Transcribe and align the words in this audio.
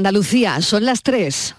Andalucía, 0.00 0.62
son 0.62 0.86
las 0.86 1.02
3. 1.02 1.54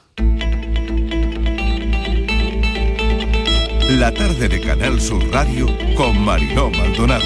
La 4.00 4.12
tarde 4.12 4.50
de 4.50 4.60
Canal 4.62 5.00
Sur 5.00 5.24
Radio 5.32 5.68
con 5.96 6.20
Mariló 6.26 6.72
Maldonado. 6.72 7.24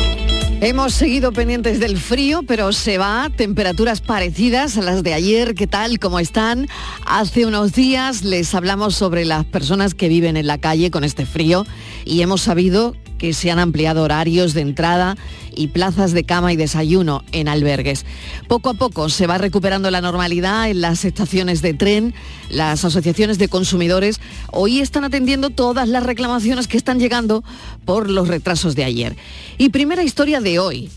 Hemos 0.60 0.94
seguido 0.94 1.32
pendientes 1.32 1.80
del 1.80 1.98
frío, 1.98 2.44
pero 2.44 2.74
se 2.74 2.98
va, 2.98 3.30
temperaturas 3.34 4.02
parecidas 4.02 4.78
a 4.78 4.82
las 4.82 5.04
de 5.04 5.14
ayer, 5.14 5.56
¿qué 5.56 5.68
tal? 5.68 6.00
¿Cómo 6.00 6.20
están? 6.20 6.68
Hace 7.06 7.46
unos 7.46 7.72
días 7.72 8.26
les 8.26 8.54
hablamos 8.54 8.96
sobre 8.96 9.24
las 9.24 9.46
personas 9.46 9.96
que 9.96 10.10
viven 10.10 10.36
en 10.36 10.48
la 10.48 10.58
calle 10.58 10.92
con 10.92 11.06
este 11.06 11.26
frío 11.26 11.66
y 12.04 12.24
hemos 12.24 12.42
sabido 12.42 12.94
se 13.34 13.52
han 13.52 13.60
ampliado 13.60 14.04
horarios 14.04 14.54
de 14.54 14.62
entrada 14.62 15.18
y 15.56 15.68
plazas 15.68 16.12
de 16.12 16.24
cama 16.24 16.54
y 16.54 16.56
desayuno 16.56 17.24
en 17.32 17.48
albergues. 17.48 18.06
Poco 18.48 18.70
a 18.70 18.74
poco 18.74 19.10
se 19.10 19.28
va 19.28 19.38
recuperando 19.38 19.90
la 19.92 20.02
normalidad 20.02 20.70
en 20.70 20.82
las 20.82 21.06
estaciones 21.06 21.62
de 21.62 21.74
tren. 21.74 22.14
Las 22.50 22.84
asociaciones 22.86 23.38
de 23.38 23.48
consumidores 23.48 24.20
hoy 24.52 24.80
están 24.80 25.04
atendiendo 25.04 25.50
todas 25.50 25.88
las 25.88 26.04
reclamaciones 26.04 26.68
que 26.68 26.78
están 26.78 27.00
llegando 27.00 27.44
por 27.86 28.10
los 28.10 28.28
retrasos 28.28 28.76
de 28.76 28.84
ayer. 28.84 29.16
Y 29.58 29.70
primera 29.70 30.04
historia 30.04 30.42
de 30.42 30.60
hoy. 30.60 30.90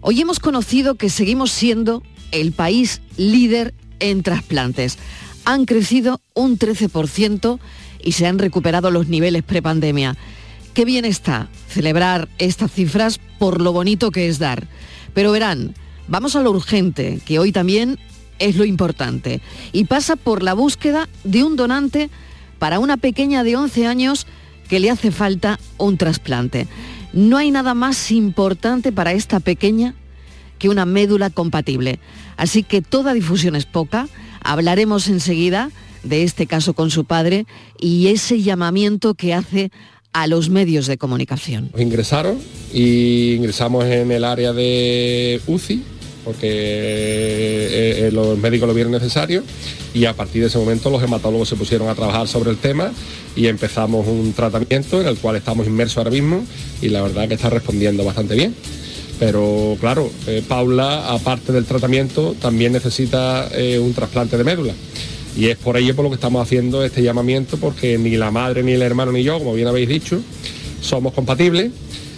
Hoy 0.00 0.20
hemos 0.20 0.38
conocido 0.38 0.96
que 0.96 1.08
seguimos 1.08 1.50
siendo 1.50 2.02
el 2.30 2.52
país 2.52 3.00
líder 3.16 3.74
en 4.00 4.22
trasplantes. 4.22 4.98
Han 5.44 5.64
crecido 5.64 6.20
un 6.34 6.58
13% 6.58 7.58
y 8.02 8.12
se 8.12 8.26
han 8.26 8.38
recuperado 8.38 8.90
los 8.90 9.08
niveles 9.08 9.42
prepandemia. 9.42 10.16
Qué 10.74 10.84
bien 10.84 11.04
está 11.04 11.48
celebrar 11.68 12.28
estas 12.38 12.72
cifras 12.72 13.20
por 13.38 13.60
lo 13.60 13.72
bonito 13.72 14.10
que 14.10 14.26
es 14.26 14.40
dar. 14.40 14.66
Pero 15.14 15.30
verán, 15.30 15.72
vamos 16.08 16.34
a 16.34 16.42
lo 16.42 16.50
urgente, 16.50 17.20
que 17.24 17.38
hoy 17.38 17.52
también 17.52 17.96
es 18.40 18.56
lo 18.56 18.64
importante. 18.64 19.40
Y 19.72 19.84
pasa 19.84 20.16
por 20.16 20.42
la 20.42 20.52
búsqueda 20.52 21.08
de 21.22 21.44
un 21.44 21.54
donante 21.54 22.10
para 22.58 22.80
una 22.80 22.96
pequeña 22.96 23.44
de 23.44 23.54
11 23.54 23.86
años 23.86 24.26
que 24.68 24.80
le 24.80 24.90
hace 24.90 25.12
falta 25.12 25.60
un 25.78 25.96
trasplante. 25.96 26.66
No 27.12 27.36
hay 27.36 27.52
nada 27.52 27.74
más 27.74 28.10
importante 28.10 28.90
para 28.90 29.12
esta 29.12 29.38
pequeña 29.38 29.94
que 30.58 30.68
una 30.68 30.86
médula 30.86 31.30
compatible. 31.30 32.00
Así 32.36 32.64
que 32.64 32.82
toda 32.82 33.14
difusión 33.14 33.54
es 33.54 33.66
poca. 33.66 34.08
Hablaremos 34.42 35.06
enseguida 35.06 35.70
de 36.02 36.24
este 36.24 36.46
caso 36.46 36.74
con 36.74 36.90
su 36.90 37.04
padre 37.04 37.46
y 37.78 38.08
ese 38.08 38.42
llamamiento 38.42 39.14
que 39.14 39.34
hace 39.34 39.70
a 40.14 40.26
los 40.28 40.48
medios 40.48 40.86
de 40.86 40.96
comunicación. 40.96 41.70
ingresaron 41.76 42.38
y 42.72 43.34
ingresamos 43.34 43.84
en 43.84 44.10
el 44.10 44.24
área 44.24 44.52
de 44.52 45.40
UCI 45.46 45.82
porque 46.24 46.48
eh, 46.48 48.06
eh, 48.06 48.10
los 48.12 48.38
médicos 48.38 48.66
lo 48.66 48.74
vieron 48.74 48.92
necesario 48.92 49.42
y 49.92 50.06
a 50.06 50.14
partir 50.14 50.40
de 50.40 50.48
ese 50.48 50.56
momento 50.56 50.88
los 50.88 51.02
hematólogos 51.02 51.48
se 51.48 51.56
pusieron 51.56 51.88
a 51.88 51.94
trabajar 51.94 52.26
sobre 52.28 52.50
el 52.50 52.56
tema 52.56 52.92
y 53.36 53.48
empezamos 53.48 54.06
un 54.06 54.32
tratamiento 54.32 55.00
en 55.00 55.08
el 55.08 55.18
cual 55.18 55.36
estamos 55.36 55.66
inmersos 55.66 55.98
ahora 55.98 56.10
mismo 56.10 56.44
y 56.80 56.88
la 56.88 57.02
verdad 57.02 57.28
que 57.28 57.34
está 57.34 57.50
respondiendo 57.50 58.04
bastante 58.04 58.34
bien. 58.34 58.54
Pero 59.18 59.76
claro, 59.80 60.10
eh, 60.26 60.42
Paula, 60.46 61.12
aparte 61.12 61.52
del 61.52 61.64
tratamiento, 61.64 62.34
también 62.40 62.72
necesita 62.72 63.48
un 63.80 63.92
trasplante 63.94 64.36
de 64.36 64.44
médula. 64.44 64.74
Y 65.36 65.48
es 65.48 65.56
por 65.56 65.76
ello 65.76 65.96
por 65.96 66.04
lo 66.04 66.10
que 66.10 66.16
estamos 66.16 66.42
haciendo 66.42 66.84
este 66.84 67.02
llamamiento, 67.02 67.56
porque 67.56 67.98
ni 67.98 68.16
la 68.16 68.30
madre, 68.30 68.62
ni 68.62 68.72
el 68.72 68.82
hermano, 68.82 69.12
ni 69.12 69.22
yo, 69.22 69.38
como 69.38 69.54
bien 69.54 69.66
habéis 69.66 69.88
dicho, 69.88 70.20
somos 70.80 71.12
compatibles 71.12 71.72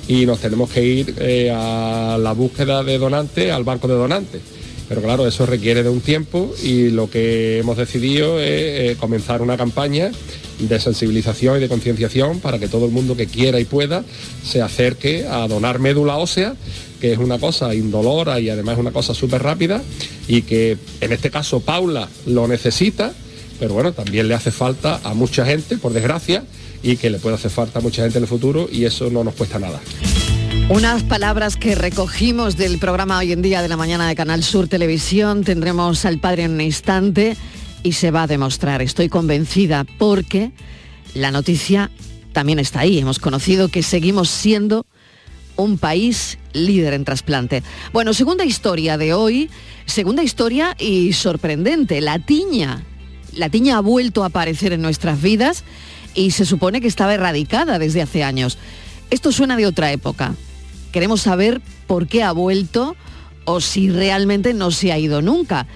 y 0.08 0.26
nos 0.26 0.40
tenemos 0.40 0.70
que 0.70 0.84
ir 0.84 1.14
eh, 1.18 1.50
a 1.54 2.18
la 2.20 2.32
búsqueda 2.32 2.82
de 2.84 2.98
donantes, 2.98 3.50
al 3.50 3.64
banco 3.64 3.88
de 3.88 3.94
donantes. 3.94 4.40
Pero 4.88 5.02
claro, 5.02 5.26
eso 5.26 5.46
requiere 5.46 5.82
de 5.82 5.88
un 5.88 6.00
tiempo 6.00 6.54
y 6.62 6.90
lo 6.90 7.10
que 7.10 7.58
hemos 7.58 7.76
decidido 7.76 8.38
es 8.40 8.92
eh, 8.92 8.96
comenzar 9.00 9.42
una 9.42 9.56
campaña 9.56 10.12
de 10.58 10.80
sensibilización 10.80 11.56
y 11.56 11.60
de 11.60 11.68
concienciación 11.68 12.40
para 12.40 12.58
que 12.58 12.68
todo 12.68 12.86
el 12.86 12.92
mundo 12.92 13.16
que 13.16 13.26
quiera 13.26 13.58
y 13.58 13.64
pueda 13.64 14.04
se 14.44 14.62
acerque 14.62 15.26
a 15.26 15.48
donar 15.48 15.80
médula 15.80 16.16
ósea, 16.18 16.54
que 17.00 17.12
es 17.12 17.18
una 17.18 17.38
cosa 17.38 17.74
indolora 17.74 18.38
y 18.40 18.48
además 18.48 18.74
es 18.74 18.80
una 18.80 18.92
cosa 18.92 19.12
súper 19.12 19.42
rápida 19.42 19.82
y 20.28 20.42
que 20.42 20.76
en 21.00 21.12
este 21.12 21.30
caso 21.30 21.60
Paula 21.60 22.08
lo 22.26 22.48
necesita, 22.48 23.12
pero 23.58 23.74
bueno, 23.74 23.92
también 23.92 24.28
le 24.28 24.34
hace 24.34 24.50
falta 24.50 25.00
a 25.04 25.14
mucha 25.14 25.46
gente, 25.46 25.78
por 25.78 25.92
desgracia, 25.92 26.44
y 26.82 26.96
que 26.96 27.10
le 27.10 27.18
puede 27.18 27.36
hacer 27.36 27.50
falta 27.50 27.78
a 27.78 27.82
mucha 27.82 28.02
gente 28.02 28.18
en 28.18 28.24
el 28.24 28.28
futuro 28.28 28.68
y 28.70 28.84
eso 28.84 29.10
no 29.10 29.24
nos 29.24 29.34
cuesta 29.34 29.58
nada. 29.58 29.80
Unas 30.68 31.04
palabras 31.04 31.56
que 31.56 31.74
recogimos 31.74 32.56
del 32.56 32.78
programa 32.78 33.18
hoy 33.18 33.32
en 33.32 33.40
día 33.40 33.62
de 33.62 33.68
la 33.68 33.76
mañana 33.76 34.08
de 34.08 34.16
Canal 34.16 34.42
Sur 34.42 34.66
Televisión. 34.66 35.44
Tendremos 35.44 36.04
al 36.04 36.18
padre 36.18 36.42
en 36.42 36.52
un 36.52 36.60
instante 36.60 37.36
y 37.84 37.92
se 37.92 38.10
va 38.10 38.24
a 38.24 38.26
demostrar, 38.26 38.82
estoy 38.82 39.08
convencida, 39.08 39.86
porque 39.96 40.50
la 41.14 41.30
noticia 41.30 41.90
también 42.32 42.58
está 42.58 42.80
ahí. 42.80 42.98
Hemos 42.98 43.20
conocido 43.20 43.68
que 43.68 43.84
seguimos 43.84 44.28
siendo 44.28 44.86
un 45.54 45.78
país 45.78 46.36
líder 46.64 46.94
en 46.94 47.04
trasplante. 47.04 47.62
Bueno, 47.92 48.14
segunda 48.14 48.44
historia 48.44 48.96
de 48.96 49.14
hoy, 49.14 49.50
segunda 49.84 50.22
historia 50.22 50.74
y 50.78 51.12
sorprendente, 51.12 52.00
la 52.00 52.18
tiña. 52.18 52.82
La 53.32 53.50
tiña 53.50 53.76
ha 53.76 53.80
vuelto 53.80 54.22
a 54.22 54.26
aparecer 54.26 54.72
en 54.72 54.82
nuestras 54.82 55.20
vidas 55.20 55.64
y 56.14 56.30
se 56.30 56.46
supone 56.46 56.80
que 56.80 56.88
estaba 56.88 57.14
erradicada 57.14 57.78
desde 57.78 58.02
hace 58.02 58.24
años. 58.24 58.58
Esto 59.10 59.30
suena 59.32 59.56
de 59.56 59.66
otra 59.66 59.92
época. 59.92 60.34
Queremos 60.92 61.20
saber 61.20 61.60
por 61.86 62.08
qué 62.08 62.22
ha 62.22 62.32
vuelto 62.32 62.96
o 63.44 63.60
si 63.60 63.90
realmente 63.90 64.54
no 64.54 64.70
se 64.70 64.92
ha 64.92 64.98
ido 64.98 65.22
nunca 65.22 65.66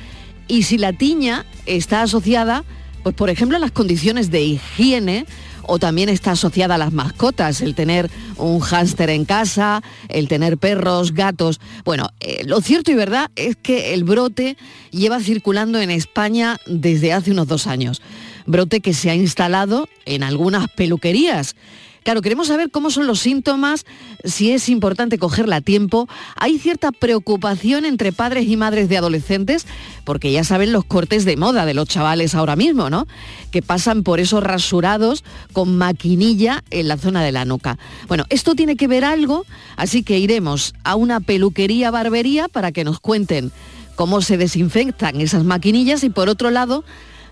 y 0.50 0.64
si 0.64 0.78
la 0.78 0.92
tiña 0.92 1.46
está 1.64 2.02
asociada, 2.02 2.64
pues 3.04 3.14
por 3.14 3.30
ejemplo, 3.30 3.56
a 3.56 3.60
las 3.60 3.70
condiciones 3.70 4.32
de 4.32 4.42
higiene 4.42 5.24
o 5.62 5.78
también 5.78 6.08
está 6.08 6.32
asociada 6.32 6.74
a 6.74 6.78
las 6.78 6.92
mascotas, 6.92 7.60
el 7.60 7.74
tener 7.74 8.10
un 8.36 8.60
hámster 8.60 9.10
en 9.10 9.24
casa, 9.24 9.82
el 10.08 10.28
tener 10.28 10.58
perros, 10.58 11.12
gatos. 11.12 11.60
Bueno, 11.84 12.08
eh, 12.20 12.42
lo 12.44 12.60
cierto 12.60 12.90
y 12.90 12.94
verdad 12.94 13.30
es 13.36 13.56
que 13.56 13.94
el 13.94 14.04
brote 14.04 14.56
lleva 14.90 15.20
circulando 15.20 15.80
en 15.80 15.90
España 15.90 16.58
desde 16.66 17.12
hace 17.12 17.30
unos 17.30 17.48
dos 17.48 17.66
años. 17.66 18.02
Brote 18.46 18.80
que 18.80 18.94
se 18.94 19.10
ha 19.10 19.14
instalado 19.14 19.88
en 20.06 20.22
algunas 20.22 20.68
peluquerías 20.70 21.54
Claro, 22.02 22.22
queremos 22.22 22.48
saber 22.48 22.70
cómo 22.70 22.90
son 22.90 23.06
los 23.06 23.20
síntomas, 23.20 23.84
si 24.24 24.52
es 24.52 24.68
importante 24.68 25.18
cogerla 25.18 25.56
a 25.56 25.60
tiempo. 25.60 26.08
Hay 26.36 26.58
cierta 26.58 26.92
preocupación 26.92 27.84
entre 27.84 28.12
padres 28.12 28.48
y 28.48 28.56
madres 28.56 28.88
de 28.88 28.96
adolescentes, 28.96 29.66
porque 30.04 30.32
ya 30.32 30.42
saben 30.42 30.72
los 30.72 30.84
cortes 30.84 31.24
de 31.24 31.36
moda 31.36 31.66
de 31.66 31.74
los 31.74 31.88
chavales 31.88 32.34
ahora 32.34 32.56
mismo, 32.56 32.88
¿no? 32.88 33.06
Que 33.50 33.60
pasan 33.60 34.02
por 34.02 34.18
esos 34.18 34.42
rasurados 34.42 35.24
con 35.52 35.76
maquinilla 35.76 36.64
en 36.70 36.88
la 36.88 36.96
zona 36.96 37.22
de 37.22 37.32
la 37.32 37.44
nuca. 37.44 37.78
Bueno, 38.08 38.24
esto 38.30 38.54
tiene 38.54 38.76
que 38.76 38.88
ver 38.88 39.04
algo, 39.04 39.44
así 39.76 40.02
que 40.02 40.18
iremos 40.18 40.74
a 40.84 40.96
una 40.96 41.20
peluquería 41.20 41.90
barbería 41.90 42.48
para 42.48 42.72
que 42.72 42.84
nos 42.84 42.98
cuenten 42.98 43.52
cómo 43.94 44.22
se 44.22 44.38
desinfectan 44.38 45.20
esas 45.20 45.44
maquinillas 45.44 46.02
y 46.04 46.08
por 46.08 46.30
otro 46.30 46.50
lado, 46.50 46.84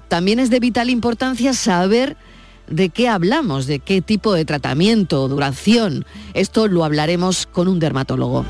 también 0.08 0.38
es 0.38 0.50
de 0.50 0.60
vital 0.60 0.90
importancia 0.90 1.54
saber 1.54 2.18
de 2.70 2.90
qué 2.90 3.08
hablamos, 3.08 3.66
de 3.66 3.78
qué 3.80 4.00
tipo 4.02 4.32
de 4.34 4.44
tratamiento, 4.44 5.28
duración. 5.28 6.04
Esto 6.34 6.68
lo 6.68 6.84
hablaremos 6.84 7.46
con 7.46 7.68
un 7.68 7.78
dermatólogo. 7.78 8.44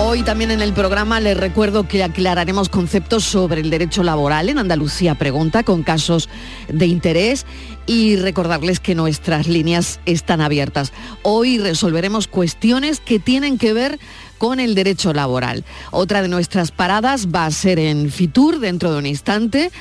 Hoy 0.00 0.22
también 0.22 0.52
en 0.52 0.62
el 0.62 0.72
programa 0.72 1.18
les 1.20 1.36
recuerdo 1.36 1.88
que 1.88 2.02
aclararemos 2.04 2.68
conceptos 2.68 3.24
sobre 3.24 3.60
el 3.60 3.68
derecho 3.68 4.04
laboral 4.04 4.48
en 4.48 4.58
Andalucía 4.58 5.16
Pregunta 5.16 5.64
con 5.64 5.82
casos 5.82 6.28
de 6.68 6.86
interés 6.86 7.44
y 7.84 8.16
recordarles 8.16 8.78
que 8.78 8.94
nuestras 8.94 9.48
líneas 9.48 9.98
están 10.06 10.40
abiertas. 10.40 10.92
Hoy 11.22 11.58
resolveremos 11.58 12.28
cuestiones 12.28 13.00
que 13.00 13.18
tienen 13.18 13.58
que 13.58 13.72
ver 13.72 13.98
con 14.38 14.60
el 14.60 14.76
derecho 14.76 15.12
laboral. 15.12 15.64
Otra 15.90 16.22
de 16.22 16.28
nuestras 16.28 16.70
paradas 16.70 17.28
va 17.34 17.44
a 17.44 17.50
ser 17.50 17.78
en 17.78 18.10
Fitur 18.10 18.60
dentro 18.60 18.92
de 18.92 18.98
un 18.98 19.06
instante 19.06 19.72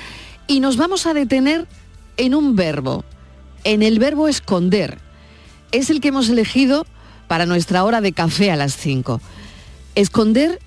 y 0.48 0.60
nos 0.60 0.78
vamos 0.78 1.06
a 1.06 1.14
detener 1.14 1.68
en 2.18 2.34
un 2.34 2.56
verbo, 2.56 3.04
en 3.64 3.84
el 3.84 4.00
verbo 4.00 4.28
esconder. 4.28 5.00
Es 5.72 5.90
el 5.90 6.02
que 6.02 6.10
hemos 6.10 6.30
elegido 6.30 6.86
para 7.28 7.46
nuestra 7.46 7.84
hora 7.84 8.02
de 8.02 8.14
café 8.14 8.52
a 8.52 8.56
las 8.56 8.76
5. 8.78 9.22
Esconder 9.96 10.60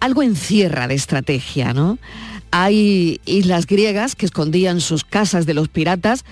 algo 0.00 0.22
encierra 0.22 0.88
de 0.88 0.94
estrategia, 0.94 1.74
¿no? 1.74 1.98
Hay 2.50 3.20
islas 3.26 3.66
griegas 3.66 4.16
que 4.16 4.24
escondían 4.24 4.80
sus 4.80 5.04
casas 5.04 5.44
de 5.44 5.54
los 5.54 5.68
piratas 5.68 6.24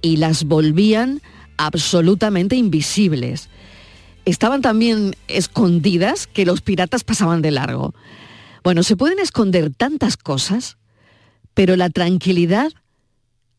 y 0.00 0.16
las 0.16 0.44
volvían 0.44 1.20
absolutamente 1.58 2.56
invisibles. 2.56 3.50
Estaban 4.24 4.62
también 4.62 5.14
escondidas 5.26 6.26
que 6.26 6.46
los 6.46 6.62
piratas 6.62 7.04
pasaban 7.04 7.42
de 7.42 7.50
largo. 7.50 7.94
Bueno, 8.64 8.82
se 8.82 8.96
pueden 8.96 9.18
esconder 9.18 9.74
tantas 9.74 10.16
cosas 10.16 10.77
pero 11.58 11.74
la 11.74 11.90
tranquilidad 11.90 12.70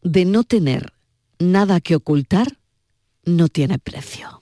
de 0.03 0.23
no 0.23 0.45
tener 0.45 0.93
nada 1.37 1.81
que 1.81 1.97
ocultar 1.97 2.47
no 3.25 3.49
tiene 3.49 3.77
precio. 3.77 4.41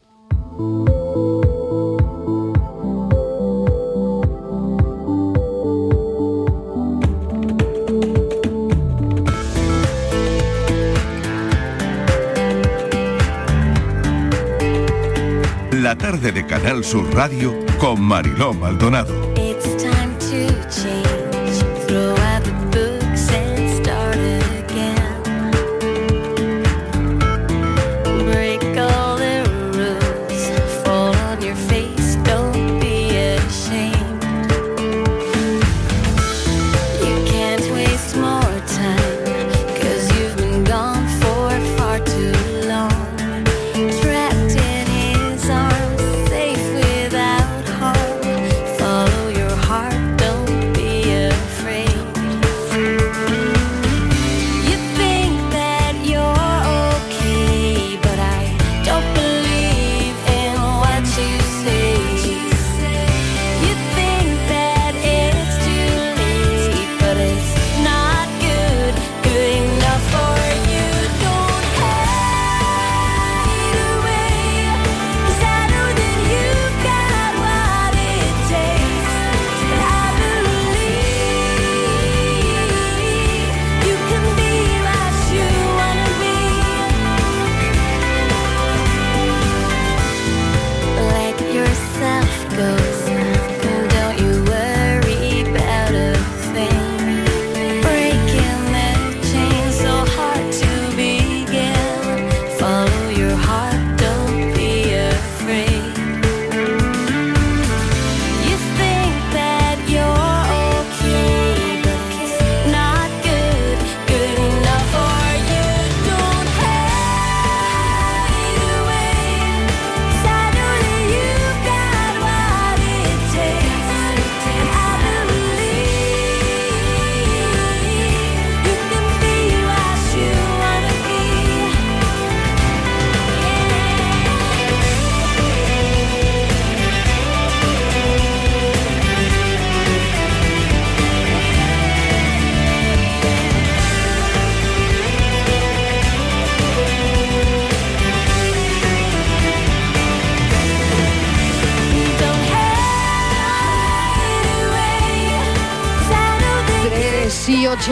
La 15.72 15.98
tarde 15.98 16.32
de 16.32 16.46
Canal 16.46 16.84
Sur 16.84 17.12
Radio 17.12 17.58
con 17.80 18.04
Mariló 18.04 18.54
Maldonado. 18.54 19.27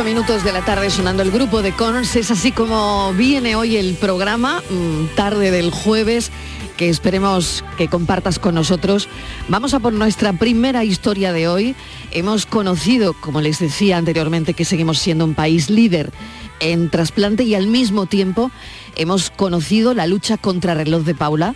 Minutos 0.03 0.43
de 0.43 0.51
la 0.51 0.65
tarde 0.65 0.89
sonando 0.89 1.23
el 1.23 1.31
grupo 1.31 1.61
de 1.61 1.71
Cons. 1.71 2.17
Es 2.17 2.29
así 2.29 2.51
como 2.51 3.13
viene 3.13 3.55
hoy 3.55 3.77
el 3.77 3.93
programa, 3.93 4.61
mm, 4.69 5.15
tarde 5.15 5.49
del 5.49 5.71
jueves, 5.71 6.29
que 6.75 6.89
esperemos 6.89 7.63
que 7.77 7.87
compartas 7.87 8.37
con 8.37 8.53
nosotros. 8.53 9.07
Vamos 9.47 9.73
a 9.73 9.79
por 9.79 9.93
nuestra 9.93 10.33
primera 10.33 10.83
historia 10.83 11.31
de 11.31 11.47
hoy. 11.47 11.73
Hemos 12.11 12.45
conocido, 12.45 13.13
como 13.13 13.39
les 13.39 13.59
decía 13.59 13.97
anteriormente, 13.97 14.53
que 14.53 14.65
seguimos 14.65 14.99
siendo 14.99 15.23
un 15.23 15.35
país 15.35 15.69
líder 15.69 16.11
en 16.59 16.89
trasplante 16.89 17.43
y 17.43 17.55
al 17.55 17.67
mismo 17.67 18.05
tiempo 18.05 18.51
hemos 18.95 19.29
conocido 19.29 19.93
la 19.93 20.07
lucha 20.07 20.37
contra 20.37 20.73
reloj 20.73 21.03
de 21.03 21.15
Paula, 21.15 21.55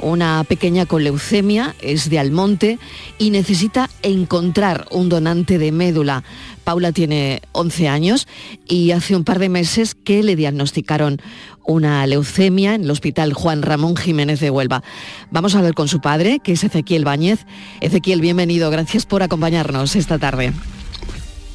una 0.00 0.44
pequeña 0.44 0.86
con 0.86 1.04
leucemia, 1.04 1.74
es 1.80 2.10
de 2.10 2.18
Almonte 2.18 2.78
y 3.18 3.30
necesita 3.30 3.90
encontrar 4.02 4.86
un 4.90 5.08
donante 5.08 5.58
de 5.58 5.72
médula. 5.72 6.24
Paula 6.64 6.92
tiene 6.92 7.42
11 7.52 7.88
años 7.88 8.28
y 8.66 8.92
hace 8.92 9.16
un 9.16 9.24
par 9.24 9.38
de 9.38 9.48
meses 9.48 9.94
que 9.94 10.22
le 10.22 10.36
diagnosticaron 10.36 11.20
una 11.64 12.06
leucemia 12.06 12.74
en 12.74 12.84
el 12.84 12.90
Hospital 12.90 13.32
Juan 13.32 13.62
Ramón 13.62 13.96
Jiménez 13.96 14.40
de 14.40 14.50
Huelva. 14.50 14.82
Vamos 15.30 15.54
a 15.54 15.58
hablar 15.58 15.74
con 15.74 15.88
su 15.88 16.00
padre, 16.00 16.40
que 16.42 16.52
es 16.52 16.64
Ezequiel 16.64 17.04
Báñez. 17.04 17.46
Ezequiel, 17.80 18.20
bienvenido, 18.20 18.70
gracias 18.70 19.06
por 19.06 19.22
acompañarnos 19.22 19.96
esta 19.96 20.18
tarde. 20.18 20.52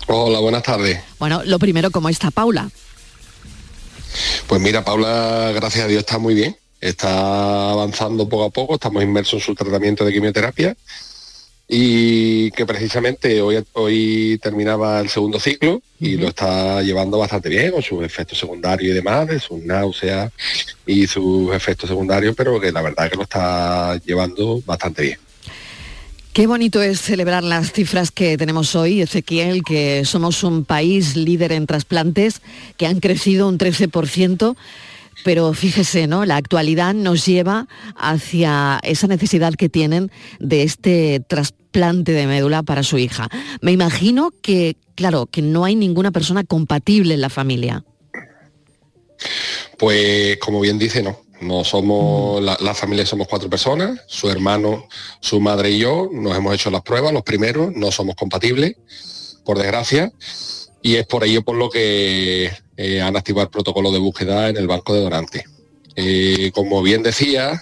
Hola, 0.07 0.39
buenas 0.39 0.63
tardes. 0.63 1.01
Bueno, 1.19 1.41
lo 1.45 1.57
primero, 1.59 1.91
¿cómo 1.91 2.09
está 2.09 2.30
Paula? 2.30 2.69
Pues 4.47 4.62
mira, 4.62 4.83
Paula, 4.83 5.51
gracias 5.53 5.85
a 5.85 5.88
Dios, 5.88 6.00
está 6.00 6.17
muy 6.17 6.33
bien. 6.33 6.56
Está 6.81 7.71
avanzando 7.71 8.29
poco 8.29 8.44
a 8.44 8.50
poco, 8.50 8.75
estamos 8.75 9.03
inmersos 9.03 9.33
en 9.33 9.39
su 9.39 9.56
tratamiento 9.56 10.06
de 10.06 10.13
quimioterapia 10.13 10.75
y 11.67 12.51
que 12.51 12.65
precisamente 12.65 13.41
hoy, 13.41 13.63
hoy 13.73 14.39
terminaba 14.41 15.00
el 15.00 15.09
segundo 15.09 15.39
ciclo 15.39 15.81
y 16.00 16.15
lo 16.17 16.27
está 16.27 16.81
llevando 16.83 17.17
bastante 17.17 17.50
bien 17.50 17.72
con 17.72 17.81
sus 17.81 18.03
efectos 18.03 18.38
secundarios 18.38 18.91
y 18.91 18.93
demás, 18.93 19.27
de 19.27 19.39
sus 19.39 19.63
náuseas 19.63 20.31
y 20.86 21.07
sus 21.07 21.53
efectos 21.55 21.89
secundarios, 21.89 22.36
pero 22.36 22.60
que 22.60 22.72
la 22.72 22.84
verdad 22.84 23.10
que 23.10 23.17
lo 23.17 23.24
está 23.24 24.00
llevando 24.05 24.62
bastante 24.65 25.01
bien. 25.01 25.25
Qué 26.36 26.48
bonito 26.48 26.82
es 26.82 27.00
celebrar 27.00 27.46
las 27.46 27.72
cifras 27.72 28.12
que 28.12 28.38
tenemos 28.38 28.75
hoy, 28.75 29.01
Ezequiel, 29.01 29.63
que 29.63 30.04
somos 30.04 30.44
un 30.44 30.65
país 30.65 31.15
líder 31.15 31.54
en 31.54 31.65
trasplantes, 31.65 32.42
que 32.75 32.88
han 32.88 33.00
crecido 33.00 33.48
un 33.48 33.58
13%, 33.58 34.58
pero 35.24 35.54
fíjese, 35.54 36.08
¿no? 36.08 36.25
La 36.25 36.36
actualidad 36.36 36.94
nos 36.94 37.25
lleva 37.25 37.70
hacia 37.96 38.82
esa 38.84 39.08
necesidad 39.08 39.54
que 39.54 39.70
tienen 39.70 40.12
de 40.42 40.63
este 40.63 41.22
trasplante 41.25 42.12
de 42.12 42.27
médula 42.27 42.63
para 42.63 42.84
su 42.84 42.98
hija. 42.98 43.30
Me 43.62 43.72
imagino 43.72 44.32
que, 44.42 44.75
claro, 44.96 45.27
que 45.27 45.42
no 45.42 45.63
hay 45.63 45.77
ninguna 45.77 46.12
persona 46.12 46.44
compatible 46.44 47.13
en 47.13 47.22
la 47.22 47.30
familia. 47.30 47.86
Pues 49.77 50.36
como 50.39 50.60
bien 50.60 50.80
dice, 50.80 51.01
no. 51.01 51.25
No 51.42 51.63
somos, 51.63 52.42
la, 52.42 52.74
familia 52.74 53.06
somos 53.06 53.27
cuatro 53.27 53.50
personas, 53.50 54.01
su 54.08 54.30
hermano, 54.30 54.88
su 55.20 55.39
madre 55.39 55.72
y 55.72 55.80
yo, 55.80 56.10
nos 56.12 56.36
hemos 56.38 56.56
hecho 56.56 56.72
las 56.72 56.82
pruebas, 56.82 57.13
los 57.13 57.24
primeros, 57.24 57.74
no 57.75 57.92
somos 57.92 58.15
compatibles, 58.15 58.75
por 59.44 59.58
desgracia, 59.58 60.12
y 60.82 60.96
es 60.96 61.06
por 61.06 61.24
ello 61.24 61.44
por 61.44 61.56
lo 61.56 61.70
que 61.70 62.51
eh, 62.77 63.01
han 63.01 63.18
activado 63.18 63.46
el 63.46 63.51
protocolo 63.51 63.92
de 63.92 64.00
búsqueda 64.00 64.50
en 64.50 64.58
el 64.58 64.68
banco 64.68 64.94
de 64.94 65.01
donantes. 65.01 65.44
Eh, 65.98 66.51
como 66.54 66.82
bien 66.82 67.04
decía, 67.04 67.62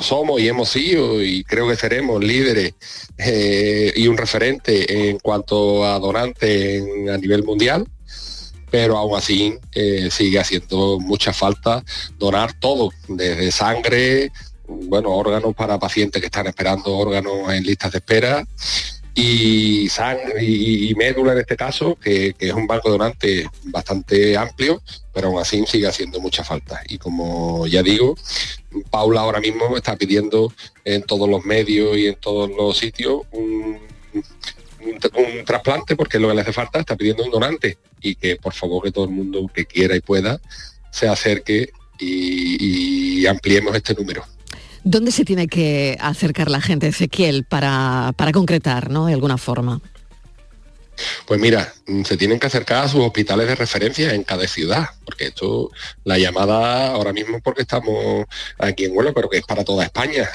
somos 0.00 0.40
y 0.40 0.48
hemos 0.48 0.68
sido 0.68 1.22
y 1.22 1.44
creo 1.44 1.68
que 1.68 1.76
seremos 1.76 2.22
líderes 2.22 2.74
eh, 3.18 3.92
y 3.94 4.08
un 4.08 4.16
referente 4.16 5.10
en 5.10 5.18
cuanto 5.18 5.84
a 5.84 5.98
donantes 5.98 6.82
a 7.08 7.18
nivel 7.18 7.44
mundial 7.44 7.86
pero 8.70 8.96
aún 8.96 9.16
así 9.16 9.54
eh, 9.72 10.08
sigue 10.10 10.38
haciendo 10.38 10.98
mucha 10.98 11.32
falta 11.32 11.84
donar 12.18 12.52
todo, 12.58 12.90
desde 13.08 13.50
sangre, 13.52 14.32
bueno, 14.68 15.10
órganos 15.10 15.54
para 15.54 15.78
pacientes 15.78 16.20
que 16.20 16.26
están 16.26 16.46
esperando 16.46 16.96
órganos 16.96 17.52
en 17.52 17.62
listas 17.64 17.92
de 17.92 17.98
espera 17.98 18.46
y 19.14 19.88
sangre 19.88 20.44
y, 20.44 20.94
médula 20.94 21.32
en 21.32 21.38
este 21.38 21.56
caso, 21.56 21.96
que, 21.96 22.34
es 22.38 22.52
un 22.52 22.66
banco 22.66 22.90
donante 22.90 23.48
bastante 23.64 24.36
amplio, 24.36 24.82
pero 25.14 25.28
aún 25.28 25.40
así 25.40 25.64
sigue 25.66 25.86
haciendo 25.86 26.20
mucha 26.20 26.44
falta. 26.44 26.82
Y 26.86 26.98
como 26.98 27.66
ya 27.66 27.82
digo, 27.82 28.14
Paula 28.90 29.22
ahora 29.22 29.40
mismo 29.40 29.74
está 29.74 29.96
pidiendo 29.96 30.52
en 30.84 31.02
todos 31.02 31.30
los 31.30 31.46
medios 31.46 31.96
y 31.96 32.08
en 32.08 32.16
todos 32.16 32.50
los 32.50 32.76
sitios 32.76 33.22
un, 33.32 33.78
un, 34.86 35.44
trasplante 35.44 35.96
porque 35.96 36.18
lo 36.18 36.28
que 36.28 36.34
le 36.34 36.40
hace 36.40 36.52
falta 36.52 36.80
está 36.80 36.96
pidiendo 36.96 37.24
un 37.24 37.30
donante 37.30 37.78
y 38.00 38.14
que 38.14 38.36
por 38.36 38.54
favor 38.54 38.82
que 38.82 38.92
todo 38.92 39.04
el 39.04 39.10
mundo 39.10 39.50
que 39.52 39.66
quiera 39.66 39.96
y 39.96 40.00
pueda 40.00 40.40
se 40.90 41.08
acerque 41.08 41.70
y, 41.98 43.26
ampliemos 43.26 43.74
este 43.74 43.94
número. 43.94 44.24
¿Dónde 44.84 45.10
se 45.10 45.24
tiene 45.24 45.48
que 45.48 45.96
acercar 46.00 46.48
la 46.48 46.60
gente, 46.60 46.86
Ezequiel, 46.86 47.44
para, 47.44 48.12
para 48.16 48.30
concretar, 48.30 48.88
¿no? 48.88 49.06
De 49.06 49.14
alguna 49.14 49.36
forma. 49.36 49.80
Pues 51.26 51.40
mira, 51.40 51.72
mm, 51.86 52.04
se 52.04 52.16
tienen 52.16 52.38
que 52.38 52.46
acercar 52.46 52.84
a 52.84 52.88
sus 52.88 53.00
hospitales 53.00 53.48
de 53.48 53.54
referencia 53.54 54.14
en 54.14 54.24
cada 54.24 54.46
ciudad, 54.46 54.90
porque 55.04 55.26
esto, 55.26 55.70
la 56.04 56.18
llamada 56.18 56.88
ahora 56.92 57.12
mismo 57.12 57.40
porque 57.40 57.62
estamos 57.62 58.26
aquí 58.58 58.84
en 58.84 58.96
Huelva, 58.96 59.12
pero 59.12 59.28
que 59.28 59.38
es 59.38 59.46
para 59.46 59.64
toda 59.64 59.84
España. 59.84 60.28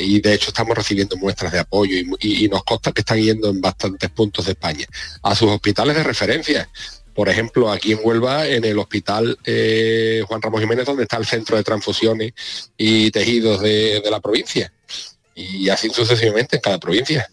y 0.00 0.20
de 0.20 0.34
hecho 0.34 0.48
estamos 0.48 0.76
recibiendo 0.76 1.16
muestras 1.16 1.52
de 1.52 1.58
apoyo 1.58 1.96
y, 2.20 2.48
nos 2.48 2.64
consta 2.64 2.92
que 2.92 3.00
están 3.00 3.20
yendo 3.20 3.48
en 3.50 3.60
bastantes 3.60 4.10
puntos 4.10 4.46
de 4.46 4.52
España. 4.52 4.86
A 5.22 5.34
sus 5.34 5.50
hospitales 5.50 5.96
de 5.96 6.02
referencia. 6.02 6.68
Por 7.14 7.28
ejemplo, 7.28 7.70
aquí 7.72 7.92
en 7.92 8.00
Huelva, 8.02 8.46
en 8.46 8.64
el 8.64 8.78
hospital 8.78 9.38
eh, 9.44 10.22
Juan 10.28 10.42
Ramos 10.42 10.60
Jiménez, 10.60 10.86
donde 10.86 11.04
está 11.04 11.16
el 11.16 11.26
centro 11.26 11.56
de 11.56 11.64
transfusiones 11.64 12.32
y 12.76 13.10
tejidos 13.10 13.60
de 13.62 14.02
la 14.10 14.20
provincia. 14.20 14.70
Y 15.34 15.68
así 15.68 15.90
sucesivamente 15.90 16.56
en 16.56 16.62
cada 16.62 16.78
provincia. 16.78 17.28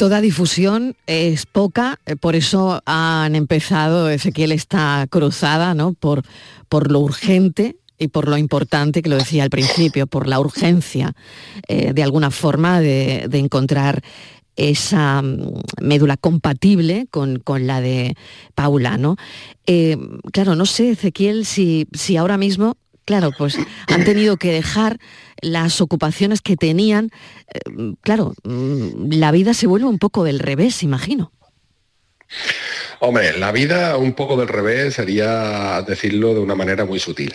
Toda 0.00 0.22
difusión 0.22 0.96
es 1.06 1.44
poca, 1.44 2.00
eh, 2.06 2.16
por 2.16 2.34
eso 2.34 2.80
han 2.86 3.34
empezado, 3.34 4.08
Ezequiel, 4.08 4.50
esta 4.50 5.06
cruzada, 5.10 5.74
¿no? 5.74 5.92
Por, 5.92 6.22
por 6.70 6.90
lo 6.90 7.00
urgente 7.00 7.76
y 7.98 8.08
por 8.08 8.26
lo 8.26 8.38
importante, 8.38 9.02
que 9.02 9.10
lo 9.10 9.18
decía 9.18 9.42
al 9.42 9.50
principio, 9.50 10.06
por 10.06 10.26
la 10.26 10.40
urgencia, 10.40 11.12
eh, 11.68 11.92
de 11.92 12.02
alguna 12.02 12.30
forma, 12.30 12.80
de, 12.80 13.28
encontrar 13.34 14.02
esa 14.56 15.20
mm, 15.20 15.52
médula 15.82 16.16
compatible 16.16 17.06
con, 17.10 17.42
la 17.66 17.82
de 17.82 18.16
Paula, 18.54 18.96
¿no? 18.96 19.16
Eh, 19.66 19.98
claro, 20.32 20.54
no 20.56 20.64
sé, 20.64 20.92
Ezequiel, 20.92 21.44
si, 21.44 21.86
si 21.92 22.16
ahora 22.16 22.38
mismo 22.38 22.78
claro, 23.04 23.30
pues 23.36 23.56
han 23.88 24.04
tenido 24.04 24.36
que 24.36 24.52
dejar 24.52 24.98
las 25.40 25.80
ocupaciones 25.80 26.40
que 26.40 26.56
tenían. 26.56 27.10
Eh, 27.52 27.94
claro, 28.00 28.34
mm, 28.44 29.12
la 29.12 29.30
vida 29.32 29.54
se 29.54 29.66
vuelve 29.66 29.86
un 29.86 29.98
poco 29.98 30.24
del 30.24 30.38
revés, 30.38 30.82
imagino. 30.82 31.32
Hombre, 33.00 33.36
la 33.38 33.50
vida 33.50 33.96
un 33.96 34.12
poco 34.12 34.36
del 34.36 34.48
revés 34.48 34.94
sería 34.94 35.82
decirlo 35.82 36.34
de 36.34 36.40
una 36.40 36.54
manera 36.54 36.84
muy 36.84 36.98
sutil. 36.98 37.34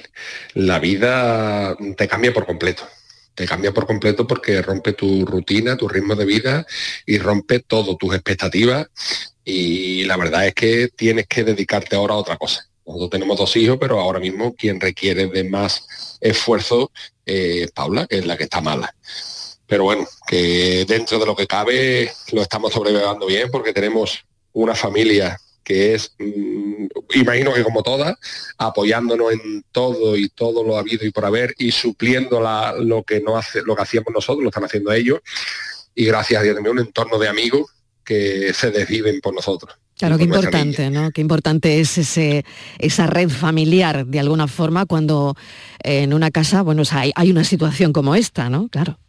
La 0.54 0.80
vida 0.80 1.76
te 1.98 2.08
cambia 2.08 2.34
por 2.34 2.46
completo. 2.46 2.88
Te 3.34 3.46
cambia 3.46 3.74
por 3.74 3.86
completo 3.86 4.26
porque 4.26 4.62
rompe 4.62 4.94
tu 4.94 5.26
rutina, 5.26 5.76
tu 5.76 5.90
ritmo 5.90 6.16
de 6.16 6.26
vida 6.26 6.66
y 7.06 7.18
rompe 7.18 7.60
todo, 7.60 7.98
tus 7.98 8.14
expectativas. 8.14 8.88
Y 9.44 10.06
la 10.06 10.18
verdad 10.18 10.48
es 10.48 10.54
que 10.54 10.90
tienes 10.96 11.28
que 11.28 11.44
dedicarte 11.44 11.96
ahora 11.96 12.14
a 12.14 12.18
otra 12.18 12.38
cosa. 12.38 12.70
Nosotros 12.86 13.10
tenemos 13.10 13.38
dos 13.38 13.56
hijos, 13.56 13.78
pero 13.80 14.00
ahora 14.00 14.20
mismo 14.20 14.54
quien 14.54 14.80
requiere 14.80 15.28
de 15.28 15.44
más 15.44 16.18
esfuerzo 16.22 16.92
es 17.26 17.72
Paula, 17.72 18.06
que 18.08 18.20
es 18.20 18.26
la 18.26 18.38
que 18.38 18.44
está 18.44 18.62
mala. 18.62 18.96
Pero 19.68 19.86
bueno, 19.86 20.06
que 20.28 20.86
dentro 20.88 21.18
de 21.18 21.26
lo 21.26 21.36
que 21.36 21.48
cabe 21.48 22.12
lo 22.32 22.42
estamos 22.42 22.72
sobreviviendo 22.72 23.26
bien 23.26 23.50
porque 23.50 23.74
tenemos 23.74 24.24
una 24.54 24.76
familia 24.76 25.40
que 25.64 25.96
es, 25.96 26.14
mm, 26.20 26.86
imagino 27.16 27.52
que 27.52 27.64
como 27.64 27.82
todas, 27.82 28.16
apoyándonos 28.58 29.34
en 29.34 29.66
todo 29.72 30.16
y 30.16 30.30
todo 30.30 30.64
lo 30.64 30.78
habido 30.78 31.06
y 31.06 31.12
por 31.12 31.26
haber 31.26 31.56
y 31.58 31.72
supliendo 31.72 32.40
lo 32.80 33.04
que 33.04 33.20
no 33.20 33.36
hace, 33.36 33.64
lo 33.64 33.76
que 33.76 33.82
hacíamos 33.82 34.14
nosotros, 34.14 34.44
lo 34.44 34.50
están 34.50 34.66
haciendo 34.66 34.94
ellos. 34.94 35.22
Y 35.96 36.06
gracias 36.06 36.40
a 36.40 36.44
Dios 36.44 36.56
también 36.56 36.78
un 36.78 36.86
entorno 36.86 37.18
de 37.18 37.28
amigos 37.28 37.72
que 38.04 38.54
se 38.54 38.70
desviven 38.70 39.20
por 39.22 39.34
nosotros. 39.34 39.76
Claro, 39.98 40.18
qué 40.18 40.26
importante, 40.26 40.90
¿no? 40.90 41.12
Qué 41.12 41.22
importante 41.22 41.80
es 41.80 41.98
ese, 41.98 42.44
esa 42.80 43.08
red 43.08 43.30
familiar, 43.30 44.06
de 44.06 44.20
alguna 44.20 44.48
forma, 44.48 44.86
cuando 44.86 45.36
en 45.84 46.14
una 46.14 46.32
casa, 46.32 46.62
bueno, 46.64 46.84
hay, 46.92 47.14
hay 47.16 47.32
una 47.32 47.46
situación 47.46 47.94
como 47.94 48.14
esta, 48.14 48.50
¿no? 48.50 48.68
Claro. 48.68 49.00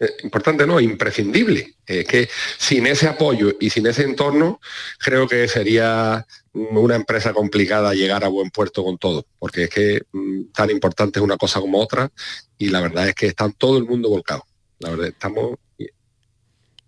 Eh, 0.00 0.10
importante, 0.22 0.66
¿no? 0.66 0.80
Imprescindible. 0.80 1.74
Es 1.86 2.06
que 2.06 2.28
sin 2.58 2.86
ese 2.86 3.06
apoyo 3.06 3.52
y 3.60 3.70
sin 3.70 3.86
ese 3.86 4.04
entorno, 4.04 4.60
creo 4.98 5.28
que 5.28 5.46
sería 5.46 6.26
una 6.52 6.96
empresa 6.96 7.32
complicada 7.32 7.94
llegar 7.94 8.24
a 8.24 8.28
buen 8.28 8.50
puerto 8.50 8.82
con 8.82 8.96
todo, 8.96 9.26
porque 9.38 9.64
es 9.64 9.70
que 9.70 10.02
mm, 10.12 10.52
tan 10.54 10.70
importante 10.70 11.18
es 11.18 11.22
una 11.22 11.36
cosa 11.36 11.60
como 11.60 11.78
otra 11.78 12.10
y 12.58 12.68
la 12.68 12.80
verdad 12.80 13.08
es 13.08 13.14
que 13.14 13.26
está 13.26 13.50
todo 13.50 13.76
el 13.76 13.84
mundo 13.84 14.08
volcado. 14.08 14.44
La 14.78 14.90
verdad, 14.90 15.08
estamos 15.08 15.58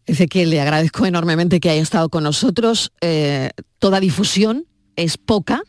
Ezequiel, 0.07 0.51
le 0.51 0.61
agradezco 0.61 1.05
enormemente 1.05 1.61
que 1.61 1.71
haya 1.71 1.83
estado 1.83 2.09
con 2.09 2.25
nosotros. 2.25 2.93
Eh, 3.01 3.51
toda 3.79 4.01
difusión 4.01 4.67
es 4.95 5.19
poca, 5.19 5.63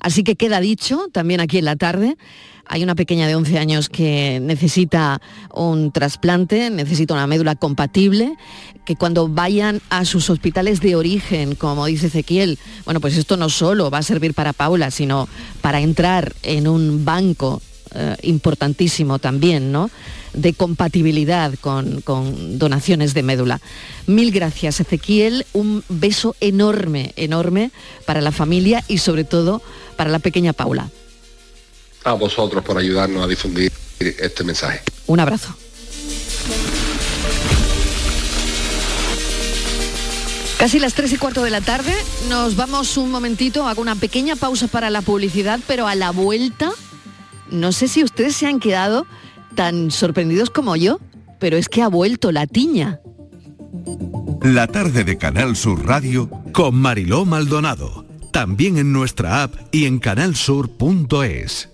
así 0.00 0.24
que 0.24 0.36
queda 0.36 0.60
dicho 0.60 1.08
también 1.12 1.40
aquí 1.40 1.58
en 1.58 1.66
la 1.66 1.76
tarde. 1.76 2.16
Hay 2.66 2.82
una 2.82 2.94
pequeña 2.94 3.26
de 3.26 3.34
11 3.34 3.58
años 3.58 3.88
que 3.90 4.40
necesita 4.40 5.20
un 5.52 5.92
trasplante, 5.92 6.70
necesita 6.70 7.12
una 7.12 7.26
médula 7.26 7.56
compatible, 7.56 8.36
que 8.86 8.96
cuando 8.96 9.28
vayan 9.28 9.82
a 9.90 10.06
sus 10.06 10.30
hospitales 10.30 10.80
de 10.80 10.96
origen, 10.96 11.56
como 11.56 11.84
dice 11.84 12.06
Ezequiel, 12.06 12.58
bueno, 12.86 13.00
pues 13.00 13.18
esto 13.18 13.36
no 13.36 13.50
solo 13.50 13.90
va 13.90 13.98
a 13.98 14.02
servir 14.02 14.32
para 14.32 14.54
Paula, 14.54 14.90
sino 14.90 15.28
para 15.60 15.80
entrar 15.80 16.34
en 16.42 16.66
un 16.66 17.04
banco 17.04 17.60
eh, 17.94 18.16
importantísimo 18.22 19.18
también, 19.18 19.72
¿no? 19.72 19.90
de 20.34 20.52
compatibilidad 20.52 21.54
con, 21.60 22.02
donaciones 22.58 23.14
de 23.14 23.22
médula. 23.22 23.60
Mil 24.06 24.32
gracias, 24.32 24.80
Ezequiel. 24.80 25.46
Un 25.52 25.84
beso 25.88 26.36
enorme, 26.40 27.12
enorme 27.16 27.70
para 28.04 28.20
la 28.20 28.32
familia 28.32 28.84
y 28.88 28.98
sobre 28.98 29.24
todo 29.24 29.62
para 29.96 30.10
la 30.10 30.18
pequeña 30.18 30.52
Paula. 30.52 30.90
A 32.04 32.12
vosotros 32.12 32.62
por 32.62 32.76
ayudarnos 32.76 33.24
a 33.24 33.28
difundir 33.28 33.72
este 33.98 34.44
mensaje. 34.44 34.82
Un 35.06 35.20
abrazo. 35.20 35.54
Casi 40.58 40.78
las 40.78 40.94
tres 40.94 41.12
y 41.12 41.16
cuarto 41.16 41.42
de 41.42 41.50
la 41.50 41.60
tarde, 41.60 41.92
nos 42.28 42.56
vamos 42.56 42.96
un 42.96 43.10
momentito, 43.10 43.66
hago 43.66 43.82
una 43.82 43.96
pequeña 43.96 44.36
pausa 44.36 44.66
para 44.66 44.88
la 44.88 45.02
publicidad, 45.02 45.60
pero 45.66 45.86
a 45.86 45.94
la 45.94 46.10
vuelta 46.10 46.72
no 47.50 47.72
sé 47.72 47.88
si 47.88 48.02
ustedes 48.02 48.36
se 48.36 48.46
han 48.46 48.60
quedado 48.60 49.06
tan 49.54 49.90
sorprendidos 49.90 50.50
como 50.50 50.76
yo, 50.76 51.00
pero 51.38 51.56
es 51.56 51.68
que 51.68 51.82
ha 51.82 51.88
vuelto 51.88 52.32
la 52.32 52.46
tiña. 52.46 53.00
La 54.42 54.66
tarde 54.66 55.04
de 55.04 55.16
Canal 55.16 55.56
Sur 55.56 55.86
Radio 55.86 56.28
con 56.52 56.74
Mariló 56.74 57.24
Maldonado. 57.24 58.04
También 58.30 58.78
en 58.78 58.92
nuestra 58.92 59.42
app 59.42 59.54
y 59.72 59.84
en 59.86 59.98
canalsur.es. 59.98 61.73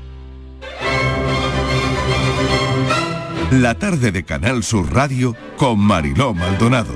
La 3.51 3.75
tarde 3.75 4.13
de 4.13 4.23
Canal 4.23 4.63
Sur 4.63 4.93
Radio 4.93 5.35
con 5.57 5.77
Mariló 5.77 6.33
Maldonado. 6.33 6.93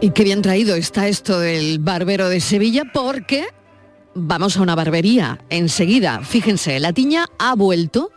Y 0.00 0.10
qué 0.10 0.22
bien 0.22 0.42
traído 0.42 0.76
está 0.76 1.08
esto 1.08 1.40
del 1.40 1.80
barbero 1.80 2.28
de 2.28 2.40
Sevilla 2.40 2.84
porque 2.94 3.46
vamos 4.14 4.56
a 4.56 4.62
una 4.62 4.76
barbería 4.76 5.40
enseguida. 5.50 6.20
Fíjense, 6.20 6.78
la 6.78 6.92
tiña 6.92 7.26
ha 7.40 7.56
vuelto 7.56 8.12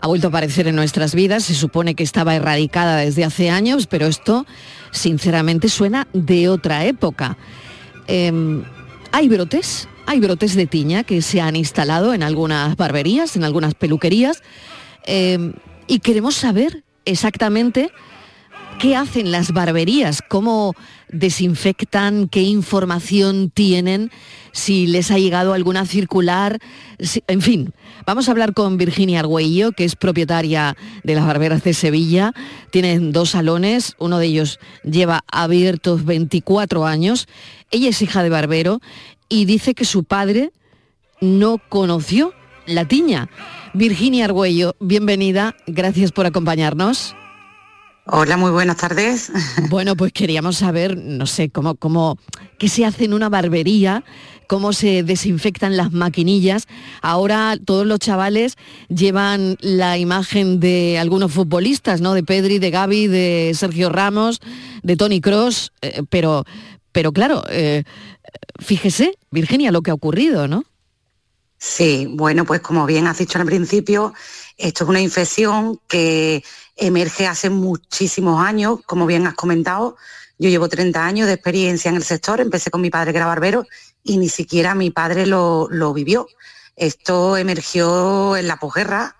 ha 0.00 0.06
vuelto 0.06 0.28
a 0.28 0.30
aparecer 0.30 0.68
en 0.68 0.76
nuestras 0.76 1.16
vidas, 1.16 1.42
se 1.42 1.56
supone 1.56 1.96
que 1.96 2.04
estaba 2.04 2.36
erradicada 2.36 2.98
desde 2.98 3.24
hace 3.24 3.50
años, 3.50 3.88
pero 3.88 4.06
esto 4.06 4.46
sinceramente 4.92 5.68
suena 5.68 6.06
de 6.12 6.48
otra 6.48 6.84
época. 6.84 7.36
Em, 8.06 8.62
hay 9.18 9.28
brotes, 9.28 9.88
hay 10.06 10.20
brotes 10.20 10.54
de 10.54 10.68
tiña 10.68 11.02
que 11.02 11.22
se 11.22 11.40
han 11.40 11.56
instalado 11.56 12.14
en 12.14 12.22
algunas 12.22 12.76
barberías, 12.76 13.34
en 13.34 13.42
algunas 13.42 13.74
peluquerías, 13.74 14.44
em, 15.06 15.54
y 15.88 15.98
queremos 15.98 16.36
saber 16.36 16.84
exactamente 17.04 17.90
qué 18.78 18.94
hacen 18.94 19.32
las 19.32 19.50
barberías, 19.50 20.22
cómo 20.22 20.72
desinfectan, 21.08 22.28
qué 22.28 22.42
información 22.42 23.50
tienen, 23.50 24.12
si 24.52 24.86
les 24.86 25.10
ha 25.10 25.18
llegado 25.18 25.52
alguna 25.52 25.84
circular, 25.84 26.60
en 27.26 27.42
fin. 27.42 27.74
Vamos 28.06 28.28
a 28.28 28.30
hablar 28.30 28.54
con 28.54 28.76
Virginia 28.76 29.20
Argüello, 29.20 29.72
que 29.72 29.84
es 29.84 29.96
propietaria 29.96 30.76
de 31.02 31.14
las 31.14 31.26
barberas 31.26 31.64
de 31.64 31.74
Sevilla. 31.74 32.32
Tienen 32.70 33.12
dos 33.12 33.30
salones, 33.30 33.94
uno 33.98 34.18
de 34.18 34.26
ellos 34.26 34.60
lleva 34.84 35.24
abiertos 35.30 36.04
24 36.04 36.86
años. 36.86 37.26
Ella 37.70 37.90
es 37.90 38.00
hija 38.00 38.22
de 38.22 38.30
barbero 38.30 38.80
y 39.28 39.44
dice 39.44 39.74
que 39.74 39.84
su 39.84 40.04
padre 40.04 40.52
no 41.20 41.58
conoció 41.68 42.32
la 42.66 42.86
tiña. 42.86 43.28
Virginia 43.74 44.24
Argüello, 44.24 44.74
bienvenida, 44.80 45.54
gracias 45.66 46.12
por 46.12 46.24
acompañarnos. 46.24 47.14
Hola, 48.06 48.38
muy 48.38 48.50
buenas 48.50 48.78
tardes. 48.78 49.30
Bueno, 49.68 49.96
pues 49.96 50.12
queríamos 50.14 50.56
saber, 50.56 50.96
no 50.96 51.26
sé, 51.26 51.50
cómo, 51.50 51.74
cómo, 51.74 52.18
qué 52.56 52.70
se 52.70 52.86
hace 52.86 53.04
en 53.04 53.12
una 53.12 53.28
barbería, 53.28 54.02
cómo 54.46 54.72
se 54.72 55.02
desinfectan 55.02 55.76
las 55.76 55.92
maquinillas. 55.92 56.66
Ahora 57.02 57.58
todos 57.62 57.86
los 57.86 57.98
chavales 57.98 58.56
llevan 58.88 59.58
la 59.60 59.98
imagen 59.98 60.58
de 60.58 60.98
algunos 60.98 61.32
futbolistas, 61.32 62.00
¿no? 62.00 62.14
De 62.14 62.22
Pedri, 62.22 62.58
de 62.58 62.70
Gaby, 62.70 63.08
de 63.08 63.52
Sergio 63.54 63.90
Ramos, 63.90 64.40
de 64.82 64.96
Tony 64.96 65.20
Cross, 65.20 65.72
eh, 65.82 66.02
pero, 66.08 66.46
pero 66.92 67.12
claro, 67.12 67.44
eh, 67.48 67.84
fíjese, 68.58 69.18
Virginia, 69.30 69.72
lo 69.72 69.82
que 69.82 69.90
ha 69.90 69.94
ocurrido, 69.94 70.48
¿no? 70.48 70.64
Sí, 71.58 72.06
bueno, 72.08 72.44
pues 72.44 72.60
como 72.60 72.86
bien 72.86 73.06
has 73.08 73.18
dicho 73.18 73.38
al 73.38 73.46
principio, 73.46 74.14
esto 74.56 74.84
es 74.84 74.90
una 74.90 75.00
infección 75.00 75.80
que 75.88 76.44
emerge 76.76 77.26
hace 77.26 77.50
muchísimos 77.50 78.40
años, 78.40 78.80
como 78.86 79.06
bien 79.06 79.26
has 79.26 79.34
comentado. 79.34 79.96
Yo 80.38 80.48
llevo 80.48 80.68
30 80.68 81.04
años 81.04 81.26
de 81.26 81.34
experiencia 81.34 81.88
en 81.88 81.96
el 81.96 82.04
sector, 82.04 82.40
empecé 82.40 82.70
con 82.70 82.80
mi 82.80 82.90
padre 82.90 83.10
que 83.10 83.18
era 83.18 83.26
barbero 83.26 83.66
y 84.04 84.18
ni 84.18 84.28
siquiera 84.28 84.76
mi 84.76 84.90
padre 84.90 85.26
lo, 85.26 85.92
vivió. 85.92 86.28
Esto 86.76 87.36
emergió 87.36 88.36
en 88.36 88.46
la 88.46 88.58
posguerra, 88.58 89.16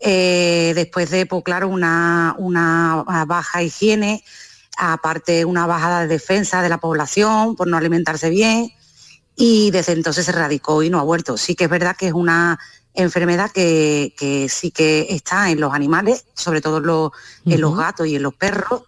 eh, 0.00 0.72
después 0.74 1.10
de, 1.10 1.26
pues, 1.26 1.44
claro, 1.44 1.68
una, 1.68 2.34
una 2.38 3.04
baja 3.26 3.62
higiene, 3.62 4.24
aparte 4.76 5.44
una 5.44 5.66
bajada 5.66 6.00
de 6.02 6.08
defensa 6.08 6.62
de 6.62 6.68
la 6.68 6.78
población 6.78 7.56
por 7.56 7.66
no 7.66 7.76
alimentarse 7.76 8.30
bien, 8.30 8.72
y 9.36 9.70
desde 9.70 9.92
entonces 9.92 10.26
se 10.26 10.32
radicó 10.32 10.82
y 10.82 10.90
no 10.90 11.00
ha 11.00 11.02
vuelto. 11.02 11.36
Sí 11.36 11.54
que 11.54 11.64
es 11.64 11.70
verdad 11.70 11.96
que 11.96 12.08
es 12.08 12.12
una 12.12 12.58
enfermedad 12.94 13.50
que, 13.50 14.46
sí 14.48 14.70
que 14.70 15.06
está 15.10 15.50
en 15.50 15.60
los 15.60 15.74
animales, 15.74 16.26
sobre 16.34 16.60
todo 16.60 16.78
en 17.44 17.60
los, 17.60 17.76
gatos 17.76 18.06
y 18.06 18.16
en 18.16 18.22
los 18.22 18.34
perros, 18.34 18.82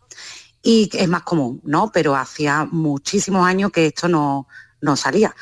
y 0.63 0.89
es 0.93 1.09
más 1.09 1.23
común, 1.23 1.61
¿no? 1.65 1.91
Pero 1.93 2.15
hacía 2.17 2.67
muchísimos 2.71 3.47
años 3.47 3.71
que 3.73 3.87
esto 3.87 4.09
no, 4.09 4.47
no 4.81 4.97
salía. 4.97 5.35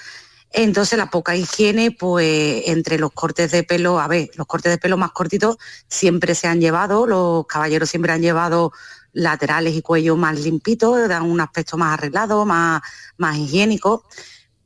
Entonces 0.51 0.97
la 0.97 1.11
poca 1.11 1.35
higiene, 1.35 1.91
pues 1.91 2.63
entre 2.67 2.99
los 2.99 3.13
cortes 3.13 3.51
de 3.51 3.65
pelo, 3.65 3.99
a 3.99 4.07
ver, 4.07 4.31
los 4.37 4.47
cortes 4.47 4.71
de 4.71 4.79
pelo 4.79 4.97
más 4.97 5.11
cortitos 5.11 5.57
siempre 5.89 6.35
se 6.35 6.47
han 6.47 6.61
llevado, 6.61 7.07
los 7.07 7.47
caballeros 7.47 7.91
siempre 7.91 8.13
han 8.13 8.23
llevado 8.23 8.73
laterales 9.15 9.75
y 9.75 9.81
cuello 9.81 10.17
más 10.17 10.39
limpitos, 10.41 11.09
dan 11.09 11.23
un 11.23 11.41
aspecto 11.41 11.79
más 11.79 11.95
arreglado, 11.95 12.45
más, 12.45 12.83
más 13.17 13.39
higiénico 13.39 14.05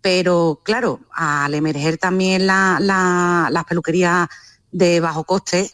pero 0.00 0.60
claro, 0.62 1.00
al 1.12 1.54
emerger 1.54 1.98
también 1.98 2.46
las 2.46 3.64
peluquerías 3.68 4.28
de 4.70 5.00
bajo 5.00 5.24
coste, 5.24 5.70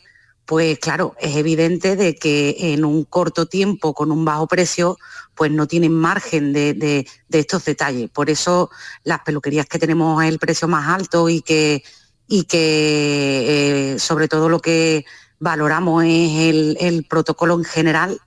pues 0.46 0.78
claro, 0.78 1.14
es 1.20 1.36
evidente 1.36 1.96
de 1.96 2.14
que 2.16 2.56
en 2.72 2.84
un 2.84 3.04
corto 3.04 3.46
tiempo, 3.46 3.94
con 3.94 4.10
un 4.10 4.24
bajo 4.24 4.46
precio, 4.46 4.96
pues 5.34 5.50
no 5.50 5.66
tienen 5.66 5.92
margen 5.92 6.52
de, 6.52 7.06
estos 7.30 7.64
detalles. 7.64 8.10
Por 8.10 8.30
eso 8.30 8.70
las 9.04 9.20
peluquerías 9.20 9.66
que 9.66 9.78
tenemos 9.78 10.22
el 10.24 10.38
precio 10.38 10.68
más 10.68 10.88
alto 10.88 11.28
y 11.28 11.40
que, 11.40 11.82
y 12.26 12.44
que 12.44 13.94
eh, 13.94 13.98
sobre 13.98 14.28
todo 14.28 14.48
lo 14.48 14.60
que 14.60 15.04
valoramos 15.38 16.04
es 16.04 16.76
el, 16.80 17.06
protocolo 17.08 17.54
en 17.54 17.64
general, 17.64 18.20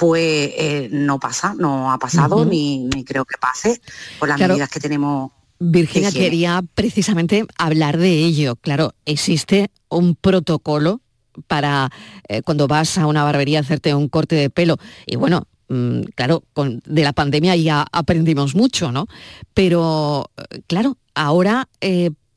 pues 0.00 0.52
eh, 0.56 0.88
no 0.90 1.20
pasa, 1.20 1.54
no 1.58 1.92
ha 1.92 1.98
pasado, 1.98 2.46
ni, 2.46 2.88
creo 3.04 3.26
que 3.26 3.36
pase 3.38 3.82
por 4.18 4.30
las 4.30 4.40
medidas 4.40 4.70
que 4.70 4.80
tenemos. 4.80 5.30
Virginia 5.58 6.10
quería 6.10 6.64
precisamente 6.74 7.44
hablar 7.58 7.98
de 7.98 8.08
ello. 8.08 8.56
Claro, 8.56 8.94
existe 9.04 9.70
un 9.90 10.14
protocolo 10.14 11.02
para 11.48 11.90
eh, 12.28 12.40
cuando 12.40 12.66
vas 12.66 12.96
a 12.96 13.06
una 13.06 13.24
barbería 13.24 13.58
a 13.58 13.60
hacerte 13.60 13.94
un 13.94 14.08
corte 14.08 14.36
de 14.36 14.48
pelo. 14.48 14.78
Y 15.04 15.16
bueno, 15.16 15.46
mm, 15.68 16.00
claro, 16.14 16.44
con, 16.54 16.80
de 16.86 17.02
la 17.02 17.12
pandemia 17.12 17.54
ya 17.56 17.84
aprendimos 17.92 18.54
mucho, 18.54 18.92
¿no? 18.92 19.06
Pero 19.52 20.30
eh, 20.38 20.62
claro, 20.66 20.96
ahora 21.14 21.68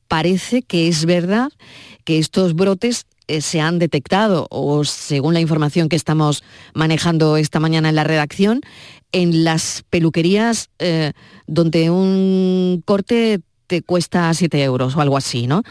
parece 0.10 0.64
que 0.64 0.90
es 0.90 1.06
verdad 1.06 1.50
que 2.04 2.20
estos 2.20 2.56
brotes 2.56 3.06
eh, 3.28 3.42
se 3.42 3.62
han 3.62 3.80
detectado, 3.80 4.48
o 4.50 4.84
según 4.84 5.34
la 5.34 5.40
información 5.40 5.90
que 5.90 5.96
estamos 5.96 6.44
manejando 6.74 7.38
esta 7.38 7.60
mañana 7.60 7.90
en 7.90 7.96
la 7.96 8.04
redacción, 8.04 8.62
en 9.12 9.44
las 9.44 9.84
peluquerías 9.90 10.70
eh, 10.80 11.14
donde 11.48 11.90
un 11.90 12.82
corte 12.86 13.40
te 13.68 13.82
cuesta 13.82 14.34
7 14.34 14.64
euros 14.64 14.96
o 14.96 15.02
algo 15.02 15.18
así, 15.18 15.48
¿no? 15.48 15.64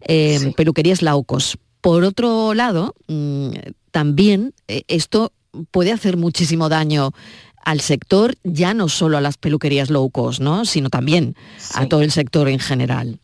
Eh, 0.00 0.52
peluquerías 0.56 1.02
Laucos. 1.02 1.56
Por 1.80 2.04
otro 2.04 2.54
lado, 2.54 2.94
mm, 3.08 3.50
también 3.90 4.52
esto 4.66 5.32
puede 5.70 5.92
hacer 5.92 6.16
muchísimo 6.16 6.68
daño 6.68 7.12
al 7.64 7.80
sector, 7.80 8.34
ya 8.42 8.74
no 8.74 8.88
solo 8.88 9.18
a 9.18 9.20
las 9.20 9.36
peluquerías 9.36 9.90
low 9.90 10.08
cost, 10.10 10.40
¿no? 10.40 10.64
sino 10.64 10.90
también 10.90 11.36
a 11.74 11.86
todo 11.86 12.02
el 12.02 12.10
sector 12.10 12.48
en 12.48 12.58
general. 12.58 13.19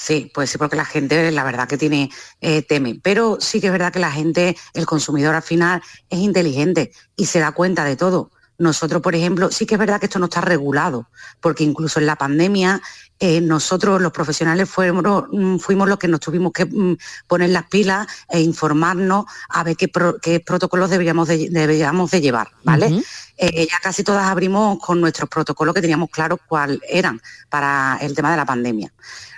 Sí, 0.00 0.30
pues 0.32 0.48
sí, 0.48 0.58
porque 0.58 0.76
la 0.76 0.84
gente 0.84 1.32
la 1.32 1.42
verdad 1.42 1.66
que 1.66 1.76
tiene 1.76 2.08
eh, 2.40 2.62
teme. 2.62 3.00
Pero 3.02 3.38
sí 3.40 3.60
que 3.60 3.66
es 3.66 3.72
verdad 3.72 3.92
que 3.92 3.98
la 3.98 4.12
gente, 4.12 4.56
el 4.72 4.86
consumidor 4.86 5.34
al 5.34 5.42
final, 5.42 5.82
es 6.08 6.20
inteligente 6.20 6.92
y 7.16 7.26
se 7.26 7.40
da 7.40 7.50
cuenta 7.50 7.82
de 7.82 7.96
todo. 7.96 8.30
Nosotros, 8.58 9.02
por 9.02 9.16
ejemplo, 9.16 9.50
sí 9.50 9.66
que 9.66 9.74
es 9.74 9.78
verdad 9.78 9.98
que 9.98 10.06
esto 10.06 10.20
no 10.20 10.26
está 10.26 10.40
regulado, 10.40 11.08
porque 11.40 11.64
incluso 11.64 11.98
en 11.98 12.06
la 12.06 12.14
pandemia 12.14 12.80
eh, 13.18 13.40
nosotros 13.40 14.00
los 14.00 14.12
profesionales 14.12 14.70
fuimos, 14.70 15.24
mm, 15.32 15.56
fuimos, 15.58 15.88
los 15.88 15.98
que 15.98 16.06
nos 16.06 16.20
tuvimos 16.20 16.52
que 16.52 16.66
mm, 16.66 16.96
poner 17.26 17.50
las 17.50 17.68
pilas 17.68 18.06
e 18.28 18.40
informarnos 18.40 19.26
a 19.48 19.64
ver 19.64 19.76
qué, 19.76 19.88
protocolos 20.40 20.90
deberíamos 20.90 21.26
de, 21.26 21.48
deberíamos 21.50 22.12
de 22.12 22.20
llevar, 22.20 22.50
¿vale? 22.62 23.02
Eh, 23.40 23.68
ya 23.70 23.78
casi 23.80 24.02
todas 24.02 24.26
abrimos 24.26 24.80
con 24.80 25.00
nuestros 25.00 25.30
protocolos 25.30 25.72
que 25.72 25.80
teníamos 25.80 26.10
claros 26.10 26.40
cuáles 26.48 26.80
eran 26.88 27.22
para 27.48 27.96
el 28.00 28.12
tema 28.14 28.32
de 28.32 28.36
la 28.36 28.44
pandemia. 28.44 28.92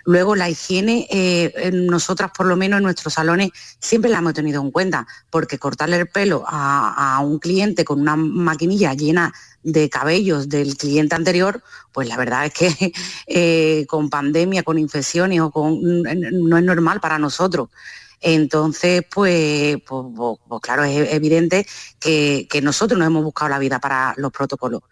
Luego 0.07 0.35
la 0.35 0.49
higiene, 0.49 1.07
eh, 1.11 1.71
nosotras 1.73 2.31
por 2.35 2.47
lo 2.47 2.57
menos 2.57 2.79
en 2.79 2.85
nuestros 2.85 3.13
salones 3.13 3.51
siempre 3.79 4.11
la 4.11 4.19
hemos 4.19 4.33
tenido 4.33 4.63
en 4.63 4.71
cuenta, 4.71 5.07
porque 5.29 5.59
cortarle 5.59 5.97
el 5.97 6.09
pelo 6.09 6.45
a, 6.47 7.21
un 7.23 7.39
cliente 7.39 7.85
con 7.85 8.01
una 8.01 8.17
maquinilla 8.17 8.95
llena 8.95 9.35
de 9.63 9.91
cabellos 9.91 10.49
del 10.49 10.79
cliente 10.79 11.15
anterior, 11.15 11.63
pues 11.93 12.09
la 12.09 12.17
verdad 12.17 12.47
es 12.47 12.55
que 12.55 12.93
eh, 13.27 13.85
con 13.87 14.09
pandemia, 14.09 14.63
con 14.63 14.79
infecciones 14.79 15.41
o 15.41 15.51
con 15.51 15.79
no 15.83 16.57
es 16.57 16.65
normal 16.65 17.01
para 17.01 17.19
nosotros. 17.19 17.69
Entonces, 18.21 19.05
pues, 19.11 19.79
pues, 19.87 20.07
pues, 20.15 20.39
pues 20.49 20.61
claro, 20.61 20.85
es 20.85 21.13
evidente 21.13 21.67
que, 21.99 22.47
nosotros 22.63 22.99
nos 22.99 23.07
hemos 23.07 23.25
buscado 23.25 23.49
la 23.49 23.59
vida 23.59 23.79
para 23.79 24.15
los 24.17 24.31
protocolos. 24.31 24.83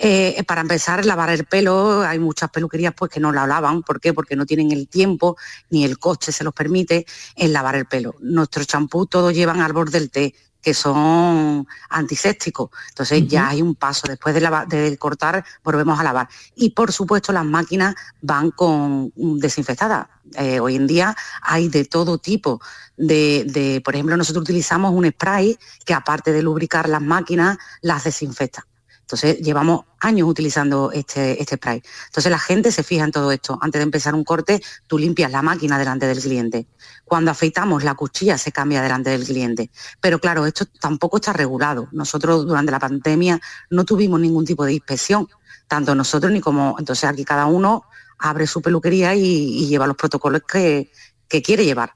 Eh, 0.00 0.44
para 0.46 0.60
empezar, 0.60 1.04
lavar 1.04 1.30
el 1.30 1.44
pelo, 1.44 2.02
hay 2.02 2.20
muchas 2.20 2.50
peluquerías 2.50 2.94
pues 2.96 3.10
que 3.10 3.18
no 3.18 3.32
la 3.32 3.48
lavan, 3.48 3.82
¿por 3.82 4.00
qué? 4.00 4.14
Porque 4.14 4.36
no 4.36 4.46
tienen 4.46 4.70
el 4.70 4.86
tiempo 4.86 5.36
ni 5.70 5.84
el 5.84 5.98
coste 5.98 6.30
se 6.30 6.44
los 6.44 6.54
permite 6.54 7.04
en 7.34 7.52
lavar 7.52 7.74
el 7.74 7.86
pelo. 7.86 8.14
Nuestros 8.20 8.68
champús 8.68 9.08
todos 9.10 9.34
llevan 9.34 9.60
árbol 9.60 9.90
del 9.90 10.08
té, 10.08 10.36
que 10.62 10.74
son 10.74 11.66
antisépticos. 11.88 12.70
Entonces 12.88 13.26
ya 13.28 13.48
hay 13.48 13.62
un 13.62 13.74
paso. 13.74 14.06
Después 14.08 14.34
de, 14.34 14.40
de, 14.68 14.98
cortar, 14.98 15.44
volvemos 15.62 15.98
a 15.98 16.02
lavar. 16.02 16.28
Y 16.56 16.70
por 16.70 16.92
supuesto 16.92 17.32
las 17.32 17.44
máquinas 17.44 17.94
van 18.20 18.50
con 18.50 19.12
desinfectadas. 19.16 20.08
Eh, 20.34 20.60
hoy 20.60 20.76
en 20.76 20.86
día 20.86 21.16
hay 21.42 21.68
de 21.68 21.84
todo 21.84 22.18
tipo. 22.18 22.60
De, 22.96 23.44
de, 23.46 23.80
por 23.84 23.94
ejemplo, 23.94 24.16
nosotros 24.16 24.42
utilizamos 24.42 24.92
un 24.92 25.08
spray 25.08 25.58
que 25.84 25.94
aparte 25.94 26.32
de 26.32 26.42
lubricar 26.42 26.88
las 26.88 27.02
máquinas, 27.02 27.58
las 27.80 28.04
desinfecta 28.04 28.66
Entonces 29.08 29.38
llevamos 29.38 29.86
años 30.00 30.28
utilizando 30.28 30.92
este, 30.92 31.40
este 31.40 31.56
spray. 31.56 31.82
Entonces 32.08 32.30
la 32.30 32.38
gente 32.38 32.70
se 32.70 32.82
fija 32.82 33.04
en 33.04 33.10
todo 33.10 33.32
esto. 33.32 33.58
Antes 33.62 33.78
de 33.78 33.84
empezar 33.84 34.14
un 34.14 34.22
corte, 34.22 34.62
tú 34.86 34.98
limpias 34.98 35.32
la 35.32 35.40
máquina 35.40 35.78
delante 35.78 36.06
del 36.06 36.20
cliente. 36.20 36.66
Cuando 37.06 37.30
afeitamos, 37.30 37.84
la 37.84 37.94
cuchilla 37.94 38.36
se 38.36 38.52
cambia 38.52 38.82
delante 38.82 39.08
del 39.08 39.24
cliente. 39.24 39.70
Pero 40.02 40.18
claro, 40.18 40.44
esto 40.44 40.66
tampoco 40.78 41.16
está 41.16 41.32
regulado. 41.32 41.88
Nosotros 41.90 42.46
durante 42.46 42.70
la 42.70 42.78
pandemia 42.78 43.40
no 43.70 43.86
tuvimos 43.86 44.20
ningún 44.20 44.44
tipo 44.44 44.66
de 44.66 44.74
inspección, 44.74 45.26
tanto 45.68 45.94
nosotros 45.94 46.30
ni 46.30 46.42
como... 46.42 46.76
Entonces 46.78 47.04
aquí 47.08 47.24
cada 47.24 47.46
uno 47.46 47.84
abre 48.18 48.46
su 48.46 48.60
peluquería 48.60 49.14
y, 49.14 49.66
lleva 49.68 49.86
los 49.86 49.96
protocolos 49.96 50.42
que, 50.42 50.92
que 51.28 51.40
quiere 51.40 51.64
llevar. 51.64 51.94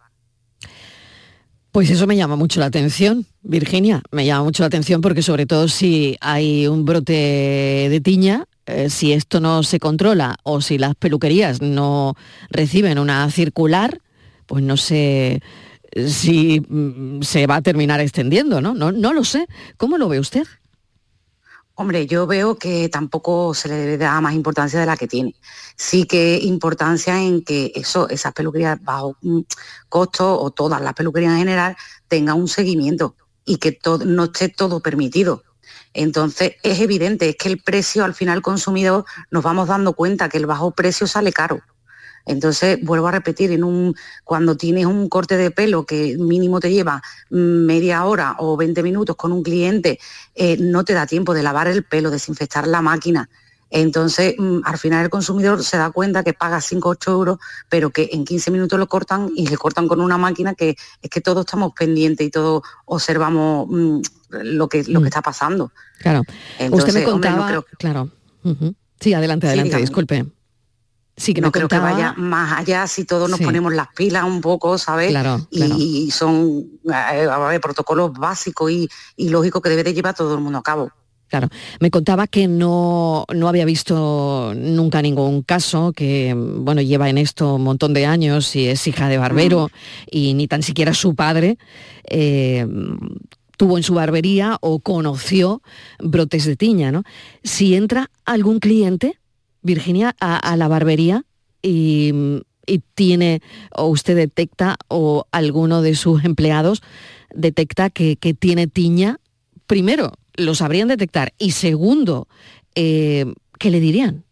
Pues 1.73 1.89
eso 1.91 2.07
me 2.07 2.17
llama 2.17 2.37
mucho 2.37 2.61
la 2.61 2.67
atención, 2.67 3.25
Virginia, 3.41 4.03
me 4.11 4.27
llama 4.27 4.45
mucho 4.45 4.63
la 4.63 4.67
atención 4.67 5.01
porque 5.01 5.23
sobre 5.23 5.47
todo 5.47 5.69
si 5.69 6.19
hay 6.21 6.67
un 6.67 6.85
brote 6.85 7.89
de 7.91 8.01
tiña, 8.03 8.45
eh, 8.67 8.91
si 8.91 9.15
esto 9.15 9.41
no 9.41 9.63
se 9.63 9.79
controla 9.79 10.37
o 10.43 10.61
si 10.61 10.77
las 10.77 10.95
peluquerías 10.95 11.63
no 11.63 12.15
reciben 12.51 12.99
una 12.99 13.31
circular, 13.31 14.03
pues 14.45 14.63
no 14.63 14.77
sé 14.77 15.41
si 16.09 16.61
mm, 16.61 17.23
se 17.23 17.47
va 17.47 17.57
a 17.57 17.63
terminar 17.63 18.01
extendiendo. 18.01 18.61
No, 18.61 18.75
no 18.75 19.13
lo 19.15 19.25
sé. 19.25 19.47
¿Cómo 19.79 19.97
lo 19.97 20.11
ve 20.11 20.21
usted? 20.21 20.45
Hombre, 21.83 22.07
yo 22.07 22.29
veo 22.29 22.59
que 22.59 22.89
tampoco 22.89 23.55
se 23.55 23.67
le 23.67 23.75
debe 23.75 23.99
dar 23.99 24.23
más 24.23 24.35
importancia 24.35 24.79
de 24.79 24.87
la 24.87 24.97
que 24.97 25.09
tiene. 25.09 25.35
Sí 25.75 26.05
que 26.05 26.39
importancia 26.41 27.21
en 27.21 27.43
que 27.43 27.73
eso, 27.75 28.09
esas 28.09 28.33
peluquerías 28.35 28.81
bajo 28.81 29.17
costo 29.89 30.41
o 30.41 30.53
todas 30.53 30.81
las 30.81 30.95
peluquerías 30.95 31.33
en 31.33 31.39
general 31.41 31.77
tengan 32.07 32.39
un 32.39 32.47
seguimiento 32.47 33.17
y 33.45 33.57
que 33.57 33.73
todo, 33.73 34.05
no 34.05 34.27
esté 34.27 34.49
todo 34.49 34.79
permitido. 34.79 35.43
Entonces 35.93 36.53
es 36.63 36.79
evidente, 36.79 37.31
es 37.31 37.37
que 37.37 37.49
el 37.49 37.61
precio 37.61 38.05
al 38.05 38.15
final 38.15 38.43
consumidor 38.43 39.05
nos 39.33 39.43
vamos 39.43 39.67
dando 39.67 39.95
cuenta 39.95 40.29
que 40.29 40.39
el 40.39 40.47
bajo 40.47 40.71
precio 40.71 41.09
sale 41.09 41.33
caro. 41.33 41.63
Entonces, 42.27 42.79
vuelvo 42.83 43.09
a 43.09 43.13
repetir, 43.13 43.51
en 43.53 43.65
un, 43.65 43.95
cuando 44.25 44.57
tienes 44.57 44.87
un 44.87 45.09
corte 45.09 45.37
de 45.37 45.51
pelo 45.51 45.85
que 45.85 46.17
mínimo 46.19 46.61
te 46.61 46.71
lleva 46.71 47.03
media 47.31 48.05
hora 48.05 48.37
o 48.39 48.57
20 48.57 48.83
minutos 48.83 49.17
con 49.17 49.33
un 49.33 49.43
cliente, 49.43 49.99
eh, 50.35 50.57
no 50.59 50.85
te 50.85 50.93
da 50.93 51.07
tiempo 51.07 51.35
de 51.35 51.43
lavar 51.43 51.69
el 51.69 51.85
pelo, 51.85 52.11
desinfectar 52.11 52.67
la 52.67 52.83
máquina. 52.83 53.29
Entonces, 53.71 54.35
mm, 54.39 54.61
al 54.65 54.79
final 54.79 55.05
el 55.05 55.11
consumidor 55.11 55.65
se 55.65 55.79
da 55.79 55.91
cuenta 55.91 56.23
que 56.23 56.35
paga 56.35 56.61
5 56.61 56.89
o 56.89 56.93
8 56.93 57.11
euros, 57.11 57.39
pero 57.71 57.91
que 57.91 58.11
en 58.13 58.25
15 58.25 58.51
minutos 58.51 58.79
lo 58.79 58.87
cortan 58.87 59.31
y 59.35 59.47
le 59.47 59.57
cortan 59.57 59.89
con 59.89 60.01
una 60.01 60.19
máquina 60.19 60.55
que 60.55 60.77
es 61.01 61.11
que 61.11 61.23
todos 61.23 61.47
estamos 61.47 61.73
pendientes 61.73 62.27
y 62.27 62.31
todos 62.31 62.63
observamos 62.85 63.67
mm, 63.71 64.01
lo, 64.29 64.69
que, 64.69 64.85
lo 64.85 65.01
que 65.01 65.05
mm. 65.05 65.07
está 65.07 65.23
pasando. 65.23 65.73
Claro. 65.99 66.23
Usted 66.71 66.93
me 66.93 67.05
contaba... 67.05 67.65
Claro. 67.79 68.11
Sí, 69.01 69.15
adelante, 69.15 69.49
adelante, 69.49 69.79
disculpe. 69.79 70.27
Sí, 71.17 71.35
que 71.35 71.41
no 71.43 71.53
creo 71.53 71.69
que 71.69 71.79
vaya 71.79 72.15
más 72.17 72.59
allá 72.59 72.87
si 72.87 73.05
todos 73.05 73.29
nos 73.29 73.39
ponemos 73.39 73.73
las 73.75 73.89
pilas 73.89 74.25
un 74.25 74.41
poco, 74.41 74.79
¿sabes? 74.79 75.11
Claro, 75.11 75.47
y, 75.51 76.11
son 76.11 76.65
eh, 76.91 77.61
protocolos 77.61 78.13
básicos 78.13 78.71
y, 78.71 78.89
lógicos 79.19 79.61
que 79.61 79.69
debe 79.69 79.85
de 79.85 79.95
llevar 79.95 80.15
todo 80.15 80.35
el 80.35 80.41
mundo 80.41 80.59
a 80.59 80.63
cabo. 80.63 80.91
Claro, 81.29 81.49
me 81.81 81.91
contaba 81.91 82.27
que 82.27 82.47
no, 82.47 83.25
no, 83.33 83.49
había 83.49 83.65
visto 83.65 84.53
nunca 84.55 85.01
ningún 85.01 85.43
caso, 85.43 85.93
que 85.95 86.35
bueno, 86.37 86.83
lleva 86.83 87.09
en 87.09 87.19
esto 87.19 87.55
un 87.55 87.63
montón 87.63 87.95
de 87.95 88.05
años 88.05 88.55
y 88.57 88.69
es 88.69 88.87
hija 88.87 89.09
de 89.09 89.17
barbero 89.17 89.71
y 90.11 90.35
ni 90.35 90.47
tan 90.47 90.63
siquiera 90.63 90.93
su 90.93 91.15
padre 91.15 91.57
eh, 92.05 92.67
tuvo 93.57 93.79
en 93.79 93.83
su 93.83 93.95
barbería 93.95 94.59
o 94.61 94.81
conoció 94.81 95.63
brotes 96.01 96.45
de 96.45 96.57
tiña, 96.57 96.91
¿no? 96.91 97.05
Si 97.45 97.77
entra 97.77 98.11
algún 98.25 98.59
cliente, 98.59 99.21
Virginia, 99.63 100.15
a, 100.21 100.57
la 100.57 100.69
barbería 100.69 101.25
y, 101.63 102.41
tiene, 102.95 103.43
o 103.75 103.87
usted 103.87 104.17
detecta, 104.17 104.77
o 104.89 105.27
alguno 105.31 105.83
de 105.83 105.95
sus 105.95 106.25
empleados 106.25 106.83
detecta 107.35 107.91
que, 107.91 108.17
tiene 108.39 108.67
tiña, 108.67 109.19
primero, 109.67 110.13
lo 110.35 110.55
sabrían 110.55 110.89
detectar 110.89 111.33
y 111.39 111.53
segundo, 111.53 112.29
eh, 112.75 113.27
¿qué 113.59 113.71
le 113.71 113.81
dirían? 113.81 114.25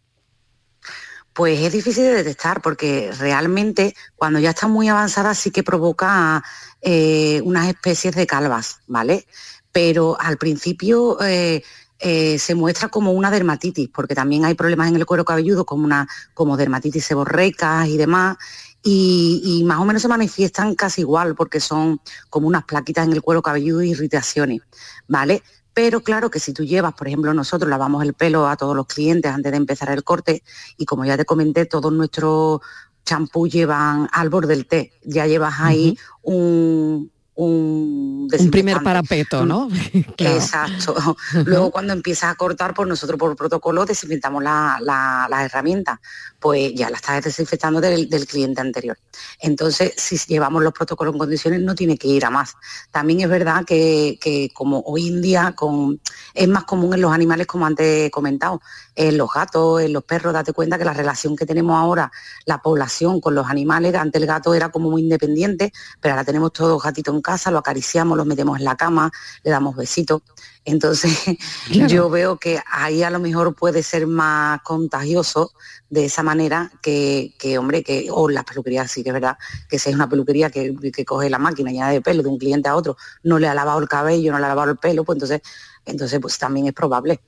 Pues 1.33 1.61
es 1.61 1.71
difícil 1.71 2.03
de 2.03 2.15
detectar 2.15 2.61
porque 2.61 3.11
realmente 3.17 3.95
cuando 4.15 4.39
ya 4.39 4.49
está 4.49 4.67
muy 4.67 4.89
avanzada 4.89 5.33
sí 5.33 5.49
que 5.49 5.63
provoca 5.63 6.43
eh, 6.81 7.41
unas 7.43 7.69
especies 7.69 8.15
de 8.15 8.27
calvas, 8.27 8.79
¿vale? 8.87 9.25
Pero 9.71 10.19
al 10.19 10.37
principio 10.37 11.17
eh, 11.23 11.63
eh, 12.01 12.39
se 12.39 12.55
muestra 12.55 12.89
como 12.89 13.11
una 13.11 13.29
dermatitis, 13.29 13.89
porque 13.89 14.15
también 14.15 14.43
hay 14.43 14.55
problemas 14.55 14.89
en 14.89 14.95
el 14.95 15.05
cuero 15.05 15.23
cabelludo 15.23 15.65
como, 15.65 15.85
una, 15.85 16.07
como 16.33 16.57
dermatitis 16.57 17.05
seborreicas 17.05 17.87
y 17.87 17.97
demás, 17.97 18.37
y, 18.83 19.63
más 19.65 19.79
o 19.79 19.85
menos 19.85 20.01
se 20.01 20.07
manifiestan 20.07 20.73
casi 20.73 21.01
igual, 21.01 21.35
porque 21.35 21.59
son 21.59 22.01
como 22.29 22.47
unas 22.47 22.63
plaquitas 22.63 23.05
en 23.05 23.13
el 23.13 23.21
cuero 23.21 23.43
cabelludo 23.43 23.83
y 23.83 23.91
irritaciones, 23.91 24.61
¿vale? 25.07 25.43
Pero 25.73 26.01
claro 26.01 26.31
que 26.31 26.39
si 26.39 26.53
tú 26.53 26.63
llevas, 26.63 26.93
por 26.93 27.07
ejemplo, 27.07 27.33
nosotros 27.33 27.69
lavamos 27.69 28.03
el 28.03 28.15
pelo 28.15 28.47
a 28.47 28.57
todos 28.57 28.75
los 28.75 28.87
clientes 28.87 29.31
antes 29.31 29.51
de 29.51 29.57
empezar 29.57 29.91
el 29.91 30.03
corte 30.03 30.43
y 30.77 30.85
como 30.85 31.05
ya 31.05 31.15
te 31.17 31.25
comenté, 31.25 31.65
todos 31.67 31.93
nuestros 31.93 32.61
champú 33.05 33.47
llevan 33.47 34.09
al 34.11 34.29
borde 34.29 34.55
del 34.55 34.67
té, 34.67 34.93
ya 35.03 35.27
llevas 35.27 35.55
ahí 35.59 35.97
un, 36.23 37.11
un, 37.35 38.27
primer 38.51 38.83
parapeto, 38.83 39.45
¿no? 39.45 39.69
Exacto. 40.17 41.15
Luego 41.45 41.71
cuando 41.71 41.93
empiezas 41.93 42.31
a 42.31 42.35
cortar, 42.35 42.73
pues 42.73 42.87
nosotros 42.87 43.17
por 43.17 43.35
protocolo 43.35 43.85
desinfectamos 43.85 44.43
la, 44.43 44.77
la, 44.81 45.45
herramienta, 45.45 46.01
pues 46.39 46.73
ya 46.75 46.89
la 46.89 46.97
estás 46.97 47.23
desinfectando 47.23 47.79
del, 47.79 48.09
cliente 48.27 48.61
anterior. 48.61 48.97
Entonces, 49.39 49.93
si 49.95 50.17
llevamos 50.27 50.61
los 50.61 50.73
protocolos 50.73 51.13
en 51.13 51.19
condiciones, 51.19 51.61
no 51.61 51.73
tiene 51.73 51.97
que 51.97 52.07
ir 52.07 52.25
a 52.25 52.29
más. 52.29 52.55
También 52.91 53.21
es 53.21 53.29
verdad 53.29 53.63
que, 53.65 54.19
que 54.21 54.49
como 54.53 54.79
hoy 54.85 55.07
en 55.07 55.21
día 55.21 55.53
con, 55.55 55.99
es 56.33 56.47
más 56.47 56.65
común 56.65 56.93
en 56.93 57.01
los 57.01 57.13
animales, 57.13 57.47
como 57.47 57.65
antes 57.65 58.07
he 58.07 58.11
comentado, 58.11 58.61
en 58.95 59.17
los 59.17 59.31
gatos, 59.33 59.81
en 59.81 59.93
los 59.93 60.03
perros, 60.03 60.33
date 60.33 60.53
cuenta 60.53 60.77
que 60.77 60.85
la 60.85 60.93
relación 60.93 61.35
que 61.35 61.45
tenemos 61.45 61.75
ahora, 61.77 62.11
la 62.45 62.61
población 62.61 63.21
con 63.21 63.35
los 63.35 63.49
animales, 63.49 63.95
antes 63.95 64.21
el 64.21 64.27
gato 64.27 64.53
era 64.53 64.69
como 64.69 64.89
muy 64.89 65.01
independiente, 65.01 65.71
pero 65.99 66.13
ahora 66.13 66.25
tenemos 66.25 66.51
todos 66.51 66.81
gatitos 66.81 67.15
en 67.15 67.21
casa, 67.21 67.51
lo 67.51 67.59
acariciamos, 67.59 68.17
los 68.17 68.25
metemos 68.25 68.59
en 68.59 68.65
la 68.65 68.75
cama, 68.75 69.11
le 69.43 69.51
damos 69.51 69.75
besitos. 69.75 70.21
Entonces, 70.63 71.11
yo 71.89 72.09
veo 72.09 72.37
que 72.37 72.59
ahí 72.69 73.01
a 73.03 73.09
lo 73.09 73.19
mejor 73.19 73.55
puede 73.55 73.81
ser 73.81 74.07
más 74.07 74.61
contagioso 74.61 75.53
de 75.89 76.05
esa 76.05 76.21
manera 76.21 76.71
que, 76.81 77.33
hombre, 77.57 77.83
que, 77.83 78.09
o 78.11 78.29
la 78.29 78.43
peluquería 78.43 78.87
sí 78.87 79.03
que 79.03 79.09
es 79.09 79.13
verdad, 79.13 79.37
que 79.69 79.79
si 79.79 79.89
es 79.89 79.95
una 79.95 80.09
peluquería 80.09 80.49
que, 80.49 80.75
que, 80.93 81.05
coge 81.05 81.29
la 81.29 81.39
máquina 81.39 81.71
llena 81.71 81.89
de 81.89 82.01
pelo 82.01 82.23
de 82.23 82.29
un 82.29 82.37
cliente 82.37 82.69
a 82.69 82.75
otro, 82.75 82.97
no 83.23 83.39
le 83.39 83.47
ha 83.47 83.53
lavado 83.53 83.79
el 83.79 83.87
cabello, 83.87 84.31
no 84.31 84.39
le 84.39 84.45
ha 84.45 84.49
lavado 84.49 84.71
el 84.71 84.77
pelo, 84.77 85.03
pues 85.03 85.15
entonces, 85.15 85.41
entonces 85.85 86.19
pues 86.19 86.37
también 86.37 86.67
es 86.67 86.73
probable. 86.73 87.21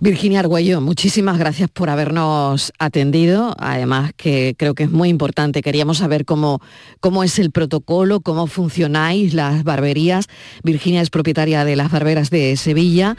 Virginia 0.00 0.40
Argüello, 0.40 0.80
muchísimas 0.80 1.38
gracias 1.38 1.70
por 1.70 1.88
habernos 1.88 2.72
atendido. 2.78 3.54
Además 3.58 4.12
que 4.16 4.54
creo 4.58 4.74
que 4.74 4.84
es 4.84 4.90
muy 4.90 5.08
importante. 5.08 5.62
Queríamos 5.62 5.98
saber 5.98 6.24
cómo, 6.24 6.60
cómo 7.00 7.24
es 7.24 7.38
el 7.38 7.50
protocolo, 7.50 8.20
cómo 8.20 8.46
funcionáis 8.46 9.32
las 9.32 9.64
barberías. 9.64 10.26
Virginia 10.62 11.00
es 11.00 11.10
propietaria 11.10 11.64
de 11.64 11.76
las 11.76 11.90
barberas 11.90 12.30
de 12.30 12.56
Sevilla. 12.56 13.16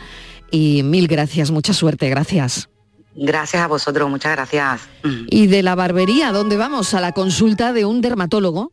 Y 0.51 0.83
mil 0.83 1.07
gracias, 1.07 1.51
mucha 1.51 1.73
suerte, 1.73 2.09
gracias. 2.09 2.69
Gracias 3.15 3.63
a 3.63 3.67
vosotros, 3.67 4.09
muchas 4.09 4.33
gracias. 4.33 4.81
Y 5.29 5.47
de 5.47 5.63
la 5.63 5.73
barbería, 5.73 6.31
¿dónde 6.31 6.57
vamos? 6.57 6.93
A 6.93 7.01
la 7.01 7.11
consulta 7.13 7.73
de 7.73 7.85
un 7.85 8.01
dermatólogo. 8.01 8.71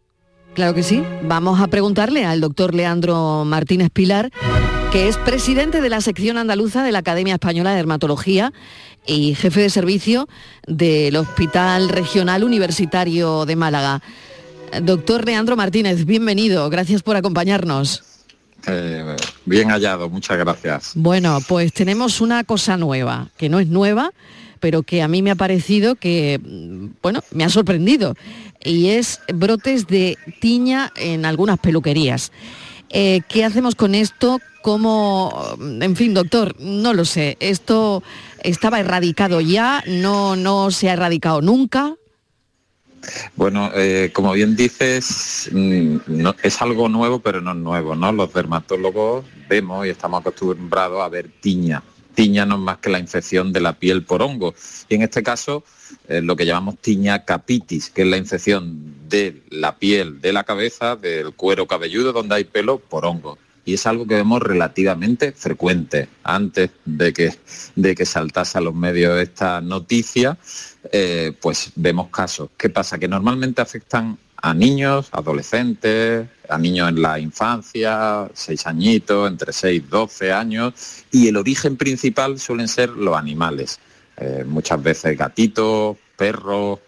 Claro 0.54 0.74
que 0.74 0.82
sí. 0.82 1.02
Vamos 1.22 1.60
a 1.60 1.66
preguntarle 1.68 2.26
al 2.26 2.40
doctor 2.40 2.74
Leandro 2.74 3.44
Martínez 3.44 3.88
Pilar 3.90 4.30
que 4.94 5.09
es 5.09 5.18
presidente 5.18 5.80
de 5.80 5.90
la 5.90 6.00
sección 6.00 6.38
andaluza 6.38 6.85
de 6.85 6.92
la 6.92 7.00
Academia 7.00 7.35
Española 7.35 7.70
de 7.70 7.76
Dermatología 7.78 8.52
y 9.04 9.35
jefe 9.35 9.62
de 9.62 9.68
servicio 9.68 10.28
del 10.68 11.16
Hospital 11.16 11.88
Regional 11.88 12.44
Universitario 12.44 13.44
de 13.44 13.57
Málaga. 13.57 14.02
Doctor 14.83 15.26
Leandro 15.26 15.57
Martínez, 15.57 16.04
bienvenido, 16.04 16.70
gracias 16.70 17.02
por 17.02 17.16
acompañarnos. 17.16 18.04
Eh, 18.68 19.16
bien 19.44 19.70
hallado, 19.70 20.09
muchas 20.09 20.38
gracias. 20.38 20.92
Bueno, 20.94 21.40
pues 21.48 21.72
tenemos 21.72 22.20
una 22.20 22.44
cosa 22.44 22.76
nueva, 22.76 23.30
que 23.37 23.48
no 23.48 23.59
es 23.59 23.66
nueva, 23.66 24.12
pero 24.61 24.85
que 24.85 25.02
a 25.02 25.09
mí 25.09 25.22
me 25.22 25.33
ha 25.33 25.35
parecido 25.35 25.96
que, 25.96 26.38
bueno, 27.02 27.20
me 27.33 27.42
ha 27.42 27.48
sorprendido, 27.48 28.14
y 28.62 28.90
es 28.90 29.18
brotes 29.35 29.88
de 29.88 30.16
tiña 30.40 30.92
en 30.94 31.24
algunas 31.24 31.59
peluquerías. 31.59 32.30
Eh, 32.90 33.22
¿Qué 33.28 33.44
hacemos 33.44 33.74
con 33.74 33.96
esto? 33.96 34.38
¿Cómo, 34.64 35.59
en 35.61 35.94
fin, 35.94 36.14
doctor, 36.14 36.57
no 36.59 36.94
lo 36.94 37.05
sé, 37.05 37.37
esto 37.38 38.03
estaba 38.42 38.81
erradicado 38.81 39.42
ya, 39.42 39.85
no, 39.87 40.37
no 40.37 40.70
se 40.70 40.88
ha 40.88 40.94
erradicado 40.94 41.42
nunca. 41.42 41.96
Bueno, 43.37 43.70
eh, 43.74 44.09
como 44.14 44.33
bien 44.33 44.57
dices, 44.57 45.50
mm, 45.53 45.98
es 46.42 46.62
algo 46.62 46.88
nuevo, 46.88 47.18
pero 47.18 47.42
no 47.42 47.50
es 47.50 47.59
nuevo, 47.59 47.94
¿no? 47.94 48.11
Los 48.11 48.33
dermatólogos 48.33 49.27
vemos 49.50 49.85
y 49.85 49.90
estamos 49.90 50.22
acostumbrados 50.22 51.03
a 51.03 51.11
ver 51.11 51.29
tiña 51.42 51.83
tiña 52.14 52.46
no 52.46 52.55
es 52.55 52.61
más 52.61 52.79
que 52.79 52.90
la 52.90 53.00
infección 53.00 53.53
de 53.53 53.61
la 53.61 53.74
piel 53.74 54.05
por 54.05 54.22
hongo. 54.22 54.55
Y 54.88 54.94
en 54.94 55.03
este 55.03 55.22
caso, 55.22 55.64
eh, 56.09 56.22
lo 56.22 56.37
que 56.37 56.46
llamamos 56.46 56.79
tiña 56.79 57.24
capitis, 57.24 57.90
que 57.90 58.03
es 58.03 58.09
la 58.09 58.16
infección 58.16 59.09
de 59.09 59.42
la 59.50 59.77
piel, 59.77 60.20
de 60.20 60.33
la 60.33 60.44
cabeza, 60.44 60.96
del 60.96 61.35
cuero 61.35 61.66
cabelludo 61.66 62.12
donde 62.12 62.37
hay 62.37 62.44
pelo 62.44 62.79
por 62.79 63.05
hongo. 63.05 63.37
Y 63.64 63.74
es 63.74 63.87
algo 63.87 64.07
que 64.07 64.14
vemos 64.14 64.42
relativamente 64.42 65.33
frecuente. 65.33 66.09
Antes 66.22 66.70
de 66.85 67.12
que, 67.12 67.35
de 67.74 67.94
que 67.94 68.05
saltase 68.05 68.59
a 68.59 68.61
los 68.61 68.74
medios 68.74 69.20
esta 69.20 69.61
noticia, 69.61 70.37
eh, 70.92 71.33
pues 71.40 71.72
vemos 71.77 72.09
casos. 72.11 72.50
¿Qué 72.57 72.68
pasa? 72.68 72.98
Que 72.98 73.09
normalmente 73.09 73.62
afectan 73.62 74.18
a 74.44 74.53
niños, 74.53 75.09
adolescentes, 75.12 76.27
a 76.50 76.59
niños 76.59 76.90
en 76.90 77.00
la 77.00 77.18
infancia, 77.18 78.29
seis 78.35 78.66
añitos, 78.66 79.31
entre 79.31 79.55
6 79.55 79.83
y 79.83 79.88
12 79.88 80.33
años, 80.33 80.74
y 81.11 81.29
el 81.29 81.38
origen 81.38 81.79
principal 81.79 82.38
suelen 82.38 82.68
ser 82.68 82.90
los 82.90 83.16
animales. 83.16 83.79
Eh, 84.18 84.44
muchas 84.46 84.83
veces 84.83 85.16
gatitos, 85.16 85.96
perros, 86.16 86.81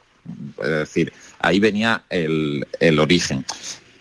es 0.62 0.70
decir, 0.70 1.12
ahí 1.38 1.58
venía 1.58 2.04
el, 2.10 2.66
el 2.78 2.98
origen. 2.98 3.44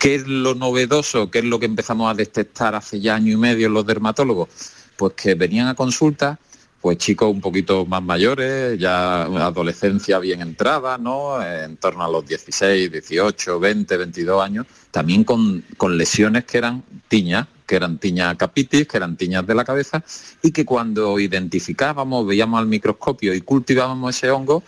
¿Qué 0.06 0.13
es 0.13 0.28
lo 0.28 0.54
novedoso? 0.54 1.32
¿Qué 1.32 1.39
es 1.39 1.46
lo 1.46 1.58
que 1.58 1.65
empezamos 1.65 2.12
a 2.12 2.13
detectar 2.13 2.76
hace 2.76 3.00
ya 3.00 3.15
año 3.15 3.34
y 3.34 3.38
medio 3.38 3.70
los 3.70 3.88
dermatólogos? 3.88 4.50
Pues 4.96 5.13
que 5.13 5.34
venían 5.34 5.68
a 5.68 5.74
consulta 5.74 6.38
pues 6.80 7.00
chicos 7.00 7.32
un 7.32 7.41
poquito 7.41 7.88
más 7.88 8.04
mayores, 8.04 8.78
ya 8.78 9.24
adolescencia 9.24 10.20
bien 10.20 10.41
entrada, 10.41 11.00
¿no? 11.00 11.44
En 11.44 11.78
torno 11.78 12.06
a 12.06 12.08
los 12.08 12.24
16, 12.28 12.91
18, 12.91 13.60
20, 13.60 13.98
22 13.98 14.44
años, 14.44 14.68
también 14.91 15.24
con, 15.24 15.65
con 15.76 15.98
lesiones 15.98 16.46
que 16.46 16.60
eran 16.60 16.84
tiñas, 17.08 17.48
que 17.65 17.76
eran 17.76 17.98
tiñas 17.98 18.38
capitis, 18.38 18.88
que 18.88 18.98
eran 18.98 19.18
tiñas 19.18 19.48
de 19.48 19.56
la 19.56 19.65
cabeza, 19.65 20.04
y 20.44 20.52
que 20.52 20.65
cuando 20.65 21.20
identificábamos, 21.20 22.28
veíamos 22.28 22.60
al 22.60 22.68
microscopio 22.68 23.34
y 23.34 23.41
cultivábamos 23.41 24.15
ese 24.15 24.30
hongo, 24.30 24.62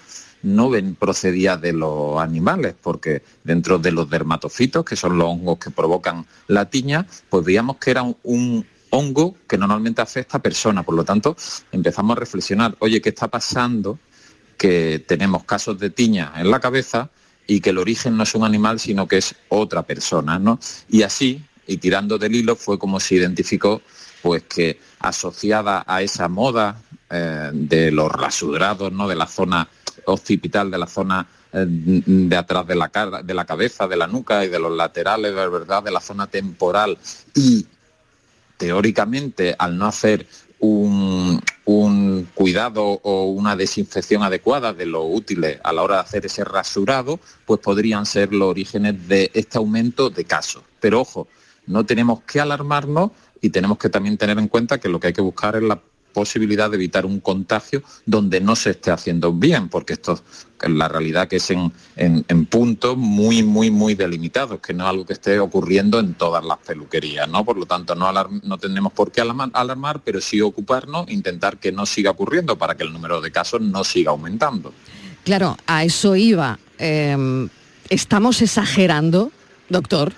no 0.43 0.69
ven, 0.69 0.95
procedía 0.95 1.57
de 1.57 1.73
los 1.73 2.19
animales, 2.19 2.75
porque 2.81 3.23
dentro 3.43 3.79
de 3.79 3.91
los 3.91 4.09
dermatofitos, 4.09 4.85
que 4.85 4.95
son 4.95 5.17
los 5.17 5.27
hongos 5.27 5.59
que 5.59 5.71
provocan 5.71 6.25
la 6.47 6.69
tiña, 6.69 7.05
pues 7.29 7.45
veíamos 7.45 7.77
que 7.77 7.91
era 7.91 8.03
un, 8.23 8.65
hongo 8.89 9.35
que 9.47 9.57
normalmente 9.57 10.01
afecta 10.01 10.37
a 10.37 10.41
personas. 10.41 10.85
Por 10.85 10.95
lo 10.95 11.03
tanto, 11.03 11.35
empezamos 11.71 12.15
a 12.15 12.19
reflexionar, 12.19 12.75
oye, 12.79 13.01
¿qué 13.01 13.09
está 13.09 13.27
pasando? 13.27 13.99
Que 14.57 15.03
tenemos 15.05 15.43
casos 15.43 15.77
de 15.79 15.89
tiña 15.89 16.33
en 16.37 16.49
la 16.49 16.59
cabeza 16.59 17.09
y 17.45 17.59
que 17.59 17.71
el 17.71 17.77
origen 17.77 18.17
no 18.17 18.23
es 18.23 18.35
un 18.35 18.43
animal, 18.43 18.79
sino 18.79 19.07
que 19.07 19.17
es 19.17 19.35
otra 19.49 19.83
persona, 19.83 20.39
¿no? 20.39 20.59
Y 20.89 21.03
así, 21.03 21.43
y 21.65 21.77
tirando 21.77 22.17
del 22.17 22.35
hilo, 22.35 22.55
fue 22.55 22.77
como 22.79 22.99
se 22.99 23.15
identificó 23.15 23.81
pues 24.21 24.43
que 24.43 24.79
asociada 24.99 25.83
a 25.85 26.01
esa 26.01 26.27
moda 26.27 26.81
eh, 27.09 27.51
de 27.53 27.91
los 27.91 28.11
rasurados, 28.11 28.91
¿no? 28.91 29.07
De 29.07 29.15
la 29.15 29.27
zona 29.27 29.67
occipital, 30.11 30.71
de 30.71 30.77
la 30.77 30.87
zona 30.87 31.27
eh, 31.53 31.65
de 31.67 32.35
atrás 32.35 32.67
de 32.67 32.75
la 32.75 32.89
cara, 32.89 33.21
de 33.21 33.33
la 33.33 33.45
cabeza, 33.45 33.87
de 33.87 33.97
la 33.97 34.07
nuca 34.07 34.43
y 34.43 34.49
de 34.49 34.59
los 34.59 34.71
laterales, 34.71 35.35
de 35.35 35.49
verdad, 35.49 35.83
de 35.83 35.91
la 35.91 36.01
zona 36.01 36.27
temporal 36.27 36.97
y 37.33 37.65
teóricamente 38.57 39.55
al 39.57 39.77
no 39.77 39.85
hacer 39.85 40.27
un, 40.59 41.41
cuidado 42.33 42.83
o 42.83 43.25
una 43.25 43.55
desinfección 43.55 44.23
adecuada 44.23 44.73
de 44.73 44.85
lo 44.85 45.03
útiles 45.03 45.59
a 45.63 45.71
la 45.73 45.83
hora 45.83 45.95
de 45.95 46.01
hacer 46.01 46.25
ese 46.25 46.43
rasurado, 46.43 47.19
pues 47.45 47.59
podrían 47.59 48.05
ser 48.05 48.33
los 48.33 48.49
orígenes 48.49 49.07
de 49.07 49.31
este 49.33 49.57
aumento 49.57 50.09
de 50.09 50.25
casos. 50.25 50.63
Pero 50.79 51.01
ojo, 51.01 51.27
no 51.65 51.85
tenemos 51.85 52.21
que 52.23 52.39
alarmarnos 52.39 53.11
y 53.41 53.49
tenemos 53.49 53.77
que 53.77 53.89
también 53.89 54.17
tener 54.17 54.37
en 54.39 54.47
cuenta 54.47 54.79
que 54.79 54.89
lo 54.89 54.99
que 54.99 55.07
hay 55.07 55.13
que 55.13 55.21
buscar 55.21 55.55
es 55.55 55.63
la 55.63 55.79
posibilidad 56.17 56.67
de 56.71 56.77
evitar 56.77 57.05
un 57.05 57.19
contagio 57.19 57.83
donde 58.07 58.41
no 58.41 58.55
se 58.55 58.71
esté 58.71 58.89
haciendo 58.89 59.31
bien, 59.31 59.69
porque 59.69 59.93
esto 59.93 60.19
es 60.59 60.69
la 60.71 60.87
realidad 60.87 61.27
que 61.27 61.35
es 61.35 61.51
en, 61.51 61.71
en, 61.95 62.45
puntos 62.47 62.97
muy, 62.97 63.43
muy, 63.43 63.69
muy 63.69 63.93
delimitados, 63.93 64.59
que 64.59 64.73
no 64.73 64.83
es 64.85 64.89
algo 64.89 65.05
que 65.05 65.13
esté 65.13 65.39
ocurriendo 65.39 65.99
en 65.99 66.15
todas 66.15 66.43
las 66.43 66.57
peluquerías, 66.57 67.29
¿no? 67.29 67.45
Por 67.45 67.59
lo 67.59 67.67
tanto, 67.67 67.93
no, 67.93 68.11
no 68.11 68.57
tenemos 68.57 68.93
por 68.93 69.11
qué 69.11 69.21
alarmar, 69.21 70.01
pero 70.03 70.19
sí 70.19 70.41
ocuparnos, 70.41 71.07
intentar 71.11 71.59
que 71.59 71.71
no 71.71 71.85
siga 71.85 72.09
ocurriendo 72.09 72.57
para 72.57 72.73
que 72.73 72.83
el 72.83 72.91
número 72.91 73.21
de 73.21 73.31
casos 73.31 73.61
no 73.61 73.83
siga 73.83 74.09
aumentando. 74.09 74.73
Claro, 75.23 75.55
a 75.67 75.83
eso 75.83 76.15
iba. 76.15 76.57
Em, 76.79 77.47
¿Estamos 77.89 78.41
exagerando, 78.41 79.31
doctor? 79.69 80.13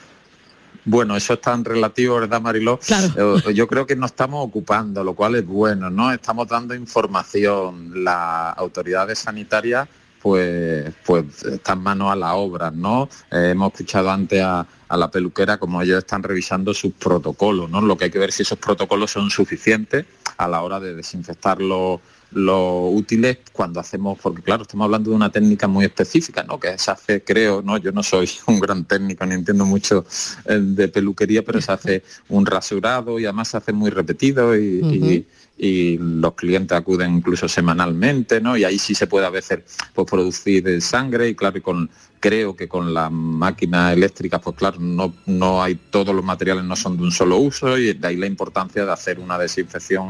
Bueno, 0.85 1.15
eso 1.15 1.33
es 1.33 1.41
tan 1.41 1.63
relativo, 1.65 2.15
¿verdad, 2.15 2.41
Mariló? 2.41 2.79
Eh, 2.89 3.53
yo 3.53 3.67
creo 3.67 3.85
que 3.85 3.95
nos 3.95 4.11
estamos 4.11 4.45
ocupando, 4.45 5.03
lo 5.03 5.13
cual 5.13 5.35
es 5.35 5.45
bueno, 5.45 5.89
¿no? 5.89 6.11
Estamos 6.11 6.47
dando 6.47 6.73
información. 6.73 8.03
Las 8.03 8.57
autoridades 8.57 9.19
sanitarias 9.19 9.87
pues, 10.21 10.91
pues 11.05 11.43
están 11.43 11.81
manos 11.81 12.11
a 12.11 12.15
la 12.15 12.35
obra, 12.35 12.71
¿no? 12.71 13.09
Eh, 13.31 13.49
hemos 13.51 13.71
escuchado 13.73 14.11
antes 14.11 14.41
a, 14.43 14.65
la 14.89 15.11
peluquera 15.11 15.57
como 15.57 15.81
ellos 15.81 15.99
están 15.99 16.23
revisando 16.23 16.73
sus 16.73 16.93
protocolos, 16.93 17.69
¿no? 17.69 17.79
Lo 17.81 17.95
que 17.95 18.05
hay 18.05 18.11
que 18.11 18.19
ver 18.19 18.31
si 18.31 18.41
esos 18.41 18.57
protocolos 18.57 19.11
son 19.11 19.29
suficientes 19.29 20.05
a 20.37 20.47
la 20.47 20.61
hora 20.61 20.79
de 20.79 20.95
desinfectar 20.95 21.61
los 21.61 21.99
lo 22.31 22.89
útiles 22.89 23.39
cuando 23.51 23.79
hacemos, 23.79 24.19
porque 24.21 24.41
claro, 24.41 24.63
estamos 24.63 24.85
hablando 24.85 25.09
de 25.09 25.15
una 25.15 25.31
técnica 25.31 25.67
muy 25.67 25.85
específica, 25.85 26.43
¿no? 26.43 26.59
Que 26.59 26.77
se 26.77 26.91
hace, 26.91 27.23
creo, 27.23 27.61
¿no? 27.61 27.77
Yo 27.77 27.91
no 27.91 28.03
soy 28.03 28.29
un 28.47 28.59
gran 28.59 28.85
técnico 28.85 29.25
ni 29.25 29.35
entiendo 29.35 29.65
mucho 29.65 30.05
eh, 30.45 30.59
de 30.59 30.87
peluquería, 30.87 31.43
pero 31.43 31.61
se 31.61 31.71
hace 31.71 32.03
un 32.29 32.45
rasurado 32.45 33.19
y 33.19 33.25
además 33.25 33.49
se 33.49 33.57
hace 33.57 33.73
muy 33.73 33.89
repetido 33.89 34.55
y, 34.55 35.25
los 35.61 36.35
clientes 36.35 36.77
acuden 36.77 37.15
incluso 37.15 37.49
semanalmente, 37.49 38.39
¿no? 38.39 38.55
Y 38.55 38.63
ahí 38.63 38.79
sí 38.79 38.95
se 38.95 39.07
puede 39.07 39.25
a 39.25 39.29
veces 39.29 39.59
pues, 39.93 40.07
producir 40.09 40.81
sangre 40.81 41.27
y 41.27 41.35
claro, 41.35 41.57
y 41.57 41.61
con, 41.61 41.89
creo 42.19 42.55
que 42.55 42.67
con 42.67 42.93
las 42.93 43.11
máquinas 43.11 43.93
eléctricas, 43.93 44.41
pues 44.41 44.55
claro, 44.55 44.77
no, 44.79 45.13
no 45.25 45.63
hay, 45.63 45.75
todos 45.75 46.13
los 46.13 46.23
materiales 46.23 46.63
no 46.63 46.75
son 46.75 46.97
de 46.97 47.03
un 47.03 47.11
solo 47.11 47.37
uso 47.37 47.77
y 47.77 47.93
de 47.93 48.07
ahí 48.07 48.17
la 48.17 48.25
importancia 48.25 48.85
de 48.85 48.91
hacer 48.91 49.19
una 49.19 49.37
desinfección 49.37 50.09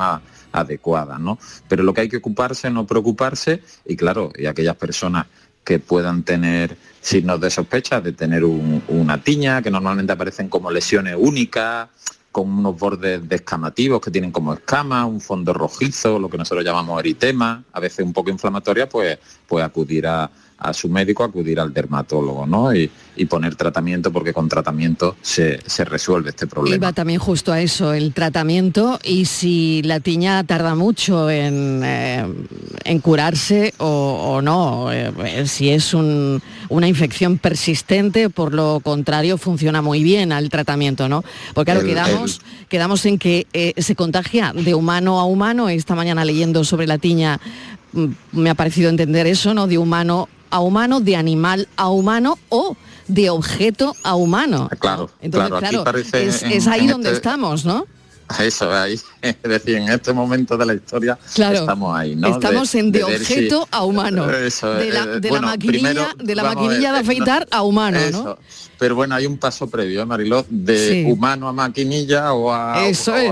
adecuada, 0.51 1.19
¿no? 1.19 1.37
Pero 1.67 1.83
lo 1.83 1.93
que 1.93 2.01
hay 2.01 2.09
que 2.09 2.17
ocuparse, 2.17 2.69
no 2.69 2.87
preocuparse, 2.87 3.61
y 3.85 3.95
claro, 3.95 4.31
y 4.37 4.45
aquellas 4.45 4.75
personas 4.75 5.27
que 5.63 5.79
puedan 5.79 6.23
tener 6.23 6.75
signos 7.01 7.39
de 7.39 7.51
sospecha 7.51 8.01
de 8.01 8.13
tener 8.13 8.43
una 8.43 9.21
tiña, 9.21 9.61
que 9.61 9.69
normalmente 9.69 10.13
aparecen 10.13 10.49
como 10.49 10.71
lesiones 10.71 11.15
únicas, 11.17 11.89
con 12.31 12.49
unos 12.49 12.77
bordes 12.77 13.27
descamativos 13.27 14.01
que 14.01 14.11
tienen 14.11 14.31
como 14.31 14.53
escamas, 14.53 15.05
un 15.05 15.19
fondo 15.19 15.51
rojizo, 15.51 16.19
lo 16.19 16.29
que 16.29 16.37
nosotros 16.37 16.63
llamamos 16.63 16.99
eritema, 16.99 17.63
a 17.71 17.79
veces 17.79 18.05
un 18.05 18.13
poco 18.13 18.29
inflamatoria, 18.29 18.87
pues, 18.87 19.17
pues 19.47 19.65
acudir 19.65 20.05
a, 20.07 20.29
a 20.59 20.73
su 20.73 20.89
médico, 20.89 21.23
acudir 21.23 21.59
al 21.59 21.73
dermatólogo, 21.73 22.45
¿no? 22.45 22.73
Y, 22.73 22.89
poner 23.29 23.55
tratamiento 23.55 24.13
porque 24.13 24.31
con 24.31 24.47
tratamiento 24.47 25.17
se, 25.21 25.59
resuelve 25.83 26.29
este 26.29 26.47
problema. 26.47 26.77
Iba 26.77 26.93
también 26.93 27.19
justo 27.19 27.51
a 27.51 27.59
eso, 27.59 27.91
el 27.91 28.13
tratamiento 28.13 28.97
y 29.03 29.25
si 29.25 29.81
la 29.83 29.99
tiña 29.99 30.41
tarda 30.45 30.73
mucho 30.73 31.29
en, 31.29 31.81
eh, 31.83 32.25
en 32.85 32.99
curarse 32.99 33.73
o, 33.77 34.39
no, 34.41 34.89
eh, 34.93 35.45
si 35.47 35.69
es 35.69 35.93
una 35.93 36.87
infección 36.87 37.37
persistente, 37.39 38.29
por 38.29 38.53
lo 38.53 38.79
contrario, 38.79 39.37
funciona 39.37 39.81
muy 39.81 40.01
bien 40.01 40.31
al 40.31 40.49
tratamiento, 40.49 41.09
¿no? 41.09 41.25
Porque 41.53 41.73
claro, 41.73 41.85
quedamos, 41.85 42.39
quedamos 42.69 43.05
en 43.05 43.19
que 43.19 43.47
eh, 43.51 43.73
se 43.77 43.95
contagia 43.95 44.53
de 44.53 44.75
humano 44.75 45.19
a 45.19 45.25
humano. 45.25 45.67
Esta 45.67 45.93
mañana 45.93 46.23
leyendo 46.23 46.63
sobre 46.63 46.87
la 46.87 46.97
tiña 46.97 47.41
me 48.31 48.49
ha 48.49 48.55
parecido 48.55 48.89
entender 48.89 49.27
eso, 49.27 49.53
¿no? 49.53 49.67
De 49.67 49.77
humano 49.77 50.29
a 50.49 50.59
humano, 50.59 50.99
de 50.99 51.15
animal 51.15 51.67
a 51.75 51.89
humano 51.89 52.37
o 52.49 52.75
de 53.07 53.29
objeto 53.29 53.95
a 54.03 54.15
humano. 54.15 54.69
Claro, 54.79 55.09
Entonces, 55.21 55.69
claro, 55.69 55.83
es, 56.13 56.67
ahí 56.67 56.87
donde 56.87 57.09
este 57.09 57.17
estamos, 57.17 57.65
¿no? 57.65 57.85
Eso, 58.39 58.71
ahí, 58.71 58.99
es 59.21 59.41
decir, 59.41 59.77
en 59.77 59.89
este 59.89 60.13
momento 60.13 60.55
de 60.57 60.65
la 60.65 60.73
historia 60.73 61.17
estamos 61.35 61.97
ahí, 61.97 62.15
¿no? 62.15 62.27
Estamos 62.27 62.73
en 62.75 62.91
de, 62.91 63.03
objeto 63.03 63.67
a 63.71 63.83
humano. 63.83 64.27
de 64.27 64.91
la, 64.91 65.05
de 65.05 65.31
maquinilla, 65.31 66.13
de, 66.17 66.35
la 66.35 66.43
maquinilla 66.43 66.93
de 66.93 66.99
afeitar 66.99 67.47
a 67.49 67.63
humano, 67.63 67.99
¿no? 68.11 68.37
Pero 68.77 68.95
bueno, 68.95 69.15
hay 69.15 69.25
un 69.25 69.37
paso 69.37 69.69
previo, 69.69 70.01
¿eh, 70.01 70.05
Mariló, 70.05 70.45
de 70.49 71.05
humano 71.11 71.49
a 71.49 71.53
maquinilla 71.53 72.31
o 72.31 72.51
a, 72.51 72.87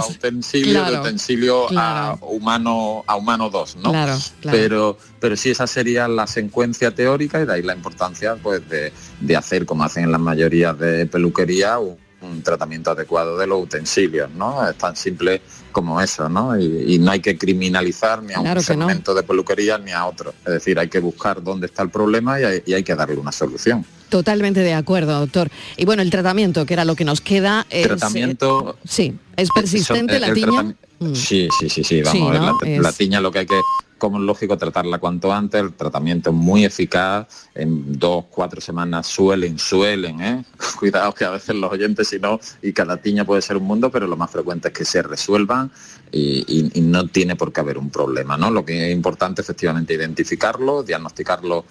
utensilio, 0.09 0.83
de 0.83 0.99
utensilio 0.99 1.67
a 1.77 2.17
humano 2.21 3.03
a 3.07 3.15
humano 3.15 3.49
2, 3.49 3.77
¿no? 3.77 3.91
Claro, 3.91 4.17
Pero, 4.41 4.97
pero 5.19 5.37
sí, 5.37 5.51
esa 5.51 5.67
sería 5.67 6.07
la 6.07 6.27
secuencia 6.27 6.91
teórica 6.91 7.39
y 7.41 7.45
de 7.45 7.53
ahí 7.53 7.61
la 7.61 7.75
importancia 7.75 8.35
pues 8.35 8.67
de, 8.67 8.91
de 9.21 9.35
hacer, 9.37 9.65
como 9.65 9.83
hacen 9.83 10.05
en 10.05 10.11
las 10.11 10.21
mayorías 10.21 10.77
de 10.77 11.05
peluquería, 11.05 11.79
un 11.79 11.97
tratamiento 12.43 12.91
adecuado 12.91 13.37
de 13.37 13.47
los 13.47 13.63
utensilios, 13.63 14.29
¿no? 14.31 14.67
Es 14.67 14.77
tan 14.77 14.95
simple 14.95 15.41
como 15.71 16.01
eso, 16.01 16.27
¿no? 16.29 16.59
Y, 16.59 16.97
no 16.99 17.11
hay 17.11 17.19
que 17.19 17.37
criminalizar 17.37 18.23
ni 18.23 18.33
a 18.33 18.39
un 18.39 18.61
segmento 18.61 19.13
de 19.13 19.23
peluquería 19.23 19.77
ni 19.77 19.91
a 19.91 20.05
otro. 20.05 20.33
Es 20.45 20.53
decir, 20.53 20.79
hay 20.79 20.87
que 20.87 20.99
buscar 20.99 21.43
dónde 21.43 21.67
está 21.67 21.83
el 21.83 21.89
problema 21.89 22.39
y 22.39 22.73
hay, 22.73 22.83
que 22.83 22.95
darle 22.95 23.17
una 23.17 23.31
solución. 23.31 23.85
Totalmente 24.09 24.61
de 24.61 24.73
acuerdo, 24.73 25.19
doctor. 25.19 25.49
Y 25.75 25.85
bueno, 25.85 26.01
el 26.01 26.09
tratamiento, 26.09 26.65
que 26.65 26.73
era 26.73 26.85
lo 26.85 26.95
que 26.95 27.05
nos 27.05 27.21
queda. 27.21 27.67
Es, 27.69 27.87
tratamiento. 27.87 28.77
Eh, 28.83 28.87
sí, 28.87 29.15
es 29.35 29.49
persistente 29.53 30.19
la 30.19 30.33
tiña. 30.33 30.63
Mm. 30.99 31.13
Sí, 31.13 31.47
sí, 31.59 31.69
sí, 31.69 31.83
sí, 31.83 32.01
vamos, 32.01 32.35
la, 32.63 32.91
tiña 32.91 33.21
lo 33.21 33.31
que 33.31 33.39
hay 33.39 33.45
que 33.45 33.59
como 33.97 34.17
es 34.17 34.23
lógico 34.23 34.57
tratarla 34.57 34.99
cuanto 34.99 35.31
antes, 35.31 35.61
el 35.61 35.73
tratamiento 35.73 36.29
es 36.29 36.35
muy 36.35 36.65
eficaz, 36.65 37.27
en 37.55 37.97
dos, 37.97 38.25
cuatro 38.29 38.61
semanas 38.61 39.07
suelen, 39.07 39.57
suelen, 39.57 40.21
¿eh? 40.21 40.45
cuidado 40.79 41.13
que 41.13 41.25
a 41.25 41.31
veces 41.31 41.55
los 41.55 41.71
oyentes 41.71 42.07
si 42.07 42.19
no, 42.19 42.39
y 42.61 42.73
cada 42.73 42.97
tiña 42.97 43.25
puede 43.25 43.41
ser 43.41 43.57
un 43.57 43.63
mundo, 43.63 43.91
pero 43.91 44.07
lo 44.07 44.15
más 44.15 44.31
frecuente 44.31 44.69
es 44.69 44.73
que 44.73 44.85
se 44.85 45.01
resuelvan 45.01 45.71
y, 46.11 46.81
no 46.81 47.07
tiene 47.07 47.35
por 47.35 47.51
qué 47.51 47.59
haber 47.59 47.77
un 47.77 47.89
problema, 47.89 48.37
¿no? 48.37 48.49
Lo 48.49 48.63
que 48.63 48.87
es 48.87 48.95
importante 48.95 49.41
efectivamente 49.41 49.93
identificarlo, 49.93 50.83
diagnosticarlo 50.83 51.65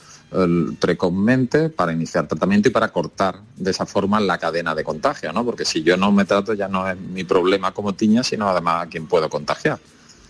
precozmente 0.80 1.70
para 1.70 1.92
iniciar 1.92 2.26
tratamiento 2.26 2.68
y 2.68 2.72
para 2.72 2.88
cortar 2.88 3.40
de 3.56 3.70
esa 3.70 3.86
forma 3.86 4.20
la 4.20 4.38
cadena 4.38 4.74
de 4.74 4.84
contagio, 4.84 5.32
¿no? 5.32 5.44
Porque 5.44 5.64
si 5.64 5.82
yo 5.82 5.96
no 5.96 6.12
me 6.12 6.24
trato 6.24 6.52
ya 6.52 6.68
no 6.68 6.88
es 6.88 6.98
mi 6.98 7.24
problema 7.24 7.72
como 7.72 7.94
tiña, 7.94 8.22
sino 8.22 8.48
además 8.48 8.86
a 8.86 8.88
quien 8.88 9.06
puedo 9.06 9.30
contagiar. 9.30 9.78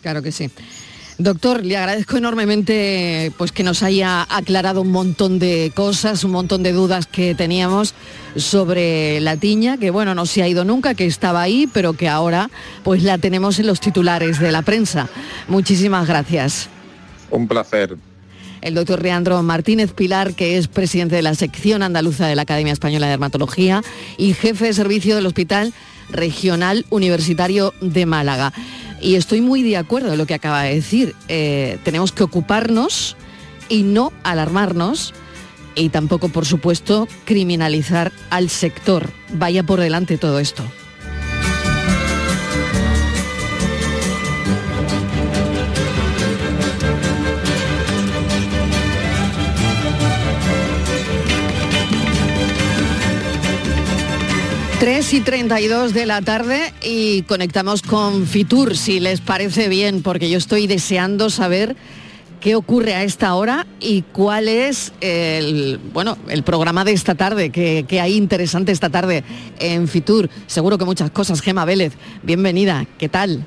Claro 0.03 0.23
que 0.23 0.31
sí. 0.31 0.51
Doctor, 1.18 1.64
le 1.64 1.79
agradezco 1.79 2.18
enormemente 2.18 3.33
pues, 3.38 3.50
que 3.50 3.62
nos 3.62 3.83
haya 3.83 4.26
aclarado 4.29 4.83
un 4.83 4.90
montón 4.90 5.38
de 5.38 5.72
cosas, 5.74 6.24
un 6.24 6.33
montón 6.33 6.62
de 6.62 6.72
dudas 6.72 7.07
que 7.07 7.35
teníamos 7.35 7.94
sobre 8.37 9.18
la 9.20 9.38
tiña, 9.38 9.79
que 9.79 9.90
bueno, 9.90 10.14
no 10.14 10.26
se 10.26 10.42
ha 10.42 10.48
ido 10.48 10.66
nunca, 10.66 10.94
que 10.94 11.07
estaba 11.07 11.40
ahí, 11.40 11.68
pero 11.72 11.94
que 11.94 12.09
ahora 12.09 12.50
pues 12.85 13.02
la 13.02 13.16
tenemos 13.16 13.59
en 13.59 13.66
los 13.66 13.81
titulares 13.81 14.40
de 14.40 14.52
la 14.52 14.61
prensa. 14.61 15.09
Muchísimas 15.48 16.07
gracias. 16.07 16.68
Un 17.31 17.48
placer. 17.48 17.96
El 18.61 18.74
doctor 18.74 19.02
Leandro 19.02 19.42
Martínez 19.42 19.94
Pilar, 19.94 20.35
que 20.35 20.59
es 20.59 20.68
presidente 20.68 21.16
de 21.16 21.22
la 21.22 21.35
sección 21.35 21.83
andaluza 21.83 22.26
de 22.26 22.37
la 22.37 22.42
Academia 22.42 22.74
Española 22.74 23.07
de 23.07 23.12
Dermatología 23.12 23.83
y 24.18 24.35
jefe 24.35 24.66
de 24.66 24.72
servicio 24.74 25.14
del 25.14 25.26
Hospital 25.26 25.72
Regional 26.11 26.85
Universitario 26.90 27.74
de 27.81 28.07
Málaga. 28.07 28.52
Y 29.01 29.15
estoy 29.17 29.41
muy 29.41 29.63
de 29.63 29.77
acuerdo 29.77 30.13
en 30.13 30.19
lo 30.19 30.27
que 30.27 30.35
acaba 30.35 30.63
de 30.63 30.75
decir. 30.75 31.15
Eh, 31.29 31.79
tenemos 31.85 32.13
que 32.13 32.23
ocuparnos 32.23 33.17
y 33.69 33.83
no 33.83 34.13
alarmarnos 34.23 35.13
y 35.75 35.91
tampoco, 35.91 36.31
por 36.31 36.47
supuesto, 36.47 37.07
criminalizar 37.25 38.11
al 38.31 38.49
sector. 38.49 39.11
Vaya 39.35 39.63
por 39.63 39.81
delante 39.81 40.19
todo 40.19 40.39
esto. 40.39 40.65
3 54.79 55.15
y 55.15 55.21
32 55.23 55.95
de 55.95 56.05
la 56.05 56.21
tarde 56.21 56.75
y 56.83 57.23
conectamos 57.23 57.81
con 57.81 58.27
Fitur, 58.27 58.77
si 58.77 59.01
les 59.01 59.23
parece 59.23 59.69
bien, 59.69 60.03
porque 60.03 60.29
yo 60.29 60.37
estoy 60.37 60.67
deseando 60.67 61.31
saber 61.31 61.77
qué 62.41 62.57
ocurre 62.57 62.95
a 62.95 63.03
esta 63.03 63.35
hora 63.37 63.67
y 63.81 64.03
cuál 64.03 64.49
es 64.49 64.93
el, 65.01 65.81
bueno, 65.95 66.19
el 66.29 66.43
programa 66.43 66.85
de 66.85 66.93
esta 66.93 67.15
tarde, 67.15 67.49
que, 67.49 67.87
que 67.89 68.03
hay 68.03 68.17
interesante 68.17 68.71
esta 68.71 68.91
tarde 68.91 69.25
en 69.61 69.89
Fitur. 69.89 70.29
Seguro 70.47 70.77
que 70.77 70.85
muchas 70.85 71.11
cosas. 71.11 71.41
Gema 71.41 71.65
Vélez, 71.65 71.95
bienvenida, 72.23 72.87
¿qué 72.99 73.09
tal? 73.09 73.47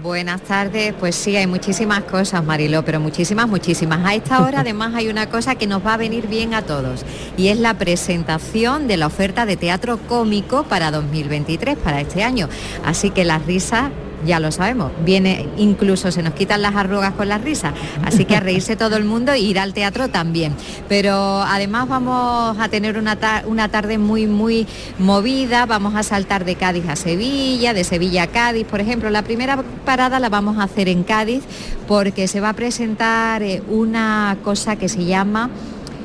Buenas 0.00 0.40
tardes, 0.40 0.94
pues 0.98 1.14
sí, 1.14 1.36
hay 1.36 1.46
muchísimas 1.46 2.04
cosas, 2.04 2.42
Mariló, 2.42 2.82
pero 2.82 2.98
muchísimas, 2.98 3.46
muchísimas. 3.46 4.00
A 4.06 4.14
esta 4.14 4.42
hora 4.42 4.60
además 4.60 4.94
hay 4.94 5.08
una 5.08 5.28
cosa 5.28 5.56
que 5.56 5.66
nos 5.66 5.84
va 5.84 5.94
a 5.94 5.96
venir 5.98 6.28
bien 6.28 6.54
a 6.54 6.62
todos 6.62 7.04
y 7.36 7.48
es 7.48 7.58
la 7.58 7.74
presentación 7.74 8.88
de 8.88 8.96
la 8.96 9.08
oferta 9.08 9.44
de 9.44 9.58
teatro 9.58 9.98
cómico 9.98 10.62
para 10.62 10.90
2023, 10.90 11.76
para 11.76 12.00
este 12.00 12.22
año. 12.22 12.48
Así 12.86 13.10
que 13.10 13.24
las 13.24 13.44
risas 13.44 13.90
ya 14.24 14.40
lo 14.40 14.52
sabemos, 14.52 14.92
viene 15.04 15.48
incluso 15.56 16.10
se 16.10 16.22
nos 16.22 16.34
quitan 16.34 16.62
las 16.62 16.74
arrugas 16.74 17.12
con 17.14 17.28
la 17.28 17.38
risa, 17.38 17.72
así 18.04 18.24
que 18.24 18.36
a 18.36 18.40
reírse 18.40 18.76
todo 18.76 18.96
el 18.96 19.04
mundo 19.04 19.32
e 19.32 19.40
ir 19.40 19.58
al 19.58 19.74
teatro 19.74 20.08
también. 20.08 20.54
Pero 20.88 21.42
además 21.42 21.88
vamos 21.88 22.56
a 22.58 22.68
tener 22.68 22.98
una, 22.98 23.16
una 23.46 23.68
tarde 23.68 23.98
muy, 23.98 24.26
muy 24.26 24.66
movida, 24.98 25.66
vamos 25.66 25.94
a 25.94 26.02
saltar 26.02 26.44
de 26.44 26.56
Cádiz 26.56 26.88
a 26.88 26.96
Sevilla, 26.96 27.74
de 27.74 27.84
Sevilla 27.84 28.24
a 28.24 28.26
Cádiz, 28.28 28.66
por 28.66 28.80
ejemplo. 28.80 29.10
La 29.10 29.22
primera 29.22 29.62
parada 29.84 30.20
la 30.20 30.28
vamos 30.28 30.58
a 30.58 30.64
hacer 30.64 30.88
en 30.88 31.02
Cádiz 31.02 31.42
porque 31.88 32.28
se 32.28 32.40
va 32.40 32.50
a 32.50 32.54
presentar 32.54 33.42
eh, 33.42 33.62
una 33.68 34.36
cosa 34.42 34.76
que 34.76 34.88
se 34.88 35.04
llama 35.04 35.50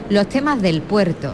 los 0.09 0.27
temas 0.27 0.61
del 0.61 0.81
puerto. 0.81 1.33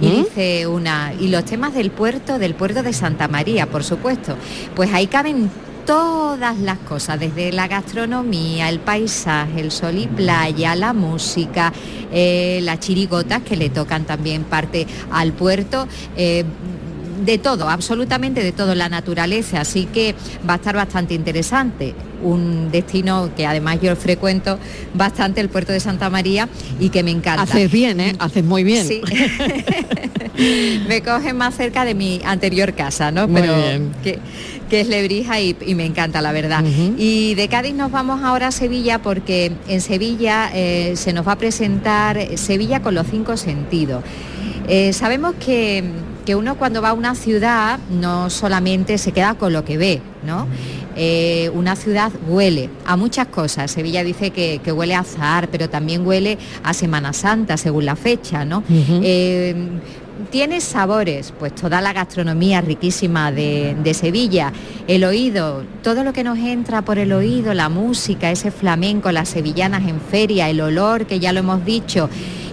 Y 0.00 0.10
dice 0.10 0.66
una, 0.66 1.12
y 1.20 1.28
los 1.28 1.44
temas 1.44 1.72
del 1.72 1.92
puerto, 1.92 2.40
del 2.40 2.56
puerto 2.56 2.82
de 2.82 2.92
Santa 2.92 3.28
María, 3.28 3.66
por 3.66 3.84
supuesto. 3.84 4.34
Pues 4.74 4.92
ahí 4.92 5.06
caben 5.06 5.50
todas 5.88 6.58
las 6.58 6.76
cosas, 6.80 7.18
desde 7.18 7.50
la 7.50 7.66
gastronomía, 7.66 8.68
el 8.68 8.78
paisaje, 8.78 9.58
el 9.58 9.70
sol 9.70 9.96
y 9.96 10.06
playa, 10.06 10.74
la 10.74 10.92
música, 10.92 11.72
eh, 12.12 12.60
las 12.62 12.78
chirigotas 12.80 13.40
que 13.40 13.56
le 13.56 13.70
tocan 13.70 14.04
también 14.04 14.44
parte 14.44 14.86
al 15.10 15.32
puerto. 15.32 15.88
Eh, 16.14 16.44
de 17.24 17.38
todo, 17.38 17.68
absolutamente 17.68 18.42
de 18.42 18.52
todo, 18.52 18.74
la 18.74 18.88
naturaleza, 18.88 19.60
así 19.60 19.86
que 19.86 20.14
va 20.48 20.54
a 20.54 20.56
estar 20.56 20.74
bastante 20.74 21.14
interesante. 21.14 21.94
Un 22.22 22.70
destino 22.72 23.30
que 23.36 23.46
además 23.46 23.78
yo 23.80 23.94
frecuento 23.94 24.58
bastante, 24.94 25.40
el 25.40 25.48
puerto 25.48 25.72
de 25.72 25.80
Santa 25.80 26.10
María, 26.10 26.48
y 26.80 26.88
que 26.90 27.02
me 27.02 27.10
encanta. 27.10 27.42
Haces 27.42 27.70
bien, 27.70 28.00
¿eh? 28.00 28.16
Haces 28.18 28.44
muy 28.44 28.64
bien. 28.64 28.86
Sí. 28.86 29.02
me 30.88 31.02
coge 31.02 31.32
más 31.32 31.56
cerca 31.56 31.84
de 31.84 31.94
mi 31.94 32.20
anterior 32.24 32.74
casa, 32.74 33.10
¿no? 33.10 33.28
Pero 33.28 33.54
Que, 34.02 34.18
que 34.68 34.80
es 34.80 34.88
Lebrija 34.88 35.40
y, 35.40 35.54
me 35.74 35.84
encanta, 35.84 36.20
la 36.20 36.32
verdad. 36.32 36.64
Y 36.96 37.34
de 37.34 37.48
Cádiz 37.48 37.74
nos 37.74 37.90
vamos 37.90 38.22
ahora 38.22 38.48
a 38.48 38.52
Sevilla 38.52 39.00
porque 39.00 39.52
en 39.66 39.80
Sevilla 39.80 40.50
eh, 40.54 40.94
se 40.96 41.12
nos 41.12 41.26
va 41.26 41.32
a 41.32 41.38
presentar 41.38 42.36
Sevilla 42.36 42.82
con 42.82 42.94
los 42.94 43.06
cinco 43.08 43.36
sentidos. 43.36 44.04
Eh, 44.68 44.92
sabemos 44.92 45.34
que, 45.44 45.82
uno 46.34 46.56
cuando 46.56 46.82
va 46.82 46.90
a 46.90 46.92
una 46.92 47.14
ciudad 47.14 47.78
no 47.90 48.30
solamente 48.30 48.98
se 48.98 49.12
queda 49.12 49.34
con 49.34 49.52
lo 49.52 49.64
que 49.64 49.78
ve, 49.78 50.02
¿no? 50.24 50.46
Eh, 50.96 51.50
una 51.54 51.76
ciudad 51.76 52.10
huele 52.26 52.70
a 52.84 52.96
muchas 52.96 53.28
cosas. 53.28 53.70
Sevilla 53.70 54.02
dice 54.02 54.30
que, 54.30 54.60
huele 54.72 54.94
a 54.94 55.00
azar, 55.00 55.48
pero 55.48 55.68
también 55.70 56.06
huele 56.06 56.38
a 56.64 56.74
Semana 56.74 57.12
Santa, 57.12 57.56
según 57.56 57.86
la 57.86 57.94
fecha, 57.94 58.44
¿no? 58.44 58.64
tiene 60.30 60.60
sabores, 60.60 61.32
pues 61.38 61.54
toda 61.54 61.80
la 61.80 61.92
gastronomía 61.92 62.60
riquísima 62.60 63.32
de, 63.32 63.94
Sevilla, 63.94 64.52
el 64.86 65.04
oído, 65.04 65.64
todo 65.82 66.04
lo 66.04 66.12
que 66.12 66.24
nos 66.24 66.38
entra 66.38 66.82
por 66.82 66.98
el 66.98 67.12
oído, 67.12 67.54
la 67.54 67.68
música, 67.68 68.30
ese 68.30 68.50
flamenco, 68.50 69.10
las 69.12 69.30
sevillanas 69.30 69.88
en 69.88 70.00
feria, 70.00 70.50
el 70.50 70.60
olor, 70.60 71.06
que 71.06 71.20
ya 71.20 71.32
lo 71.32 71.40
hemos 71.40 71.64
dicho, 71.64 72.10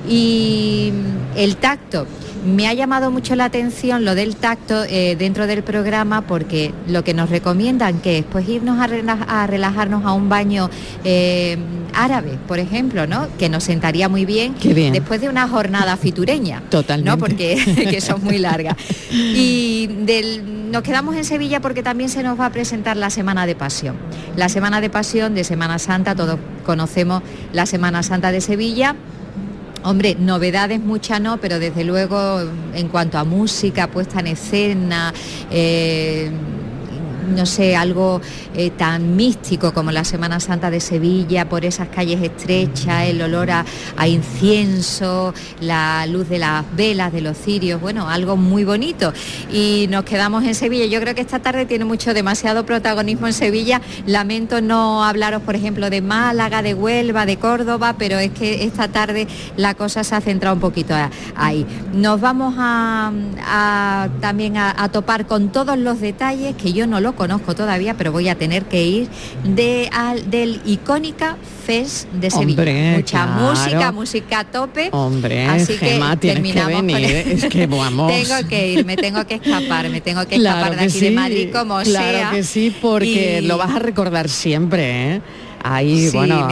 y 0.08 0.92
el 1.36 1.58
tacto. 1.58 2.08
Me 2.46 2.68
ha 2.68 2.74
llamado 2.74 3.10
mucho 3.10 3.36
la 3.36 3.46
atención 3.46 4.06
lo 4.06 4.14
del 4.14 4.36
tacto 4.36 4.84
eh, 4.84 5.16
dentro 5.18 5.48
del 5.48 5.64
programa 5.64 6.22
porque 6.22 6.74
lo 6.88 7.04
que 7.04 7.16
nos 7.16 7.32
recomiendan 7.32 8.00
que 8.02 8.20
es 8.20 8.26
pues 8.26 8.48
irnos 8.48 8.78
a, 8.80 9.48
relajarnos 9.48 10.06
a 10.06 10.14
un 10.14 10.30
baño 10.30 10.70
eh, 11.04 11.58
árabe, 11.96 12.38
por 12.48 12.60
ejemplo, 12.60 13.08
¿no? 13.08 13.28
Que 13.40 13.50
nos 13.50 13.64
sentaría 13.64 14.10
muy 14.10 14.26
bien, 14.26 14.56
después 14.62 15.22
de 15.22 15.30
una 15.30 15.48
jornada 15.48 15.98
fitureña. 15.98 16.62
Totalmente. 16.70 17.10
¿no? 17.10 17.18
Porque 17.18 17.56
que 17.90 18.00
son 18.00 18.24
muy 18.24 18.38
largas. 18.38 18.76
Y 19.12 19.90
nos 20.72 20.84
quedamos 20.84 21.16
en 21.16 21.26
Sevilla 21.26 21.62
porque 21.62 21.82
también 21.82 22.10
se 22.10 22.22
nos 22.22 22.40
va 22.40 22.48
a 22.48 22.52
presentar 22.52 22.96
la 22.96 23.10
Semana 23.10 23.48
de 23.48 23.56
Pasión. 23.56 23.96
La 24.36 24.50
Semana 24.50 24.82
de 24.82 24.90
Pasión 24.92 25.34
de 25.34 25.44
Semana 25.44 25.80
Santa, 25.80 26.14
todos 26.14 26.38
conocemos 26.64 27.24
la 27.54 27.66
Semana 27.66 28.04
Santa 28.04 28.32
de 28.32 28.42
Sevilla 28.42 28.96
Hombre, 29.86 30.16
novedades 30.20 30.80
muchas 30.80 31.22
no, 31.22 31.38
pero 31.38 31.60
desde 31.60 31.84
luego 31.84 32.42
en 32.74 32.88
cuanto 32.88 33.20
a 33.20 33.24
música, 33.24 33.86
puesta 33.86 34.20
en 34.20 34.28
escena, 34.28 35.14
eh, 35.52 36.32
no 37.28 37.46
sé, 37.46 37.76
algo 37.76 38.22
eh, 38.56 38.70
tan 38.72 39.16
místico 39.16 39.74
como 39.74 39.92
la 39.92 40.04
Semana 40.04 40.40
Santa 40.40 40.70
de 40.70 40.80
Sevilla, 40.80 41.48
por 41.50 41.66
esas 41.66 41.90
calles 41.90 42.22
estrechas, 42.22 43.06
el 43.06 43.22
olor 43.22 43.52
a, 43.52 43.66
incienso, 44.08 45.34
la 45.60 46.06
luz 46.08 46.30
de 46.30 46.40
las 46.40 46.64
velas, 46.76 47.12
de 47.12 47.22
los 47.22 47.38
cirios, 47.38 47.82
bueno, 47.82 48.10
algo 48.10 48.38
muy 48.38 48.64
bonito. 48.64 49.14
Y 49.52 49.88
nos 49.90 50.04
quedamos 50.04 50.44
en 50.44 50.56
Sevilla. 50.56 50.86
Yo 50.86 51.00
creo 51.02 51.16
que 51.16 51.22
esta 51.22 51.40
tarde 51.40 51.66
tiene 51.66 51.86
mucho, 51.86 52.14
demasiado 52.14 52.66
protagonismo 52.66 53.28
en 53.28 53.34
Sevilla. 53.34 53.82
Lamento 54.06 54.62
no 54.62 55.04
hablaros, 55.04 55.42
por 55.42 55.56
ejemplo, 55.56 55.90
de 55.90 56.02
Málaga, 56.02 56.62
de 56.62 56.74
Huelva, 56.74 57.26
de 57.26 57.38
Córdoba, 57.38 57.96
pero 57.98 58.18
es 58.18 58.32
que 58.32 58.64
esta 58.64 58.88
tarde 58.88 59.28
la 59.58 59.74
cosa 59.74 60.04
se 60.04 60.16
ha 60.16 60.22
centrado 60.22 60.56
un 60.56 60.62
poquito 60.62 60.96
ahí. 61.36 61.66
Nos 61.94 62.22
vamos 62.22 62.56
a, 62.58 63.12
también 64.22 64.58
a, 64.58 64.90
topar 64.92 65.26
con 65.26 65.50
todos 65.50 65.78
los 65.78 66.00
detalles 66.00 66.56
que 66.56 66.72
yo 66.74 66.88
no 66.88 67.02
lo 67.16 67.18
conozco 67.18 67.56
todavía, 67.56 67.96
pero 67.96 68.12
voy 68.12 68.28
a 68.28 68.36
tener 68.36 68.66
que 68.66 68.86
ir 68.86 69.08
de, 69.44 69.90
al, 69.94 70.30
del 70.30 70.62
icónica 70.66 71.38
Fest 71.66 72.10
de 72.12 72.30
Sevilla. 72.30 72.98
Mucha 72.98 73.26
música, 73.26 73.92
música 73.92 74.40
a 74.40 74.44
tope. 74.44 74.90
Hombre, 74.92 75.46
así 75.46 75.78
que 75.78 76.00
terminamos 76.20 76.84
es 77.00 77.46
que 77.46 77.68
vamos. 77.68 78.12
tengo 78.12 78.50
que 78.50 78.74
ir, 78.74 78.86
me 78.86 78.98
tengo 78.98 79.26
que 79.26 79.36
escapar, 79.36 79.90
me 79.90 80.02
tengo 80.02 80.26
que 80.28 80.36
escapar 80.36 80.76
de 80.76 80.84
aquí 80.84 81.00
de 81.00 81.12
Madrid 81.12 81.50
como 81.52 81.80
claro 81.82 82.36
que 82.36 82.44
sí, 82.44 82.76
porque 82.82 83.42
lo 83.42 83.58
vas 83.58 83.72
a 83.72 83.80
recordar 83.80 84.28
siempre, 84.30 85.16
¿eh? 85.16 85.22
Ahí, 85.64 86.10
bueno, 86.14 86.48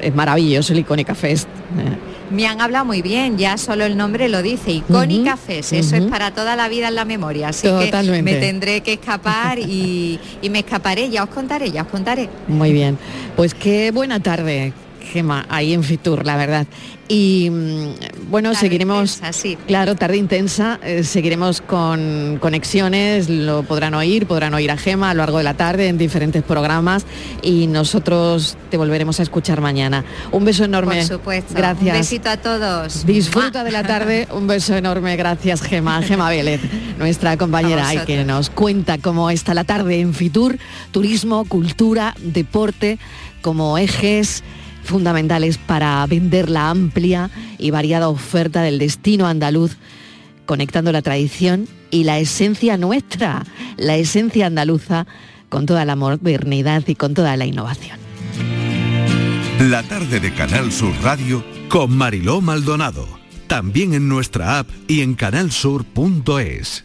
es 0.00 0.14
maravilloso 0.14 0.72
el 0.72 0.78
Icónica 0.78 1.14
Fest. 1.14 1.48
¿eh? 1.78 2.13
Me 2.34 2.48
han 2.48 2.60
hablado 2.60 2.84
muy 2.84 3.00
bien, 3.00 3.38
ya 3.38 3.56
solo 3.56 3.84
el 3.84 3.96
nombre 3.96 4.28
lo 4.28 4.42
dice, 4.42 4.72
icónica 4.72 5.36
FES, 5.36 5.72
eso 5.72 5.96
es 5.96 6.02
para 6.02 6.32
toda 6.32 6.56
la 6.56 6.68
vida 6.68 6.88
en 6.88 6.96
la 6.96 7.04
memoria, 7.04 7.48
así 7.48 7.68
que 7.68 8.22
me 8.22 8.34
tendré 8.34 8.80
que 8.80 8.94
escapar 8.94 9.58
y, 9.60 10.18
y 10.42 10.50
me 10.50 10.58
escaparé, 10.60 11.10
ya 11.10 11.22
os 11.22 11.30
contaré, 11.30 11.70
ya 11.70 11.82
os 11.82 11.88
contaré. 11.88 12.28
Muy 12.48 12.72
bien, 12.72 12.98
pues 13.36 13.54
qué 13.54 13.92
buena 13.92 14.18
tarde, 14.18 14.72
Gema, 15.12 15.46
ahí 15.48 15.74
en 15.74 15.84
Fitur, 15.84 16.26
la 16.26 16.36
verdad. 16.36 16.66
Y 17.08 17.50
mm, 17.50 18.30
bueno, 18.30 18.54
seguiremos, 18.54 19.20
así 19.22 19.56
claro, 19.66 19.94
tarde 19.94 20.16
intensa, 20.16 20.78
eh, 20.82 21.04
seguiremos 21.04 21.60
con 21.60 22.38
conexiones, 22.40 23.28
lo 23.28 23.62
podrán 23.62 23.94
oír, 23.94 24.26
podrán 24.26 24.54
oír 24.54 24.70
a 24.70 24.76
Gema 24.76 25.10
a 25.10 25.14
lo 25.14 25.18
largo 25.18 25.38
de 25.38 25.44
la 25.44 25.54
tarde 25.54 25.88
en 25.88 25.98
diferentes 25.98 26.42
programas 26.42 27.04
y 27.42 27.66
nosotros 27.66 28.56
te 28.70 28.78
volveremos 28.78 29.20
a 29.20 29.22
escuchar 29.22 29.60
mañana. 29.60 30.04
Un 30.32 30.44
beso 30.44 30.64
enorme. 30.64 30.96
Por 30.96 31.04
supuesto. 31.04 31.54
Gracias. 31.54 31.94
Un 31.94 32.00
besito 32.00 32.30
a 32.30 32.36
todos. 32.38 33.04
Disfruta 33.04 33.64
de 33.64 33.70
la 33.70 33.82
tarde, 33.86 34.26
un 34.32 34.46
beso 34.46 34.74
enorme, 34.74 35.16
gracias 35.16 35.60
Gema, 35.60 36.00
Gema 36.02 36.30
Vélez, 36.30 36.62
nuestra 36.98 37.36
compañera 37.36 37.92
y 37.94 37.98
que 37.98 38.24
nos 38.24 38.48
cuenta 38.48 38.96
cómo 38.98 39.30
está 39.30 39.52
la 39.52 39.64
tarde 39.64 40.00
en 40.00 40.14
Fitur, 40.14 40.56
turismo, 40.90 41.44
cultura, 41.44 42.14
deporte, 42.18 42.98
como 43.42 43.76
ejes 43.76 44.42
fundamentales 44.84 45.58
para 45.58 46.06
vender 46.06 46.50
la 46.50 46.70
amplia 46.70 47.30
y 47.58 47.70
variada 47.70 48.08
oferta 48.08 48.62
del 48.62 48.78
destino 48.78 49.26
andaluz, 49.26 49.76
conectando 50.46 50.92
la 50.92 51.02
tradición 51.02 51.66
y 51.90 52.04
la 52.04 52.18
esencia 52.18 52.76
nuestra, 52.76 53.44
la 53.76 53.96
esencia 53.96 54.46
andaluza, 54.46 55.06
con 55.48 55.66
toda 55.66 55.84
la 55.84 55.96
modernidad 55.96 56.82
y 56.86 56.94
con 56.94 57.14
toda 57.14 57.36
la 57.36 57.46
innovación. 57.46 57.98
La 59.60 59.82
tarde 59.84 60.20
de 60.20 60.34
Canal 60.34 60.72
Sur 60.72 60.92
Radio 61.02 61.44
con 61.68 61.96
Mariló 61.96 62.40
Maldonado, 62.40 63.06
también 63.46 63.94
en 63.94 64.08
nuestra 64.08 64.58
app 64.58 64.68
y 64.88 65.00
en 65.00 65.14
canalsur.es. 65.14 66.84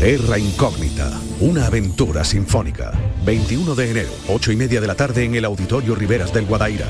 Terra 0.00 0.38
Incógnita, 0.38 1.12
una 1.40 1.66
aventura 1.66 2.24
sinfónica. 2.24 2.90
21 3.26 3.74
de 3.74 3.90
enero, 3.90 4.08
8 4.28 4.52
y 4.52 4.56
media 4.56 4.80
de 4.80 4.86
la 4.86 4.94
tarde 4.94 5.24
en 5.24 5.34
el 5.34 5.44
Auditorio 5.44 5.94
Riveras 5.94 6.32
del 6.32 6.46
Guadaira. 6.46 6.86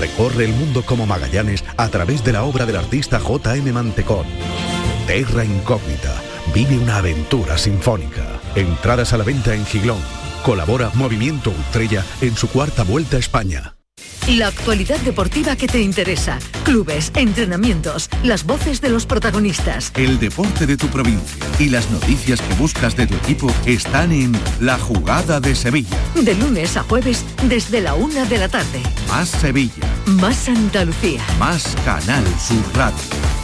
Recorre 0.00 0.46
el 0.46 0.54
mundo 0.54 0.82
como 0.82 1.04
Magallanes 1.04 1.62
a 1.76 1.90
través 1.90 2.24
de 2.24 2.32
la 2.32 2.44
obra 2.44 2.64
del 2.64 2.76
artista 2.76 3.20
J.M. 3.20 3.70
Mantecón. 3.70 4.24
Terra 5.06 5.44
Incógnita, 5.44 6.18
vive 6.54 6.78
una 6.78 6.96
aventura 6.96 7.58
sinfónica. 7.58 8.24
Entradas 8.54 9.12
a 9.12 9.18
la 9.18 9.24
venta 9.24 9.54
en 9.54 9.66
Giglón. 9.66 10.00
Colabora 10.42 10.90
Movimiento 10.94 11.50
Estrella 11.50 12.02
en 12.22 12.34
su 12.34 12.48
cuarta 12.48 12.82
vuelta 12.82 13.18
a 13.18 13.20
España. 13.20 13.73
La 14.28 14.46
actualidad 14.46 14.98
deportiva 15.00 15.54
que 15.54 15.66
te 15.66 15.82
interesa. 15.82 16.38
Clubes, 16.64 17.12
entrenamientos, 17.14 18.08
las 18.22 18.44
voces 18.44 18.80
de 18.80 18.88
los 18.88 19.04
protagonistas. 19.04 19.92
El 19.96 20.18
deporte 20.18 20.66
de 20.66 20.78
tu 20.78 20.86
provincia 20.86 21.44
y 21.58 21.68
las 21.68 21.90
noticias 21.90 22.40
que 22.40 22.54
buscas 22.54 22.96
de 22.96 23.06
tu 23.06 23.14
equipo 23.16 23.52
están 23.66 24.12
en 24.12 24.32
La 24.60 24.78
Jugada 24.78 25.40
de 25.40 25.54
Sevilla. 25.54 25.98
De 26.14 26.34
lunes 26.36 26.74
a 26.78 26.82
jueves 26.84 27.22
desde 27.42 27.82
la 27.82 27.94
una 27.94 28.24
de 28.24 28.38
la 28.38 28.48
tarde. 28.48 28.80
Más 29.08 29.28
Sevilla. 29.28 29.84
Más 30.06 30.48
Andalucía. 30.48 31.20
Más 31.38 31.76
Canal 31.84 32.24
Sur 32.40 32.64
Radio. 32.74 33.43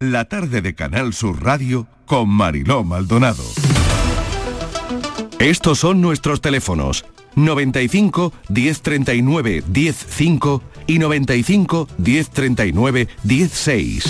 La 0.00 0.26
tarde 0.26 0.60
de 0.60 0.74
Canal 0.74 1.14
Sur 1.14 1.42
Radio 1.42 1.86
con 2.04 2.28
Mariló 2.28 2.84
Maldonado. 2.84 3.42
Estos 5.38 5.78
son 5.78 6.02
nuestros 6.02 6.42
teléfonos. 6.42 7.06
95 7.34 8.30
1039 8.50 9.64
105 9.72 10.62
y 10.86 10.98
95 10.98 11.88
1039 11.96 13.08
16. 13.22 14.04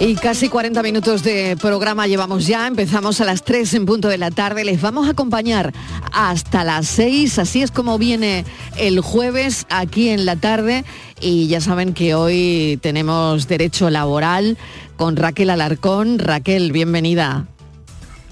Y 0.00 0.14
casi 0.14 0.48
40 0.48 0.82
minutos 0.82 1.22
de 1.22 1.58
programa 1.60 2.06
llevamos 2.06 2.46
ya, 2.46 2.66
empezamos 2.66 3.20
a 3.20 3.26
las 3.26 3.44
3 3.44 3.74
en 3.74 3.86
punto 3.86 4.08
de 4.08 4.16
la 4.16 4.30
tarde, 4.30 4.64
les 4.64 4.80
vamos 4.80 5.06
a 5.06 5.10
acompañar 5.10 5.74
hasta 6.10 6.64
las 6.64 6.88
6, 6.88 7.38
así 7.38 7.60
es 7.60 7.70
como 7.70 7.98
viene 7.98 8.46
el 8.78 9.00
jueves 9.00 9.66
aquí 9.68 10.08
en 10.08 10.24
la 10.24 10.36
tarde 10.36 10.86
y 11.20 11.48
ya 11.48 11.60
saben 11.60 11.94
que 11.94 12.14
hoy 12.14 12.78
tenemos 12.82 13.46
derecho 13.48 13.90
laboral 13.90 14.56
con 14.96 15.16
Raquel 15.16 15.50
Alarcón. 15.50 16.18
Raquel, 16.18 16.72
bienvenida. 16.72 17.46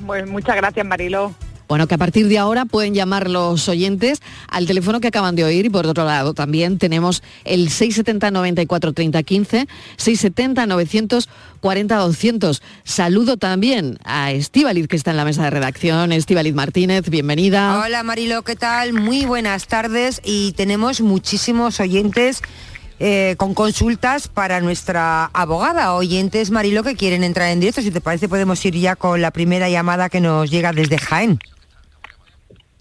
Pues 0.07 0.27
muchas 0.29 0.57
gracias 0.57 0.87
Mariló. 0.87 1.35
Bueno, 1.69 1.87
que 1.87 1.95
a 1.95 1.99
partir 1.99 2.29
de 2.29 2.39
ahora 2.39 2.65
pueden 2.65 2.95
llamar 2.95 3.29
los 3.29 3.69
oyentes 3.69 4.23
al 4.49 4.67
teléfono 4.67 5.01
que 5.01 5.09
acaban 5.09 5.37
de 5.37 5.45
oír 5.45 5.67
y 5.67 5.71
por 5.71 5.87
otro 5.87 6.07
lado 6.07 6.33
también 6.33 6.79
tenemos 6.79 7.23
el 7.45 7.69
670 7.69 8.31
94 8.31 8.95
30 8.95 9.23
15, 9.23 9.69
670 9.99 10.67
940 10.67 11.97
200. 11.97 12.63
Saludo 12.85 13.37
también 13.37 13.99
a 14.05 14.33
Estíbaliz 14.33 14.89
que 14.89 14.97
está 14.97 15.11
en 15.11 15.19
la 15.19 15.27
mesa 15.27 15.45
de 15.45 15.51
redacción. 15.51 16.11
Estíbaliz 16.13 16.55
Martínez, 16.55 17.11
bienvenida. 17.11 17.79
Hola 17.85 18.03
Marilo, 18.03 18.41
¿qué 18.43 18.57
tal? 18.57 18.95
Muy 18.95 19.27
buenas 19.27 19.67
tardes 19.67 20.23
y 20.25 20.53
tenemos 20.53 21.03
muchísimos 21.03 21.81
oyentes 21.81 22.41
eh, 22.99 23.35
con 23.39 23.55
consultas 23.55 24.29
para 24.29 24.61
nuestra 24.61 25.27
abogada. 25.33 25.95
Oyentes, 25.95 26.51
Marilo, 26.51 26.83
que 26.83 26.97
quieren 26.97 27.25
entrar 27.25 27.51
en 27.51 27.61
directo. 27.61 27.83
Si 27.83 27.91
te 27.91 28.01
parece, 28.01 28.29
podemos 28.29 28.65
ir 28.65 28.75
ya 28.75 28.97
con 28.97 29.21
la 29.21 29.31
primera 29.31 29.69
llamada 29.69 30.09
que 30.09 30.21
nos 30.21 30.51
llega 30.51 30.73
desde 30.73 30.99
Jaén. 30.99 31.39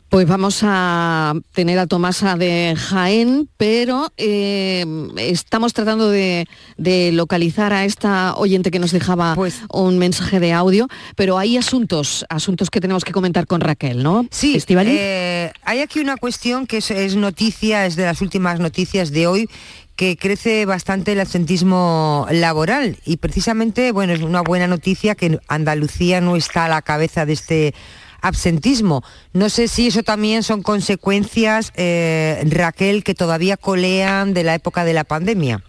Pues 0.09 0.25
vamos 0.25 0.61
a 0.63 1.33
tener 1.51 1.77
a 1.79 1.85
Tomasa 1.85 2.37
de 2.37 2.75
Jaén, 2.77 3.49
pero 3.57 4.07
eh, 4.15 4.85
estamos 5.17 5.73
tratando 5.73 6.09
de, 6.09 6.47
de 6.77 7.11
localizar 7.11 7.73
a 7.73 7.83
esta 7.83 8.33
oyente 8.35 8.71
que 8.71 8.79
nos 8.79 8.91
dejaba 8.91 9.35
Pues 9.35 9.63
un 9.69 9.97
mensaje 9.97 10.39
de 10.39 10.53
audio, 10.53 10.87
pero 11.17 11.37
hay 11.37 11.57
asuntos, 11.57 12.25
asuntos 12.29 12.69
que 12.69 12.79
tenemos 12.79 13.03
que 13.03 13.11
comentar 13.11 13.47
con 13.47 13.59
Raquel, 13.59 14.01
¿no? 14.01 14.25
Sí, 14.31 14.57
eh, 14.69 15.51
hay 15.63 15.81
aquí 15.81 15.99
una 15.99 16.15
cuestión 16.15 16.67
que 16.67 16.77
es, 16.77 16.89
es 16.89 17.17
noticia, 17.17 17.85
es 17.85 17.97
de 17.97 18.05
las 18.05 18.21
últimas 18.21 18.61
noticias 18.61 19.11
de 19.11 19.27
hoy, 19.27 19.49
que 19.97 20.15
crece 20.15 20.65
bastante 20.67 21.13
el 21.13 21.19
absentismo 21.19 22.27
laboral 22.29 22.97
y 23.03 23.17
precisamente, 23.17 23.91
bueno, 23.91 24.13
es 24.13 24.21
una 24.21 24.41
buena 24.41 24.67
noticia 24.67 25.15
que 25.15 25.39
Andalucía 25.47 26.21
no 26.21 26.35
está 26.35 26.65
a 26.65 26.69
la 26.69 26.83
cabeza 26.83 27.25
de 27.25 27.33
este 27.33 27.73
absentismo. 28.21 29.03
No 29.33 29.49
sé 29.49 29.67
si 29.67 29.87
eso 29.87 30.03
también 30.03 30.43
son 30.43 30.61
consecuencias, 30.61 31.73
eh, 31.75 32.41
Raquel, 32.47 33.03
que 33.03 33.15
todavía 33.15 33.57
colean 33.57 34.35
de 34.35 34.43
la 34.43 34.53
época 34.53 34.85
de 34.85 34.93
la 34.93 35.03
pandemia. 35.03 35.63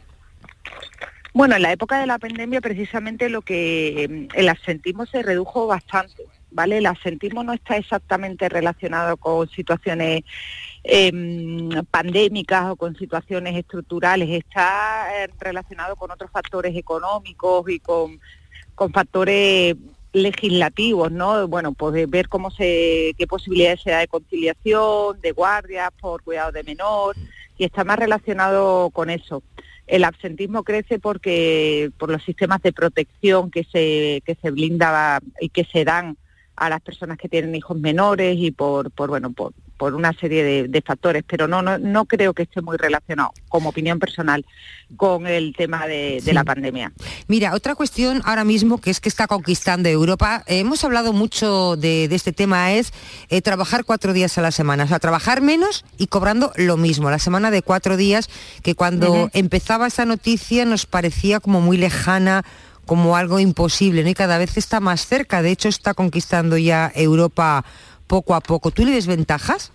Bueno, 1.33 1.57
en 1.57 1.63
la 1.63 1.73
época 1.73 1.99
de 1.99 2.07
la 2.07 2.19
pandemia 2.19 2.61
precisamente 2.61 3.31
lo 3.31 3.41
que 3.41 4.29
mm, 4.31 4.39
el 4.39 4.49
absentismo 4.51 5.07
se 5.07 5.23
redujo 5.23 5.67
bastante, 5.67 6.25
¿vale? 6.51 6.79
El 6.79 6.87
absentismo 6.87 7.43
no 7.43 7.53
está 7.53 7.77
exactamente 7.77 8.49
relacionado 8.49 9.17
con 9.17 9.49
situaciones 9.49 10.23
em, 10.85 11.69
pandémicas 11.91 12.71
o 12.71 12.77
con 12.77 12.97
situaciones 12.97 13.57
estructurales, 13.57 14.29
está 14.31 15.09
eh, 15.15 15.29
relacionado 15.39 15.97
con 15.97 16.11
otros 16.11 16.31
factores 16.31 16.77
económicos 16.77 17.69
y 17.69 17.81
con, 17.81 18.21
con 18.75 18.93
factores 18.93 19.77
legislativos, 20.13 21.13
¿no? 21.13 21.47
Bueno, 21.49 21.73
pues 21.73 21.95
de 21.95 22.07
ver 22.07 22.29
cómo 22.29 22.51
se, 22.51 23.15
qué 23.19 23.27
posibilidades 23.27 23.83
se 23.83 23.91
da 23.91 23.99
de 23.99 24.09
conciliación, 24.09 25.21
de 25.21 25.33
guardias 25.33 25.91
por 26.01 26.23
cuidado 26.23 26.53
de 26.53 26.63
menor, 26.63 27.17
y 27.59 27.65
está 27.65 27.85
más 27.85 27.99
relacionado 27.99 28.91
con 28.91 29.11
eso. 29.11 29.43
El 29.87 30.05
absentismo 30.05 30.65
crece 30.65 30.99
porque 30.99 31.91
por 31.99 32.11
los 32.11 32.23
sistemas 32.23 32.63
de 32.63 32.73
protección 32.73 33.51
que 33.51 33.65
se, 33.65 34.23
que 34.25 34.37
se 34.41 34.51
blindaba 34.51 35.21
y 35.41 35.49
que 35.49 35.65
se 35.65 35.85
dan 35.85 36.17
a 36.59 36.69
las 36.69 36.81
personas 36.81 37.19
que 37.19 37.29
tienen 37.29 37.55
hijos 37.55 37.79
menores 37.79 38.37
y 38.39 38.51
por, 38.51 38.91
por 38.91 39.11
bueno, 39.11 39.33
por, 39.33 39.53
por 39.77 39.95
una 39.95 40.13
serie 40.13 40.43
de, 40.43 40.69
de 40.69 40.83
factores, 40.83 41.23
pero 41.27 41.47
no, 41.47 41.63
no, 41.63 41.79
no 41.79 42.05
creo 42.05 42.35
que 42.35 42.43
esté 42.43 42.61
muy 42.61 42.77
relacionado, 42.77 43.33
como 43.49 43.69
opinión 43.69 43.99
personal, 43.99 44.45
con 44.97 45.27
el 45.27 45.55
tema 45.57 45.87
de, 45.87 46.21
la 46.33 46.45
pandemia. 46.45 46.93
Mira, 47.29 47.55
otra 47.55 47.75
cuestión 47.75 48.21
ahora 48.25 48.45
mismo 48.45 48.81
que 48.81 48.91
es 48.91 49.01
que 49.01 49.09
está 49.09 49.27
conquistando 49.27 49.89
Europa, 49.89 50.43
eh, 50.47 50.59
hemos 50.59 50.83
hablado 50.85 51.13
mucho 51.13 51.77
de, 51.77 52.09
de 52.09 52.17
este 52.17 52.33
tema, 52.33 52.73
es 52.73 52.93
eh, 53.29 53.41
trabajar 53.41 53.85
cuatro 53.85 54.13
días 54.13 54.37
a 54.37 54.43
la 54.43 54.51
semana, 54.51 54.85
o 54.85 54.89
sea, 54.89 54.99
trabajar 54.99 55.41
menos 55.41 55.85
y 55.97 56.09
cobrando 56.09 56.53
lo 56.57 56.77
mismo, 56.77 57.11
la 57.11 57.19
semana 57.19 57.51
de 57.51 57.63
cuatro 57.63 57.97
días, 57.97 58.29
que 58.63 58.75
cuando 58.75 59.31
empezaba 59.33 59.87
esa 59.87 60.05
noticia 60.05 60.65
nos 60.65 60.87
parecía 60.87 61.39
como 61.39 61.61
muy 61.61 61.77
lejana, 61.77 62.45
como 62.89 63.17
algo 63.17 63.39
imposible, 63.39 64.03
¿no? 64.03 64.09
Y 64.09 64.15
cada 64.15 64.39
vez 64.39 64.57
está 64.57 64.81
más 64.81 65.07
cerca, 65.07 65.43
de 65.43 65.51
hecho 65.51 65.69
está 65.69 65.93
conquistando 65.93 66.57
ya 66.57 66.91
Europa 66.95 67.63
poco 68.07 68.35
a 68.35 68.41
poco. 68.41 68.71
¿Tú 68.71 68.87
le 68.87 68.93
ves 68.93 69.07
ventajas 69.07 69.73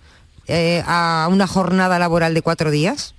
eh, 0.48 0.84
a 0.88 1.30
una 1.30 1.46
jornada 1.46 2.00
laboral 2.00 2.34
de 2.34 2.42
cuatro 2.42 2.72
días? 2.72 3.14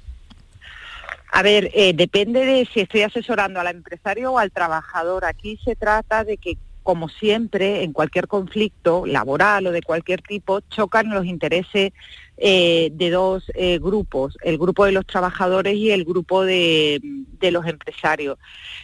A 1.30 1.42
ver, 1.42 1.70
eh, 1.74 1.92
depende 1.94 2.44
de 2.44 2.68
si 2.72 2.80
estoy 2.80 3.02
asesorando 3.02 3.60
al 3.60 3.68
empresario 3.68 4.32
o 4.32 4.38
al 4.38 4.50
trabajador. 4.50 5.24
Aquí 5.24 5.60
se 5.64 5.76
trata 5.76 6.24
de 6.24 6.38
que, 6.38 6.58
como 6.82 7.08
siempre, 7.08 7.84
en 7.84 7.92
cualquier 7.92 8.26
conflicto 8.26 9.06
laboral 9.06 9.68
o 9.68 9.70
de 9.70 9.82
cualquier 9.82 10.22
tipo, 10.22 10.60
chocan 10.70 11.10
los 11.10 11.24
intereses 11.24 11.92
eh, 12.36 12.90
de 12.92 13.10
dos 13.10 13.44
eh, 13.54 13.78
grupos, 13.78 14.36
el 14.42 14.58
grupo 14.58 14.84
de 14.84 14.92
los 14.92 15.06
trabajadores 15.06 15.74
y 15.76 15.90
el 15.90 16.04
grupo 16.04 16.44
de, 16.44 17.00
de 17.02 17.50
los 17.50 17.66
empresarios. 17.66 18.38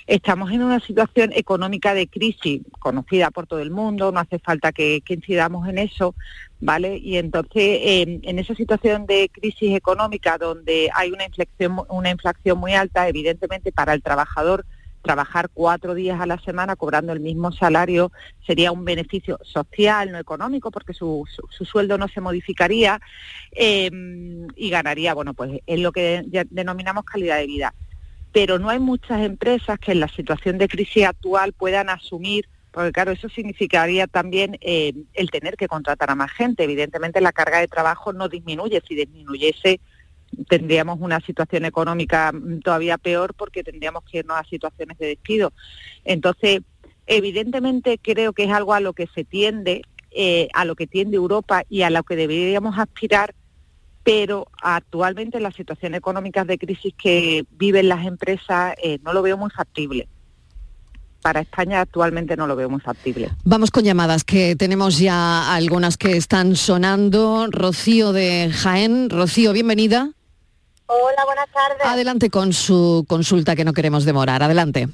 Estamos 0.07 0.51
en 0.53 0.63
una 0.63 0.81
situación 0.81 1.33
económica 1.35 1.95
de 1.95 2.09
crisis 2.09 2.63
conocida 2.79 3.31
por 3.31 3.47
todo 3.47 3.61
el 3.61 3.71
mundo, 3.71 4.13
no 4.13 4.21
hace 4.21 4.39
falta 4.39 4.73
que, 4.73 5.03
incidamos 5.09 5.69
en 5.69 5.79
eso, 5.79 6.15
¿vale? 6.61 6.97
Y 6.99 7.17
entonces, 7.17 7.81
en 8.23 8.39
esa 8.39 8.55
situación 8.55 9.07
de 9.07 9.31
crisis 9.33 9.75
económica 9.75 10.39
donde 10.39 10.91
hay 10.95 11.11
una 11.11 11.25
inflexión, 11.25 11.73
mu- 11.73 11.85
una 11.89 12.11
inflación 12.11 12.59
muy 12.59 12.75
alta, 12.75 13.09
evidentemente 13.09 13.73
para 13.73 13.95
el 13.95 14.03
trabajador 14.03 14.65
trabajar 15.03 15.49
cuatro 15.53 15.95
días 15.95 16.21
a 16.21 16.27
la 16.27 16.39
semana 16.41 16.77
cobrando 16.77 17.13
el 17.13 17.21
mismo 17.21 17.53
salario 17.53 18.13
sería 18.47 18.73
un 18.73 18.85
beneficio 18.85 19.39
social, 19.43 20.13
no 20.13 20.19
económico, 20.19 20.71
porque 20.71 20.93
su, 20.95 21.25
su- 21.31 21.47
su 21.51 21.65
sueldo 21.65 21.99
no 21.99 22.09
se 22.09 22.21
modificaría 22.21 23.01
eh, 23.53 23.91
y 24.57 24.71
ganaría, 24.71 25.15
bueno, 25.15 25.35
pues 25.35 25.61
es 25.67 25.81
lo 25.81 25.93
que 25.93 26.23
de- 26.27 26.47
denominamos 26.51 27.05
calidad 27.05 27.39
de 27.39 27.47
vida. 27.47 27.75
Pero 28.33 28.59
no 28.59 28.69
hay 28.69 28.79
muchas 28.79 29.23
empresas 29.23 29.79
que 29.79 29.93
en 29.93 30.01
la 30.01 30.09
situación 30.09 30.59
de 30.59 30.69
crisis 30.69 31.05
actual 31.07 31.53
puedan 31.53 31.89
asumir 31.89 32.49
porque 32.73 32.93
claro, 32.93 33.11
eso 33.11 33.29
significaría 33.29 34.07
también 34.07 34.57
eh, 34.61 34.93
el 35.15 35.31
tener 35.33 35.57
que 35.57 35.67
contratar 35.67 36.09
a 36.11 36.15
más 36.15 36.31
gente. 36.31 36.63
Evidentemente 36.63 37.21
la 37.21 37.33
carga 37.33 37.59
de 37.59 37.67
trabajo 37.67 38.13
no 38.13 38.29
disminuye. 38.29 38.81
Si 38.87 38.95
disminuyese, 38.95 39.81
tendríamos 40.49 40.99
una 41.01 41.21
situación 41.21 41.65
económica 41.65 42.33
todavía 42.65 42.99
peor 42.99 43.35
porque 43.35 43.63
tendríamos 43.63 44.05
que 44.05 44.19
irnos 44.19 44.37
a 44.39 44.45
situaciones 44.45 44.99
de 44.99 45.07
despido. 45.07 45.53
Entonces, 46.05 46.61
evidentemente 47.07 47.99
creo 47.99 48.33
que 48.33 48.45
es 48.45 48.53
algo 48.53 48.75
a 48.75 48.81
lo 48.81 48.93
que 48.93 49.09
se 49.09 49.25
tiende, 49.25 49.83
eh, 50.11 50.49
a 50.55 50.65
lo 50.65 50.77
que 50.77 50.87
tiende 50.87 51.17
Europa 51.17 51.63
y 51.69 51.83
a 51.83 51.91
lo 51.91 52.03
que 52.03 52.17
deberíamos 52.17 52.79
aspirar, 52.79 53.35
pero 54.03 54.49
actualmente 54.63 55.37
en 55.37 55.43
las 55.43 55.55
situaciones 55.55 55.99
económicas 55.99 56.47
de 56.47 56.59
crisis 56.59 56.95
que 56.95 57.45
viven 57.51 57.89
las 57.89 58.07
empresas 58.07 58.75
eh, 58.83 58.99
no 59.03 59.13
lo 59.13 59.23
veo 59.23 59.37
muy 59.37 59.51
factible 59.51 60.09
para 61.21 61.41
España 61.41 61.81
actualmente 61.81 62.37
no 62.37 62.47
lo 62.47 62.57
veo 62.57 62.69
muy 62.69 62.81
factible. 62.81 63.31
Vamos 63.45 63.71
con 63.71 63.85
llamadas, 63.85 64.25
que 64.25 64.57
tenemos 64.57 64.99
ya 64.99 65.55
algunas 65.55 65.97
que 65.97 66.17
están 66.17 66.57
sonando. 66.57 67.47
Rocío 67.51 68.13
de 68.13 68.51
Jaén. 68.51 69.11
Rocío, 69.11 69.53
bienvenida. 69.53 70.13
Hola, 70.93 71.25
buenas 71.25 71.47
tardes. 71.53 71.87
Adelante 71.87 72.31
con 72.31 72.53
su 72.53 73.05
consulta, 73.09 73.55
que 73.55 73.65
no 73.65 73.73
queremos 73.73 74.05
demorar. 74.05 74.43
Adelante. 74.43 74.89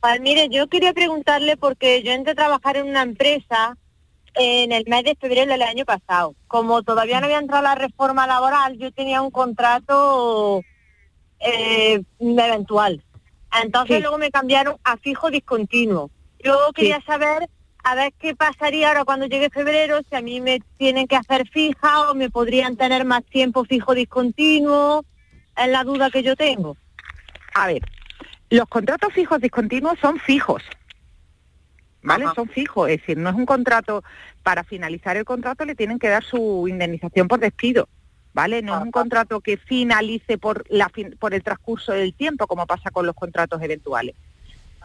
Pues 0.00 0.20
mire, 0.20 0.50
yo 0.50 0.68
quería 0.68 0.92
preguntarle 0.92 1.56
porque 1.56 2.02
yo 2.02 2.12
entré 2.12 2.32
a 2.32 2.34
trabajar 2.34 2.76
en 2.76 2.86
una 2.88 3.00
empresa 3.02 3.74
en 4.34 4.70
el 4.70 4.84
mes 4.86 5.04
de 5.04 5.16
febrero 5.18 5.50
del 5.50 5.62
año 5.62 5.86
pasado. 5.86 6.34
Como 6.46 6.82
todavía 6.82 7.20
no 7.20 7.26
había 7.26 7.38
entrado 7.38 7.62
la 7.62 7.74
reforma 7.74 8.26
laboral, 8.26 8.76
yo 8.76 8.92
tenía 8.92 9.22
un 9.22 9.30
contrato 9.30 10.62
eh, 11.40 12.02
eventual. 12.20 13.02
Entonces 13.62 13.96
Sí. 13.96 14.02
luego 14.02 14.18
me 14.18 14.30
cambiaron 14.30 14.76
a 14.84 14.98
fijo 14.98 15.30
discontinuo. 15.30 16.10
Yo 16.44 16.70
quería 16.74 17.00
saber 17.06 17.48
a 17.82 17.94
ver 17.94 18.12
qué 18.18 18.36
pasaría 18.36 18.88
ahora 18.88 19.06
cuando 19.06 19.24
llegue 19.24 19.48
febrero, 19.48 20.00
si 20.08 20.14
a 20.16 20.20
mí 20.20 20.42
me 20.42 20.60
tienen 20.76 21.06
que 21.06 21.16
hacer 21.16 21.48
fija 21.48 22.10
o 22.10 22.14
me 22.14 22.28
podrían 22.28 22.76
tener 22.76 23.06
más 23.06 23.24
tiempo 23.24 23.64
fijo 23.64 23.94
discontinuo. 23.94 25.02
Es 25.56 25.68
la 25.68 25.84
duda 25.84 26.10
que 26.10 26.22
yo 26.22 26.36
tengo. 26.36 26.76
A 27.54 27.66
ver, 27.66 27.82
los 28.50 28.66
contratos 28.68 29.12
fijos 29.12 29.40
discontinuos 29.40 29.98
son 30.00 30.18
fijos. 30.18 30.62
¿Vale? 32.02 32.24
Son 32.34 32.48
fijos, 32.48 32.88
es 32.88 33.00
decir, 33.00 33.18
no 33.18 33.28
es 33.28 33.36
un 33.36 33.44
contrato, 33.44 34.02
para 34.42 34.64
finalizar 34.64 35.18
el 35.18 35.26
contrato 35.26 35.66
le 35.66 35.74
tienen 35.74 35.98
que 35.98 36.08
dar 36.08 36.24
su 36.24 36.66
indemnización 36.66 37.28
por 37.28 37.40
despido, 37.40 37.90
¿vale? 38.32 38.62
No 38.62 38.74
es 38.78 38.82
un 38.82 38.90
contrato 38.90 39.40
que 39.42 39.58
finalice 39.58 40.38
por, 40.38 40.64
la 40.70 40.88
fin- 40.88 41.14
por 41.18 41.34
el 41.34 41.42
transcurso 41.42 41.92
del 41.92 42.14
tiempo, 42.14 42.46
como 42.46 42.66
pasa 42.66 42.90
con 42.90 43.04
los 43.04 43.14
contratos 43.14 43.60
eventuales. 43.60 44.14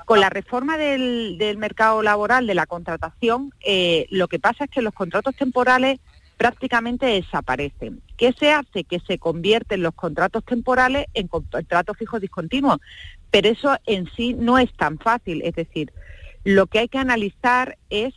Con 0.04 0.20
la 0.20 0.30
reforma 0.30 0.78
del, 0.78 1.38
del 1.38 1.58
mercado 1.58 2.02
laboral, 2.02 2.48
de 2.48 2.54
la 2.54 2.66
contratación, 2.66 3.54
eh, 3.66 4.08
lo 4.10 4.28
que 4.28 4.38
pasa 4.40 4.66
es 4.66 4.70
que 4.70 4.82
los 4.82 4.94
contratos 4.94 5.34
temporales 5.38 6.00
prácticamente 6.38 7.06
desaparecen. 7.06 8.02
¿Qué 8.18 8.34
se 8.34 8.52
hace? 8.52 8.84
Que 8.84 9.00
se 9.00 9.18
convierten 9.20 9.82
los 9.82 9.94
contratos 9.94 10.44
temporales 10.44 11.06
en 11.14 11.28
contratos 11.28 11.98
fijos 11.98 12.22
discontinuos. 12.22 12.78
Pero 13.32 13.50
eso 13.50 13.76
en 13.86 14.10
sí 14.16 14.34
no 14.34 14.58
es 14.58 14.72
tan 14.74 14.98
fácil. 15.00 15.42
Es 15.44 15.56
decir, 15.56 15.92
lo 16.44 16.68
que 16.68 16.80
hay 16.80 16.88
que 16.88 16.98
analizar 16.98 17.78
es 17.90 18.14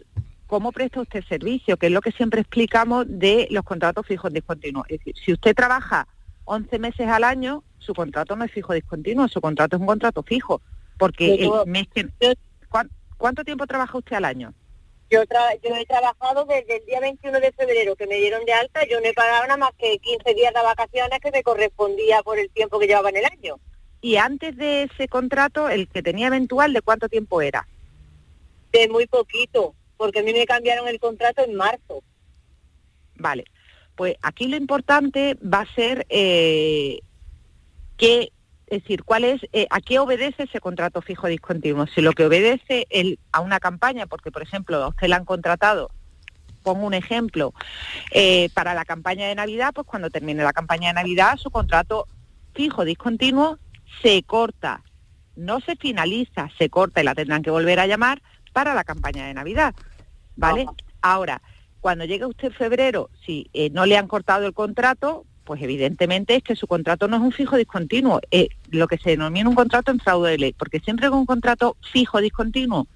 cómo 0.46 0.72
presta 0.72 1.00
usted 1.00 1.24
servicio, 1.28 1.76
que 1.76 1.86
es 1.86 1.92
lo 1.92 2.00
que 2.00 2.12
siempre 2.12 2.40
explicamos 2.40 3.06
de 3.08 3.48
los 3.50 3.64
contratos 3.64 4.06
fijos 4.06 4.32
discontinuos. 4.32 4.86
Es 4.88 4.98
decir, 4.98 5.14
si 5.24 5.32
usted 5.32 5.54
trabaja 5.54 6.08
11 6.44 6.78
meses 6.78 7.06
al 7.08 7.24
año, 7.24 7.62
su 7.78 7.94
contrato 7.94 8.34
no 8.36 8.44
es 8.44 8.52
fijo 8.52 8.72
discontinuo, 8.72 9.28
su 9.28 9.40
contrato 9.40 9.76
es 9.76 9.80
un 9.80 9.86
contrato 9.86 10.22
fijo, 10.22 10.60
porque 10.98 11.34
el 11.64 11.70
mes 11.70 11.86
que... 11.94 12.08
¿cuán- 12.68 12.90
¿Cuánto 13.16 13.44
tiempo 13.44 13.66
trabaja 13.66 13.98
usted 13.98 14.16
al 14.16 14.24
año? 14.24 14.54
Yo, 15.10 15.24
tra- 15.24 15.58
yo 15.62 15.74
he 15.74 15.86
trabajado 15.86 16.44
desde 16.44 16.76
el 16.76 16.86
día 16.86 17.00
21 17.00 17.40
de 17.40 17.52
febrero 17.52 17.96
que 17.96 18.06
me 18.06 18.16
dieron 18.16 18.44
de 18.44 18.52
alta, 18.52 18.86
yo 18.86 19.00
no 19.00 19.06
he 19.06 19.14
pagado 19.14 19.44
nada 19.44 19.56
más 19.56 19.70
que 19.78 19.98
15 19.98 20.34
días 20.34 20.52
de 20.52 20.60
vacaciones 20.62 21.18
que 21.20 21.30
me 21.30 21.42
correspondía 21.42 22.22
por 22.22 22.38
el 22.38 22.50
tiempo 22.50 22.78
que 22.78 22.86
llevaba 22.86 23.08
en 23.08 23.16
el 23.16 23.24
año. 23.24 23.56
Y 24.00 24.16
antes 24.16 24.56
de 24.56 24.84
ese 24.84 25.08
contrato, 25.08 25.68
el 25.70 25.88
que 25.88 26.02
tenía 26.02 26.26
eventual, 26.26 26.72
¿de 26.72 26.82
cuánto 26.82 27.08
tiempo 27.08 27.40
era? 27.40 27.66
De 28.70 28.86
muy 28.88 29.06
poquito, 29.06 29.74
porque 29.96 30.20
a 30.20 30.22
mí 30.22 30.32
me 30.32 30.46
cambiaron 30.46 30.86
el 30.88 31.00
contrato 31.00 31.42
en 31.42 31.54
marzo. 31.54 32.02
Vale. 33.16 33.44
Pues 33.96 34.14
aquí 34.22 34.46
lo 34.46 34.56
importante 34.56 35.36
va 35.42 35.62
a 35.62 35.74
ser 35.74 36.06
eh, 36.10 37.00
que, 37.96 38.30
es 38.70 38.82
decir, 38.82 39.04
cuál 39.04 39.24
es, 39.24 39.40
eh, 39.52 39.66
a 39.70 39.80
qué 39.80 39.98
obedece 39.98 40.44
ese 40.44 40.60
contrato 40.60 41.02
fijo 41.02 41.26
discontinuo. 41.26 41.86
Si 41.86 42.00
lo 42.00 42.12
que 42.12 42.26
obedece 42.26 42.86
el, 42.90 43.18
a 43.32 43.40
una 43.40 43.60
campaña, 43.60 44.06
porque 44.06 44.30
por 44.30 44.42
ejemplo 44.42 44.82
a 44.82 44.88
usted 44.88 45.08
la 45.08 45.16
han 45.16 45.24
contratado 45.24 45.90
pongo 46.62 46.86
un 46.86 46.92
ejemplo, 46.92 47.54
eh, 48.10 48.50
para 48.52 48.74
la 48.74 48.84
campaña 48.84 49.26
de 49.26 49.34
Navidad, 49.34 49.72
pues 49.74 49.86
cuando 49.86 50.10
termine 50.10 50.42
la 50.42 50.52
campaña 50.52 50.88
de 50.88 50.94
Navidad, 50.94 51.38
su 51.38 51.50
contrato 51.50 52.06
fijo 52.52 52.84
discontinuo 52.84 53.58
se 54.02 54.22
corta, 54.22 54.82
no 55.34 55.60
se 55.60 55.76
finaliza, 55.76 56.50
se 56.58 56.68
corta 56.68 57.00
y 57.00 57.04
la 57.04 57.14
tendrán 57.14 57.42
que 57.42 57.50
volver 57.50 57.80
a 57.80 57.86
llamar 57.86 58.20
para 58.52 58.74
la 58.74 58.84
campaña 58.84 59.26
de 59.26 59.34
Navidad. 59.34 59.74
¿Vale? 60.36 60.66
Ahora, 61.00 61.40
cuando 61.80 62.04
llegue 62.04 62.26
usted 62.26 62.52
febrero, 62.52 63.08
si 63.24 63.48
eh, 63.54 63.70
no 63.70 63.86
le 63.86 63.96
han 63.96 64.08
cortado 64.08 64.46
el 64.46 64.52
contrato, 64.52 65.24
pues 65.48 65.62
evidentemente 65.62 66.36
es 66.36 66.42
que 66.42 66.54
su 66.54 66.66
contrato 66.66 67.08
no 67.08 67.16
es 67.16 67.22
un 67.22 67.32
fijo 67.32 67.56
discontinuo, 67.56 68.20
es 68.30 68.48
lo 68.68 68.86
que 68.86 68.98
se 68.98 69.08
denomina 69.08 69.48
un 69.48 69.54
contrato 69.54 69.90
en 69.90 69.98
fraude 69.98 70.32
de 70.32 70.36
ley, 70.36 70.52
porque 70.52 70.78
siempre 70.78 71.08
con 71.08 71.20
un 71.20 71.24
contrato 71.24 71.78
fijo 71.90 72.20
discontinuo 72.20 72.86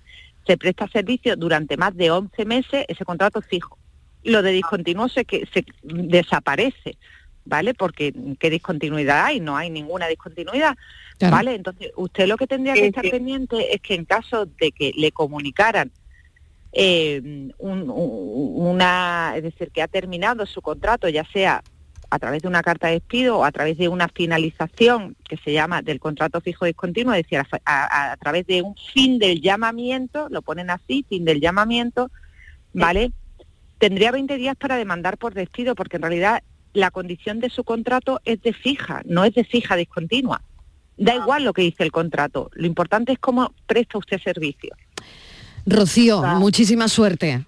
se 0.47 0.59
presta 0.59 0.87
servicio 0.89 1.35
durante 1.35 1.79
más 1.79 1.97
de 1.97 2.11
11 2.11 2.45
meses, 2.45 2.85
ese 2.89 3.07
contrato 3.07 3.39
es 3.39 3.47
fijo. 3.47 3.79
Lo 4.23 4.43
de 4.43 4.53
discontinuo 4.53 5.09
se, 5.09 5.25
que, 5.25 5.49
se 5.51 5.65
desaparece, 5.83 6.99
¿vale? 7.47 7.73
Porque 7.73 8.13
¿qué 8.39 8.51
discontinuidad 8.51 9.25
hay? 9.25 9.41
No 9.41 9.57
hay 9.57 9.71
ninguna 9.71 10.07
discontinuidad, 10.09 10.77
¿vale? 11.31 11.55
Entonces, 11.55 11.91
usted 11.97 12.27
lo 12.27 12.37
que 12.37 12.47
tendría 12.47 12.75
que 12.75 12.89
estar 12.89 13.09
pendiente 13.09 13.75
es 13.75 13.81
que 13.81 13.95
en 13.95 14.05
caso 14.05 14.45
de 14.45 14.73
que 14.73 14.93
le 14.95 15.11
comunicaran 15.11 15.91
eh, 16.75 17.49
una, 17.57 19.33
es 19.37 19.43
decir, 19.43 19.71
que 19.71 19.81
ha 19.81 19.89
terminado 19.89 20.45
su 20.45 20.61
contrato, 20.61 21.09
ya 21.09 21.25
sea 21.33 21.63
a 22.13 22.19
través 22.19 22.43
de 22.43 22.49
una 22.49 22.63
carta 22.63 22.89
de 22.89 22.95
despido 22.95 23.39
o 23.39 23.45
a 23.45 23.51
través 23.53 23.79
de 23.79 23.89
una 23.89 24.07
finalización 24.07 25.17
que 25.27 25.39
se 25.39 25.51
llama 25.51 25.81
del 25.81 25.99
contrato 25.99 26.43
fijo 26.43 26.67
discontinuo, 26.67 27.15
es 27.15 27.23
decir, 27.23 27.43
a, 27.65 28.17
través 28.21 28.47
de 28.47 28.61
un 28.61 28.75
fin 28.93 29.19
del 29.19 29.41
llamamiento, 29.41 30.29
lo 30.29 30.43
ponen 30.43 30.69
así, 30.69 31.07
fin 31.09 31.25
del 31.25 31.41
llamamiento, 31.41 32.11
¿vale? 32.75 33.13
Tendría 33.79 34.11
20 34.11 34.37
días 34.37 34.57
para 34.57 34.77
demandar 34.77 35.17
por 35.17 35.33
despido, 35.33 35.75
porque 35.75 35.97
en 35.97 36.03
realidad 36.03 36.43
la 36.75 36.91
condición 36.91 37.41
de 37.41 37.49
su 37.49 37.65
contrato 37.65 38.21
es 38.27 38.43
de 38.43 38.53
fija, 38.53 39.01
no 39.07 39.25
es 39.25 39.33
de 39.33 39.45
fija 39.45 39.75
discontinua. 39.75 40.43
Da 40.99 41.15
igual 41.15 41.45
lo 41.45 41.55
que 41.55 41.63
dice 41.63 41.83
el 41.83 41.93
contrato, 41.93 42.51
lo 42.53 42.67
importante 42.67 43.13
es 43.13 43.19
cómo 43.21 43.55
presta 43.67 43.97
usted 43.97 44.21
servicio. 44.21 44.77
Rocío, 45.65 46.23
muchísima 46.37 46.89
suerte. 46.89 47.47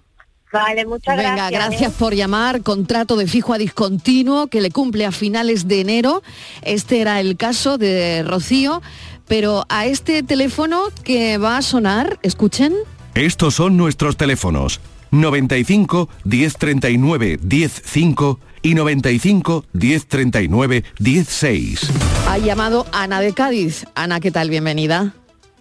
Vale, 0.51 0.85
muchas 0.85 1.17
Venga, 1.17 1.49
gracias. 1.49 1.51
gracias 1.51 1.93
por 1.93 2.13
llamar. 2.15 2.61
Contrato 2.61 3.17
de 3.17 3.27
fijo 3.27 3.53
a 3.53 3.57
discontinuo 3.57 4.47
que 4.47 4.61
le 4.61 4.71
cumple 4.71 5.05
a 5.05 5.11
finales 5.11 5.67
de 5.67 5.81
enero. 5.81 6.23
Este 6.61 7.01
era 7.01 7.19
el 7.19 7.35
caso 7.35 7.77
de 7.77 8.23
Rocío. 8.23 8.81
Pero 9.27 9.65
a 9.69 9.85
este 9.87 10.21
teléfono 10.23 10.83
que 11.03 11.37
va 11.37 11.57
a 11.57 11.61
sonar, 11.61 12.19
escuchen. 12.21 12.73
Estos 13.15 13.55
son 13.55 13.75
nuestros 13.75 14.17
teléfonos 14.17 14.79
95 15.11 16.09
1039 16.25 17.39
105 17.41 18.39
y 18.61 18.75
95 18.75 19.65
1039 19.73 20.83
16. 20.99 21.89
Ha 22.27 22.37
llamado 22.37 22.85
Ana 22.91 23.19
de 23.19 23.33
Cádiz. 23.33 23.85
Ana, 23.95 24.19
¿qué 24.19 24.31
tal? 24.31 24.49
Bienvenida. 24.49 25.13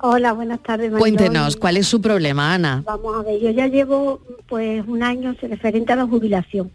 Hola, 0.07 0.34
buenas 0.34 0.62
tardes. 0.62 0.92
Cuéntenos, 0.92 1.57
¿cuál 1.57 1.78
es 1.78 1.86
su 1.86 1.98
problema, 1.98 2.52
Ana? 2.52 2.82
Vamos 2.84 3.16
a 3.16 3.22
ver, 3.22 3.40
yo 3.40 3.48
ya 3.48 3.68
llevo 3.68 4.20
pues 4.46 4.86
un 4.86 5.02
año 5.02 5.34
referente 5.40 5.94
a 5.94 5.96
la 5.96 6.07
jubilación. 6.07 6.70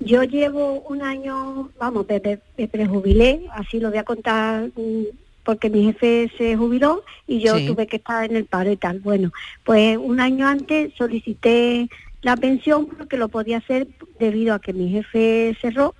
Yo 0.00 0.24
llevo 0.24 0.80
un 0.88 1.00
año, 1.00 1.70
vamos, 1.78 2.06
me, 2.08 2.66
prejubilé, 2.66 3.46
así 3.52 3.78
lo 3.78 3.90
voy 3.90 3.98
a 3.98 4.02
contar 4.02 4.70
mm, 4.74 5.04
porque 5.44 5.70
mi 5.70 5.84
jefe 5.84 6.28
se 6.36 6.56
jubiló 6.56 7.04
y 7.28 7.38
yo 7.38 7.56
Sí. 7.56 7.68
tuve 7.68 7.86
que 7.86 7.98
estar 7.98 8.28
en 8.28 8.34
el 8.34 8.46
paro 8.46 8.72
y 8.72 8.76
tal. 8.76 8.98
Bueno, 8.98 9.30
pues 9.64 9.96
un 9.96 10.18
año 10.18 10.48
antes 10.48 10.92
solicité 10.98 11.88
la 12.22 12.36
pensión 12.36 12.86
porque 12.86 13.16
lo 13.16 13.28
podía 13.28 13.58
hacer 13.58 13.86
debido 14.18 14.54
a 14.54 14.58
que 14.58 14.72
mi 14.72 14.88
jefe 14.88 15.56
cerró 15.60 15.94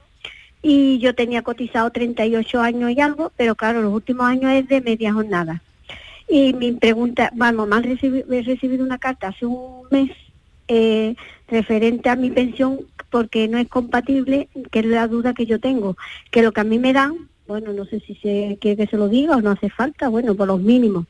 y 0.62 0.98
yo 0.98 1.14
tenía 1.14 1.42
cotizado 1.42 1.90
38 1.90 2.60
años 2.60 2.90
y 2.90 3.00
algo, 3.00 3.30
pero 3.36 3.54
claro, 3.54 3.82
los 3.82 3.94
últimos 3.94 4.26
años 4.26 4.50
es 4.50 4.66
de 4.66 4.80
media 4.80 5.12
jornada. 5.12 5.62
Y 6.28 6.52
mi 6.54 6.72
pregunta, 6.72 7.30
vamos, 7.34 7.68
me 7.68 7.76
he 7.76 8.42
recibido 8.42 8.84
una 8.84 8.98
carta 8.98 9.28
hace 9.28 9.46
un 9.46 9.86
mes 9.90 10.10
eh, 10.68 11.14
referente 11.48 12.08
a 12.08 12.16
mi 12.16 12.30
pensión 12.30 12.80
porque 13.10 13.46
no 13.46 13.58
es 13.58 13.68
compatible, 13.68 14.48
que 14.70 14.80
es 14.80 14.86
la 14.86 15.06
duda 15.06 15.32
que 15.32 15.46
yo 15.46 15.60
tengo, 15.60 15.96
que 16.30 16.42
lo 16.42 16.52
que 16.52 16.60
a 16.60 16.64
mí 16.64 16.78
me 16.78 16.92
dan, 16.92 17.28
bueno, 17.46 17.72
no 17.72 17.84
sé 17.84 18.00
si 18.00 18.16
se 18.16 18.58
quiere 18.60 18.76
que 18.76 18.90
se 18.90 18.96
lo 18.96 19.08
diga 19.08 19.36
o 19.36 19.40
no 19.40 19.52
hace 19.52 19.70
falta, 19.70 20.08
bueno, 20.08 20.34
por 20.34 20.48
los 20.48 20.60
mínimos. 20.60 21.06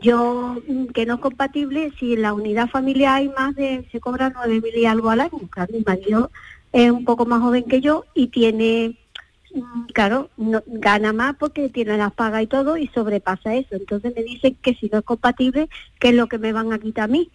Yo, 0.00 0.56
mm, 0.66 0.86
que 0.86 1.06
no 1.06 1.14
es 1.14 1.20
compatible, 1.20 1.92
si 1.98 2.14
en 2.14 2.22
la 2.22 2.32
unidad 2.32 2.68
familiar 2.68 3.16
hay 3.16 3.28
más 3.28 3.54
de, 3.54 3.86
se 3.92 4.00
cobra 4.00 4.32
nueve 4.34 4.60
mil 4.62 4.76
y 4.76 4.86
algo 4.86 5.10
al 5.10 5.20
año, 5.20 5.48
claro, 5.50 5.72
mi 5.72 5.82
marido 5.84 6.30
es 6.72 6.90
un 6.90 7.04
poco 7.04 7.26
más 7.26 7.40
joven 7.40 7.64
que 7.64 7.80
yo 7.80 8.04
y 8.14 8.28
tiene 8.28 8.96
claro, 9.92 10.30
no, 10.36 10.62
gana 10.66 11.12
más 11.12 11.36
porque 11.38 11.68
tiene 11.68 11.96
las 11.96 12.12
pagas 12.12 12.42
y 12.42 12.46
todo 12.46 12.76
y 12.76 12.88
sobrepasa 12.88 13.54
eso. 13.54 13.74
Entonces 13.76 14.12
me 14.16 14.22
dicen 14.22 14.56
que 14.62 14.74
si 14.74 14.88
no 14.92 14.98
es 14.98 15.04
compatible, 15.04 15.68
¿qué 15.98 16.08
es 16.10 16.14
lo 16.14 16.26
que 16.28 16.38
me 16.38 16.52
van 16.52 16.72
a 16.72 16.78
quitar 16.78 17.04
a 17.04 17.08
mí? 17.08 17.30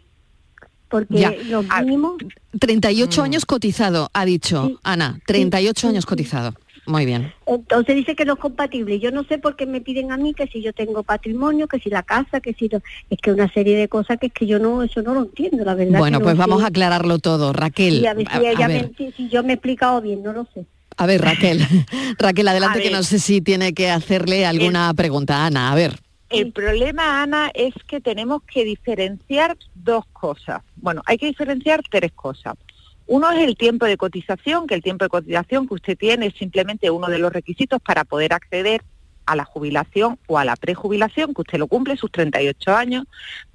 Porque 0.90 1.16
Ya. 1.18 1.32
los 1.46 1.66
mínimos... 1.84 2.16
38 2.60 3.24
años 3.24 3.46
cotizado, 3.46 4.10
ha 4.14 4.26
dicho 4.26 4.80
Ana. 4.84 5.20
38 5.26 5.88
años 5.88 6.06
cotizado. 6.06 6.54
Muy 6.88 7.06
bien. 7.06 7.32
Entonces 7.46 7.96
dice 7.96 8.16
que 8.16 8.26
no 8.26 8.34
es 8.34 8.40
compatible. 8.40 9.00
Yo 9.00 9.12
no 9.12 9.24
sé 9.24 9.38
por 9.38 9.56
qué 9.56 9.66
me 9.68 9.82
piden 9.82 10.12
a 10.12 10.18
mí 10.18 10.34
que 10.34 10.48
si 10.48 10.62
yo 10.64 10.74
tengo 10.74 11.04
patrimonio, 11.04 11.68
que 11.68 11.80
si 11.80 11.90
la 11.90 12.02
casa, 12.04 12.42
que 12.42 12.54
si... 12.54 12.68
no- 12.68 12.82
Es 13.10 13.20
que 13.22 13.32
una 13.32 13.48
serie 13.54 13.78
de 13.78 13.88
cosas 13.88 14.18
que 14.20 14.28
es 14.28 14.34
que 14.34 14.48
yo 14.48 14.60
no, 14.60 14.82
eso 14.84 15.02
no 15.02 15.14
lo 15.14 15.22
entiendo, 15.22 15.64
la 15.64 15.76
verdad. 15.76 16.00
Bueno, 16.00 16.18
que 16.18 16.24
no 16.24 16.26
pues 16.26 16.38
vamos 16.38 16.60
sé. 16.60 16.66
a 16.66 16.68
aclararlo 16.68 17.20
todo. 17.20 17.54
Raquel, 17.54 18.02
Y 18.02 18.08
a 18.08 18.14
ver 18.16 18.28
si, 18.30 18.38
a- 18.38 18.40
a 18.50 18.52
ella 18.52 18.68
ver. 18.68 18.92
me- 18.98 19.12
si 19.14 19.30
yo 19.30 19.44
me 19.44 19.50
he 19.52 19.54
explicado 19.54 20.02
bien, 20.02 20.24
no 20.24 20.34
lo 20.34 20.46
sé. 20.54 20.66
A 21.02 21.08
ver, 21.08 21.20
Raquel. 21.20 21.66
Raquel, 22.20 22.48
adelante 22.48 22.78
A 22.78 22.82
que 22.84 22.92
no 22.92 23.02
sé 23.02 23.18
si 23.18 23.42
tiene 23.42 23.74
que 23.74 23.90
hacerle 23.90 24.46
alguna 24.46 24.94
pregunta. 24.94 25.48
Ana, 25.48 25.72
a 25.72 25.76
ver. 25.76 26.00
El 26.30 26.52
problema, 26.52 27.24
Ana, 27.24 27.50
es 27.56 27.74
que 27.88 28.00
tenemos 28.02 28.44
que 28.44 28.64
diferenciar 28.64 29.58
dos 29.74 30.06
cosas. 30.14 30.62
Bueno, 30.76 31.02
hay 31.08 31.18
que 31.18 31.26
diferenciar 31.26 31.82
tres 31.90 32.12
cosas. 32.12 32.54
Uno 33.08 33.32
es 33.32 33.40
el 33.48 33.58
tiempo 33.58 33.88
de 33.88 33.98
cotización, 33.98 34.68
que 34.68 34.76
el 34.76 34.84
tiempo 34.84 35.04
de 35.06 35.10
cotización 35.10 35.68
que 35.68 35.74
usted 35.74 35.98
tiene 35.98 36.28
es 36.28 36.36
simplemente 36.36 36.92
uno 36.92 37.08
de 37.08 37.18
los 37.18 37.34
requisitos 37.34 37.82
para 37.82 38.04
poder 38.04 38.32
acceder 38.34 38.84
a 39.26 39.36
la 39.36 39.44
jubilación 39.44 40.20
o 40.28 40.38
a 40.38 40.46
la 40.46 40.56
prejubilación, 40.56 41.34
que 41.34 41.42
usted 41.42 41.58
lo 41.58 41.66
cumple, 41.66 41.98
sus 41.98 42.12
38 42.12 42.76
años, 42.76 43.06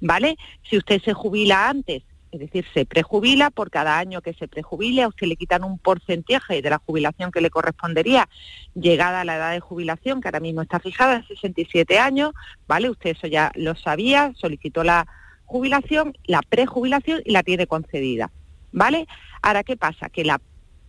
¿vale? 0.01 0.35
Si 0.69 0.77
usted 0.77 1.01
se 1.01 1.13
jubila 1.13 1.69
antes, 1.69 2.03
es 2.31 2.39
decir, 2.39 2.65
se 2.73 2.85
prejubila, 2.85 3.49
por 3.49 3.69
cada 3.69 3.97
año 3.97 4.21
que 4.21 4.33
se 4.33 4.47
prejubile, 4.47 5.03
a 5.03 5.07
usted 5.07 5.27
le 5.27 5.35
quitan 5.35 5.63
un 5.63 5.79
porcentaje 5.79 6.61
de 6.61 6.69
la 6.69 6.77
jubilación 6.77 7.31
que 7.31 7.41
le 7.41 7.49
correspondería 7.49 8.27
llegada 8.75 9.21
a 9.21 9.25
la 9.25 9.37
edad 9.37 9.51
de 9.51 9.59
jubilación, 9.59 10.21
que 10.21 10.27
ahora 10.27 10.39
mismo 10.39 10.61
está 10.61 10.79
fijada 10.79 11.15
en 11.15 11.27
67 11.27 11.99
años, 11.99 12.31
¿vale? 12.67 12.89
Usted 12.89 13.11
eso 13.11 13.27
ya 13.27 13.51
lo 13.55 13.75
sabía, 13.75 14.33
solicitó 14.35 14.83
la 14.83 15.07
jubilación, 15.45 16.17
la 16.25 16.41
prejubilación 16.41 17.21
y 17.25 17.31
la 17.31 17.43
tiene 17.43 17.67
concedida, 17.67 18.31
¿vale? 18.71 19.07
Ahora, 19.41 19.63
¿qué 19.63 19.77
pasa? 19.77 20.09
Que 20.09 20.25
la 20.25 20.41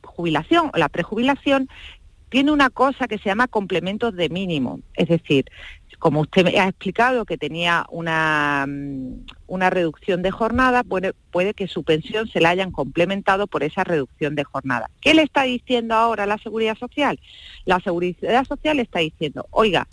jubilación 0.02 0.70
o 0.74 0.78
la 0.78 0.88
prejubilación 0.88 1.68
tiene 2.28 2.52
una 2.52 2.70
cosa 2.70 3.08
que 3.08 3.18
se 3.18 3.26
llama 3.26 3.48
complementos 3.48 4.14
de 4.14 4.28
mínimo, 4.28 4.80
es 4.94 5.08
decir, 5.08 5.46
como 5.98 6.20
usted 6.20 6.44
me 6.44 6.58
ha 6.60 6.68
explicado 6.68 7.24
que 7.24 7.36
tenía 7.36 7.84
una, 7.90 8.66
mm, 8.68 9.26
una 9.46 9.70
reducción 9.70 10.22
de 10.22 10.30
jornada, 10.30 10.84
puede, 10.84 11.12
puede 11.30 11.54
que 11.54 11.66
su 11.66 11.82
pensión 11.82 12.28
se 12.28 12.40
la 12.40 12.50
hayan 12.50 12.70
complementado 12.70 13.46
por 13.46 13.62
esa 13.62 13.84
reducción 13.84 14.34
de 14.34 14.44
jornada. 14.44 14.90
¿Qué 15.00 15.14
le 15.14 15.22
está 15.22 15.42
diciendo 15.42 15.94
ahora 15.94 16.26
la 16.26 16.38
Seguridad 16.38 16.76
Social? 16.78 17.18
La 17.64 17.80
Seguridad 17.80 18.44
Social 18.46 18.78
está 18.78 19.00
diciendo, 19.00 19.46
oiga, 19.50 19.88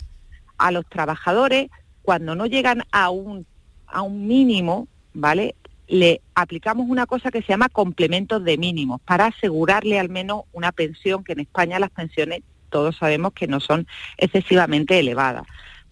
a 0.58 0.70
los 0.70 0.86
trabajadores, 0.86 1.70
cuando 2.02 2.34
no 2.34 2.46
llegan 2.46 2.82
a 2.92 3.10
un, 3.10 3.46
a 3.86 4.02
un 4.02 4.26
mínimo, 4.26 4.88
¿vale? 5.12 5.54
Le 5.88 6.20
aplicamos 6.34 6.88
una 6.88 7.06
cosa 7.06 7.30
que 7.30 7.42
se 7.42 7.48
llama 7.48 7.68
complementos 7.68 8.42
de 8.44 8.58
mínimos 8.58 9.00
para 9.02 9.26
asegurarle 9.26 9.98
al 9.98 10.08
menos 10.08 10.42
una 10.52 10.72
pensión, 10.72 11.24
que 11.24 11.32
en 11.32 11.40
España 11.40 11.78
las 11.78 11.90
pensiones 11.90 12.42
todos 12.70 12.96
sabemos 12.96 13.32
que 13.32 13.46
no 13.46 13.60
son 13.60 13.86
excesivamente 14.16 14.98
elevadas, 14.98 15.44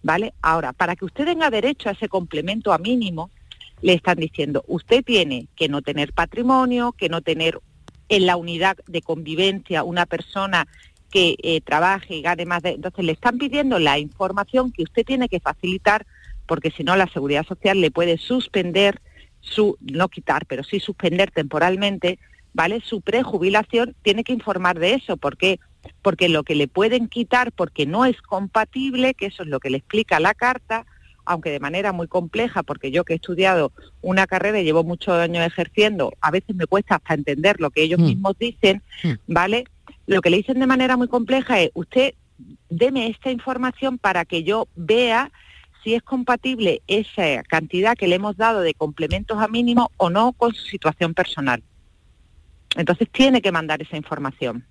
¿vale? 0.05 0.35
Ahora, 0.41 0.73
para 0.73 0.95
que 0.95 1.05
usted 1.05 1.25
tenga 1.25 1.51
derecho 1.51 1.89
a 1.89 1.93
ese 1.93 2.09
complemento 2.09 2.73
a 2.73 2.79
mínimo, 2.79 3.31
le 3.83 3.95
están 3.95 4.19
diciendo, 4.19 4.65
usted 4.69 5.03
tiene 5.03 5.49
que 5.57 5.69
no 5.69 5.83
tener 5.83 6.13
patrimonio, 6.13 6.93
que 6.93 7.09
no 7.09 7.21
tener 7.21 7.59
en 8.09 8.27
la 8.27 8.37
unidad 8.37 8.77
de 8.87 9.03
convivencia 9.03 9.83
una 9.83 10.07
persona 10.07 10.69
que 11.11 11.37
eh, 11.43 11.61
trabaje 11.61 12.15
y 12.15 12.23
gane 12.23 12.47
más 12.47 12.63
de... 12.63 12.71
Entonces 12.71 13.05
le 13.05 13.13
están 13.13 13.39
pidiendo 13.39 13.81
la 13.81 13.99
información 13.99 14.71
que 14.71 14.85
usted 14.85 15.05
tiene 15.05 15.29
que 15.29 15.41
facilitar 15.41 16.07
porque 16.47 16.71
si 16.71 16.85
no 16.85 16.95
la 16.95 17.09
Seguridad 17.09 17.47
Social 17.47 17.81
le 17.81 17.91
puede 17.91 18.19
suspender 18.19 19.01
su, 19.41 19.77
no 19.81 20.09
quitar, 20.09 20.47
pero 20.47 20.63
sí 20.63 20.79
suspender 20.81 21.31
temporalmente 21.31 22.19
¿vale? 22.55 22.81
Su 22.81 23.03
prejubilación 23.03 23.95
tiene 24.03 24.25
que 24.25 24.33
informar 24.33 24.79
de 24.79 24.95
eso. 24.95 25.19
¿Por 25.19 25.37
qué? 25.37 25.61
Porque 26.03 26.29
lo 26.29 26.43
que 26.43 26.55
le 26.55 26.69
pueden 26.69 27.09
quitar 27.09 27.53
porque 27.53 27.87
no 27.87 28.05
es 28.05 28.21
compatible, 28.23 29.15
que 29.15 29.27
eso 29.27 29.43
es 29.43 29.49
lo 29.49 29.61
que 29.61 29.71
le 29.71 29.79
explica 29.79 30.21
la 30.21 30.35
carta, 30.35 30.87
aunque 31.25 31.51
de 31.51 31.61
manera 31.61 31.93
muy 31.93 32.07
compleja, 32.07 32.63
porque 32.63 32.91
yo 32.91 33.05
que 33.05 33.15
he 33.15 33.17
estudiado 33.17 33.73
una 34.03 34.27
carrera 34.27 34.61
y 34.61 34.65
llevo 34.65 34.85
muchos 34.85 35.15
años 35.15 35.47
ejerciendo, 35.47 36.13
a 36.21 36.31
veces 36.31 36.55
me 36.55 36.67
cuesta 36.67 36.97
hasta 36.97 37.15
entender 37.15 37.61
lo 37.61 37.71
que 37.71 37.83
ellos 37.83 38.01
Mm. 38.01 38.05
mismos 38.05 38.39
dicen, 38.39 38.83
¿vale? 39.27 39.65
Lo 40.07 40.21
que 40.21 40.31
le 40.31 40.37
dicen 40.39 40.61
de 40.61 40.67
manera 40.67 40.97
muy 40.97 41.09
compleja 41.09 41.61
es, 41.61 41.71
usted 41.75 42.15
deme 42.69 43.09
esta 43.09 43.31
información 43.31 43.99
para 43.99 44.25
que 44.25 44.43
yo 44.43 44.69
vea 44.77 45.31
si 45.83 45.95
es 45.95 46.03
compatible 46.03 46.83
esa 46.87 47.43
cantidad 47.45 47.97
que 47.97 48.09
le 48.09 48.17
hemos 48.17 48.37
dado 48.37 48.61
de 48.61 48.75
complementos 48.75 49.39
a 49.39 49.49
mínimo 49.49 49.91
o 49.97 50.11
no 50.11 50.33
con 50.33 50.55
su 50.55 50.65
situación 50.67 51.15
personal. 51.15 51.63
Entonces 52.77 53.09
tiene 53.11 53.41
que 53.41 53.53
mandar 53.53 53.81
esa 53.83 53.97
información. 53.97 54.65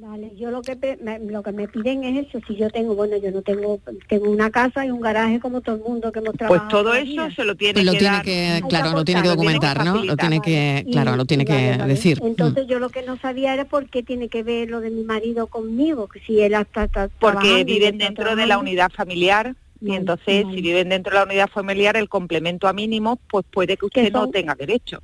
Vale, 0.00 0.32
yo 0.34 0.50
lo 0.50 0.62
que 0.62 0.76
pe- 0.76 0.96
me, 1.02 1.18
lo 1.18 1.42
que 1.42 1.52
me 1.52 1.68
piden 1.68 2.04
es 2.04 2.26
eso, 2.26 2.38
si 2.46 2.56
yo 2.56 2.70
tengo, 2.70 2.94
bueno, 2.94 3.18
yo 3.18 3.30
no 3.30 3.42
tengo, 3.42 3.78
tengo 4.08 4.30
una 4.30 4.50
casa 4.50 4.86
y 4.86 4.90
un 4.90 5.02
garaje 5.02 5.40
como 5.40 5.60
todo 5.60 5.76
el 5.76 5.82
mundo 5.82 6.10
que 6.10 6.20
hemos 6.20 6.30
Pues 6.30 6.38
trabajado. 6.38 6.68
todo 6.70 6.82
toda 6.84 7.04
la 7.04 7.10
eso 7.26 7.30
se 7.36 7.44
lo 7.44 7.54
tiene 7.54 7.74
Pues 7.74 7.84
lo 7.84 7.92
que 7.92 7.98
tiene 7.98 8.16
dar. 8.16 8.24
que, 8.24 8.62
claro, 8.66 8.92
lo 8.92 9.04
tiene 9.04 9.20
que 9.22 9.28
documentar, 9.28 9.84
¿no? 9.84 10.02
Lo 10.02 10.16
tiene 10.16 10.40
que, 10.40 10.86
claro, 10.90 11.16
lo 11.16 11.26
tiene 11.26 11.44
que 11.44 11.76
decir. 11.86 12.18
Mm. 12.22 12.26
Entonces 12.28 12.66
yo 12.66 12.78
lo 12.78 12.88
que 12.88 13.02
no 13.02 13.18
sabía 13.18 13.52
era 13.52 13.66
por 13.66 13.90
qué 13.90 14.02
tiene 14.02 14.30
que 14.30 14.42
ver 14.42 14.70
lo 14.70 14.80
de 14.80 14.88
mi 14.88 15.02
marido 15.02 15.48
conmigo, 15.48 16.08
que 16.08 16.20
si 16.20 16.40
él 16.40 16.54
está, 16.54 16.84
está 16.84 17.10
porque 17.18 17.62
viven 17.64 17.98
dentro 17.98 18.34
de 18.36 18.46
la 18.46 18.56
unidad 18.58 18.90
familiar 18.90 19.54
y 19.82 19.92
entonces 19.92 20.46
si 20.54 20.62
viven 20.62 20.88
dentro 20.88 21.12
de 21.12 21.18
la 21.18 21.24
unidad 21.26 21.48
familiar 21.50 21.98
el 21.98 22.08
complemento 22.08 22.68
a 22.68 22.72
mínimo 22.72 23.18
pues 23.30 23.44
puede 23.50 23.76
que 23.76 23.84
usted 23.84 24.10
no 24.10 24.30
tenga 24.30 24.54
derecho. 24.54 25.02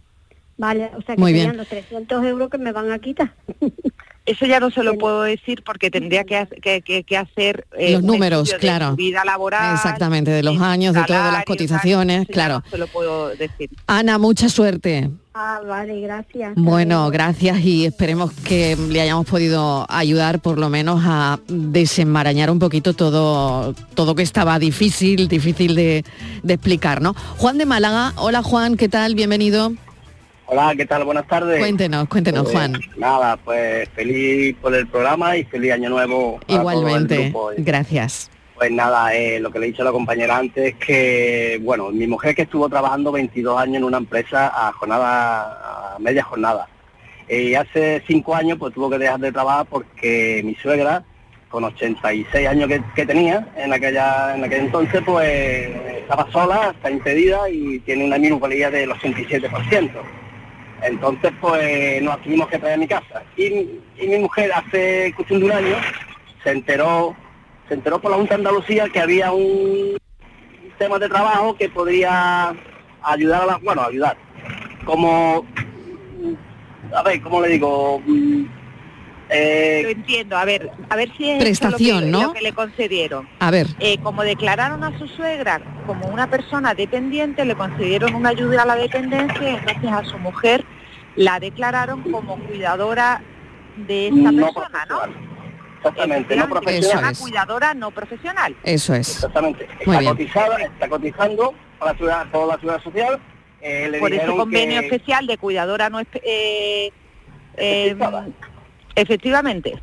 Vale, 0.56 0.90
o 0.96 1.02
sea 1.02 1.16
que 1.16 1.20
Muy 1.20 1.32
serían 1.32 1.58
los 1.58 1.68
300 1.68 2.24
euros 2.24 2.48
que 2.48 2.56
me 2.56 2.72
van 2.72 2.90
a 2.90 2.98
quitar. 2.98 3.34
Eso 4.26 4.44
ya 4.44 4.58
no 4.60 4.70
se 4.72 4.82
lo 4.82 4.98
puedo 4.98 5.22
decir 5.22 5.62
porque 5.64 5.90
tendría 5.90 6.24
que, 6.24 6.46
que, 6.60 6.82
que- 6.82 7.04
que 7.04 7.16
hacer 7.16 7.64
eh, 7.78 7.92
Los 7.92 8.02
números, 8.02 8.50
de 8.50 8.56
claro. 8.56 8.96
vida 8.96 9.24
laboral. 9.24 9.74
Exactamente, 9.74 10.30
de 10.32 10.42
los 10.42 10.60
años, 10.60 10.94
de 10.94 11.04
todas 11.04 11.32
las 11.32 11.44
cotizaciones, 11.44 12.26
claro. 12.26 12.62
no 12.64 12.70
se 12.70 12.78
lo 12.78 12.86
puedo 12.88 13.28
decir. 13.30 13.70
Ana, 13.86 14.18
mucha 14.18 14.48
suerte. 14.48 15.10
Ah, 15.38 15.60
vale, 15.66 16.00
gracias. 16.00 16.54
Bueno, 16.56 17.08
gracias 17.10 17.60
y 17.60 17.84
esperemos 17.84 18.32
que 18.32 18.74
le 18.88 19.00
hayamos 19.02 19.26
podido 19.26 19.86
ayudar 19.90 20.40
por 20.40 20.58
lo 20.58 20.70
menos 20.70 21.02
a 21.04 21.38
desenmarañar 21.46 22.50
un 22.50 22.58
poquito 22.58 22.94
todo, 22.94 23.74
todo 23.94 24.14
que 24.14 24.22
estaba 24.22 24.58
difícil, 24.58 25.28
difícil 25.28 25.74
de, 25.74 26.04
de 26.42 26.54
explicar, 26.54 27.02
¿no? 27.02 27.14
Juan 27.36 27.58
de 27.58 27.66
Málaga, 27.66 28.12
hola 28.16 28.42
Juan, 28.42 28.76
¿qué 28.76 28.88
tal? 28.88 29.14
Bienvenido. 29.14 29.72
Hola, 30.48 30.74
¿qué 30.76 30.86
tal? 30.86 31.04
Buenas 31.04 31.26
tardes. 31.26 31.58
Cuéntenos, 31.58 32.08
cuéntenos, 32.08 32.44
Pues, 32.44 32.54
Juan. 32.54 32.80
Nada, 32.96 33.36
pues 33.36 33.88
feliz 33.90 34.54
por 34.62 34.72
el 34.74 34.86
programa 34.86 35.36
y 35.36 35.44
feliz 35.44 35.72
año 35.72 35.90
nuevo. 35.90 36.38
Igualmente, 36.46 37.30
grupo. 37.30 37.50
gracias. 37.58 38.30
Pues 38.54 38.70
nada, 38.70 39.12
eh, 39.14 39.40
lo 39.40 39.50
que 39.50 39.58
le 39.58 39.66
he 39.66 39.68
dicho 39.70 39.82
a 39.82 39.86
la 39.86 39.92
compañera 39.92 40.38
antes 40.38 40.72
es 40.72 40.74
que, 40.76 41.60
bueno, 41.62 41.90
mi 41.90 42.06
mujer 42.06 42.34
que 42.34 42.42
estuvo 42.42 42.68
trabajando 42.68 43.10
22 43.12 43.60
años 43.60 43.76
en 43.78 43.84
una 43.84 43.98
empresa 43.98 44.46
a 44.54 44.72
jornada, 44.72 45.94
a 45.94 45.98
media 45.98 46.22
jornada. 46.22 46.68
Y 47.28 47.54
hace 47.54 48.02
cinco 48.06 48.34
años 48.36 48.56
pues 48.58 48.72
tuvo 48.72 48.88
que 48.88 48.98
dejar 48.98 49.18
de 49.18 49.32
trabajar 49.32 49.66
porque 49.68 50.42
mi 50.44 50.54
suegra, 50.54 51.02
con 51.48 51.64
86 51.64 52.46
años 52.48 52.68
que, 52.68 52.80
que 52.94 53.04
tenía 53.04 53.48
en 53.56 53.72
aquella 53.72 54.36
en 54.36 54.44
aquel 54.44 54.60
entonces, 54.60 55.02
pues 55.04 55.68
estaba 55.98 56.30
sola, 56.30 56.72
está 56.74 56.88
impedida 56.90 57.50
y 57.50 57.80
tiene 57.80 58.04
una 58.04 58.16
minusvalía 58.16 58.70
del 58.70 58.90
87%. 58.90 59.90
Entonces, 60.82 61.32
pues 61.40 62.02
nos 62.02 62.20
tuvimos 62.22 62.48
que 62.48 62.58
traer 62.58 62.74
a 62.74 62.78
mi 62.78 62.88
casa. 62.88 63.22
Y, 63.36 63.80
mi 63.98 64.18
mujer 64.18 64.52
hace 64.52 65.12
cuestión 65.16 65.40
de 65.40 65.46
un 65.46 65.52
año 65.52 65.76
se 66.44 66.50
enteró, 66.50 67.16
se 67.68 67.74
enteró 67.74 68.00
por 68.00 68.10
la 68.10 68.18
Junta 68.18 68.34
de 68.34 68.40
Andalucía 68.40 68.88
que 68.88 69.00
había 69.00 69.32
un 69.32 69.96
tema 70.78 70.98
de 70.98 71.08
trabajo 71.08 71.56
que 71.56 71.68
podría 71.68 72.54
ayudar 73.02 73.42
a 73.42 73.46
la, 73.46 73.56
bueno, 73.58 73.82
ayudar. 73.82 74.16
Como, 74.84 75.44
a 76.94 77.02
ver, 77.02 77.20
¿cómo 77.22 77.40
le 77.40 77.48
digo? 77.48 78.02
Eh, 79.28 79.80
Lo 79.82 79.88
entiendo, 79.90 80.36
a 80.36 80.44
ver, 80.44 80.70
a 80.88 80.94
ver 80.96 81.10
si 81.16 81.28
es 81.30 81.42
Prestación, 81.42 82.12
lo 82.12 82.18
que, 82.18 82.22
¿no? 82.22 82.22
lo 82.28 82.32
que 82.32 82.42
le 82.42 82.52
concedieron. 82.52 83.28
A 83.40 83.50
ver. 83.50 83.66
Eh, 83.80 83.98
como 83.98 84.22
declararon 84.22 84.84
a 84.84 84.96
su 84.98 85.08
suegra 85.08 85.60
como 85.86 86.06
una 86.06 86.28
persona 86.30 86.74
dependiente, 86.74 87.44
le 87.44 87.56
concedieron 87.56 88.14
una 88.14 88.28
ayuda 88.30 88.62
a 88.62 88.66
la 88.66 88.76
dependencia 88.76 89.42
y 89.50 89.56
entonces 89.56 89.90
a 89.92 90.04
su 90.04 90.18
mujer 90.18 90.64
la 91.16 91.40
declararon 91.40 92.02
como 92.02 92.36
cuidadora 92.38 93.20
de 93.76 94.08
esta 94.08 94.30
No 94.32 94.46
persona, 94.46 94.86
¿no? 94.88 95.00
exactamente, 95.78 96.36
no 96.36 96.48
profesional. 96.48 96.98
una 97.04 97.14
cuidadora 97.14 97.74
no 97.74 97.90
profesional. 97.90 98.56
Eso 98.62 98.94
es. 98.94 99.08
Exactamente. 99.16 99.66
Muy 99.66 99.96
Está 99.96 99.98
bien. 100.00 100.12
cotizada, 100.12 100.56
está 100.62 100.88
cotizando 100.88 101.54
por 101.78 101.88
la 101.88 101.94
ciudad, 101.96 102.26
por 102.30 102.46
la 102.48 102.58
ciudad 102.58 102.80
social. 102.82 103.18
eh, 103.60 103.88
le 103.90 103.98
Por 103.98 104.12
ese 104.12 104.26
convenio 104.26 104.80
que- 104.82 104.86
especial 104.86 105.26
de 105.26 105.36
cuidadora 105.38 105.90
no 105.90 105.98
eh, 106.00 106.92
eh, 107.56 107.96
efectivamente. 108.96 109.78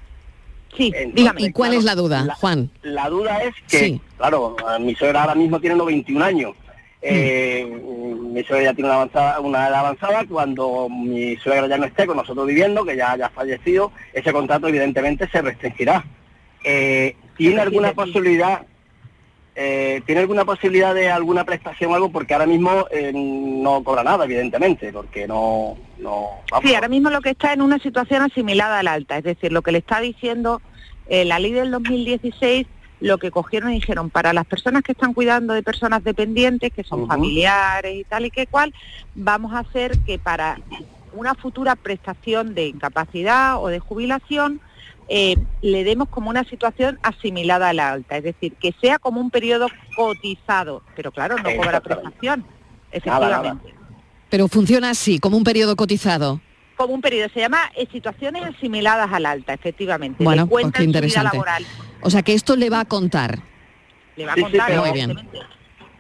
Sí, 0.76 0.91
dígame. 1.14 1.41
¿Y 1.43 1.51
cuál 1.51 1.74
es 1.74 1.84
la 1.84 1.95
duda, 1.95 2.28
Juan? 2.36 2.70
La 2.82 3.07
duda 3.09 3.38
es 3.43 3.53
que, 3.70 3.78
Sí. 3.78 4.01
claro, 4.18 4.55
mi 4.80 4.95
suegra 4.95 5.22
ahora 5.22 5.36
mismo 5.36 5.59
tiene 5.59 5.76
91 5.76 6.24
años. 6.24 6.51
Mm. 6.55 6.66
Eh, 7.03 7.80
Mi 8.34 8.43
suegra 8.43 8.64
ya 8.72 8.74
tiene 8.74 8.89
una, 8.89 8.95
avanzada, 8.95 9.39
una 9.41 9.68
edad 9.68 9.80
avanzada. 9.82 10.26
Cuando 10.28 10.88
mi 10.89 11.36
suegra 11.38 11.68
ya 11.68 11.78
no 11.78 11.86
esté 11.86 12.07
con 12.07 12.18
nosotros 12.18 12.47
viviendo, 12.47 12.84
que 12.84 12.95
ya 12.97 13.11
haya 13.11 13.30
fallecido, 13.30 13.91
ese 14.14 14.34
contrato 14.34 14.68
evidentemente 14.68 15.30
se 15.30 15.41
restringirá. 15.43 16.03
Eh, 16.64 17.16
¿Tiene 17.38 17.61
alguna 17.61 17.93
posibilidad 17.93 18.66
eh, 19.56 20.01
¿Tiene 20.06 20.22
alguna 20.22 20.45
posibilidad 20.45 20.95
de 20.95 21.12
alguna 21.12 21.43
prestación 21.43 21.91
o 21.91 21.95
algo? 21.95 22.12
Porque 22.12 22.34
ahora 22.34 22.47
mismo 22.47 22.88
eh, 22.89 23.12
no 23.14 23.84
cobra 23.84 24.04
nada, 24.04 24.26
evidentemente, 24.26 24.91
porque 24.91 25.28
no... 25.28 25.78
no 25.99 26.30
vamos, 26.49 26.68
Sí, 26.68 26.74
ahora 26.74 26.88
mismo 26.88 27.10
lo 27.12 27.22
que 27.22 27.32
está 27.32 27.54
en 27.54 27.62
una 27.62 27.78
situación 27.78 28.24
asimilada 28.24 28.80
al 28.80 28.88
alta, 28.88 29.18
es 29.18 29.24
decir, 29.24 29.51
lo 29.51 29.62
que 29.62 29.72
le 29.72 29.78
está 29.78 29.99
diciendo 29.99 30.62
eh, 31.08 31.26
la 31.26 31.38
ley 31.38 31.51
del 31.51 31.70
2016, 31.70 32.66
lo 32.99 33.20
que 33.20 33.30
cogieron 33.30 33.72
y 33.72 33.76
dijeron, 33.76 34.10
para 34.10 34.34
las 34.34 34.45
personas 34.45 34.82
que 34.82 34.93
están 34.93 35.14
cuidando 35.14 35.54
de 35.54 35.62
personas 35.62 36.04
dependientes, 36.04 36.72
que 36.74 36.84
son 36.84 37.08
familiares 37.08 37.95
y 37.95 38.04
tal 38.06 38.26
y 38.26 38.32
que 38.32 38.47
cual, 38.47 38.74
vamos 39.14 39.54
a 39.54 39.60
hacer 39.60 39.99
que 39.99 40.18
para 40.18 40.60
una 41.14 41.36
futura 41.36 41.76
prestación 41.76 42.56
de 42.56 42.68
incapacidad 42.68 43.62
o 43.62 43.68
de 43.68 43.80
jubilación, 43.80 44.62
eh, 45.16 45.36
le 45.61 45.84
demos 45.84 46.09
como 46.09 46.32
una 46.32 46.43
situación 46.45 46.97
asimilada 47.03 47.70
a 47.70 47.74
la 47.74 47.91
alta, 47.91 48.18
es 48.18 48.24
decir, 48.24 48.53
que 48.55 48.74
sea 48.82 48.97
como 48.97 49.22
un 49.22 49.30
periodo 49.30 49.68
cotizado, 49.95 50.82
pero 50.95 51.11
claro, 51.11 51.36
no 51.38 51.55
cobra 51.55 51.80
prestación, 51.82 52.43
efectivamente. 52.91 53.74
Pero 54.30 54.47
funciona 54.47 54.89
así, 54.89 55.20
como 55.20 55.38
un 55.38 55.43
periodo 55.43 55.76
cotizado. 55.76 56.41
como 56.76 56.95
un 56.95 57.01
periodo, 57.01 57.30
se 57.32 57.39
llama 57.41 57.59
eh, 57.76 57.88
situaciones 57.91 58.43
asimiladas 58.43 59.07
al 59.14 59.28
alta, 59.28 59.53
efectivamente. 59.53 60.24
Bueno, 60.24 60.47
pues 60.47 60.66
qué 60.74 60.84
interesante. 60.84 61.30
laboral. 61.38 61.64
O 62.01 62.09
sea 62.09 62.24
que 62.24 62.34
esto 62.34 62.55
le 62.55 62.70
va 62.72 62.80
a 62.80 62.86
contar. 62.86 63.38
Le 64.16 64.26
va 64.26 64.32
a 64.32 64.36
Sí, 64.36 64.41
sí, 64.41 64.49
contar, 64.49 64.68
pero- 64.70 64.82
Muy 64.82 64.91
bien. 64.93 65.11
evidentemente. 65.11 65.47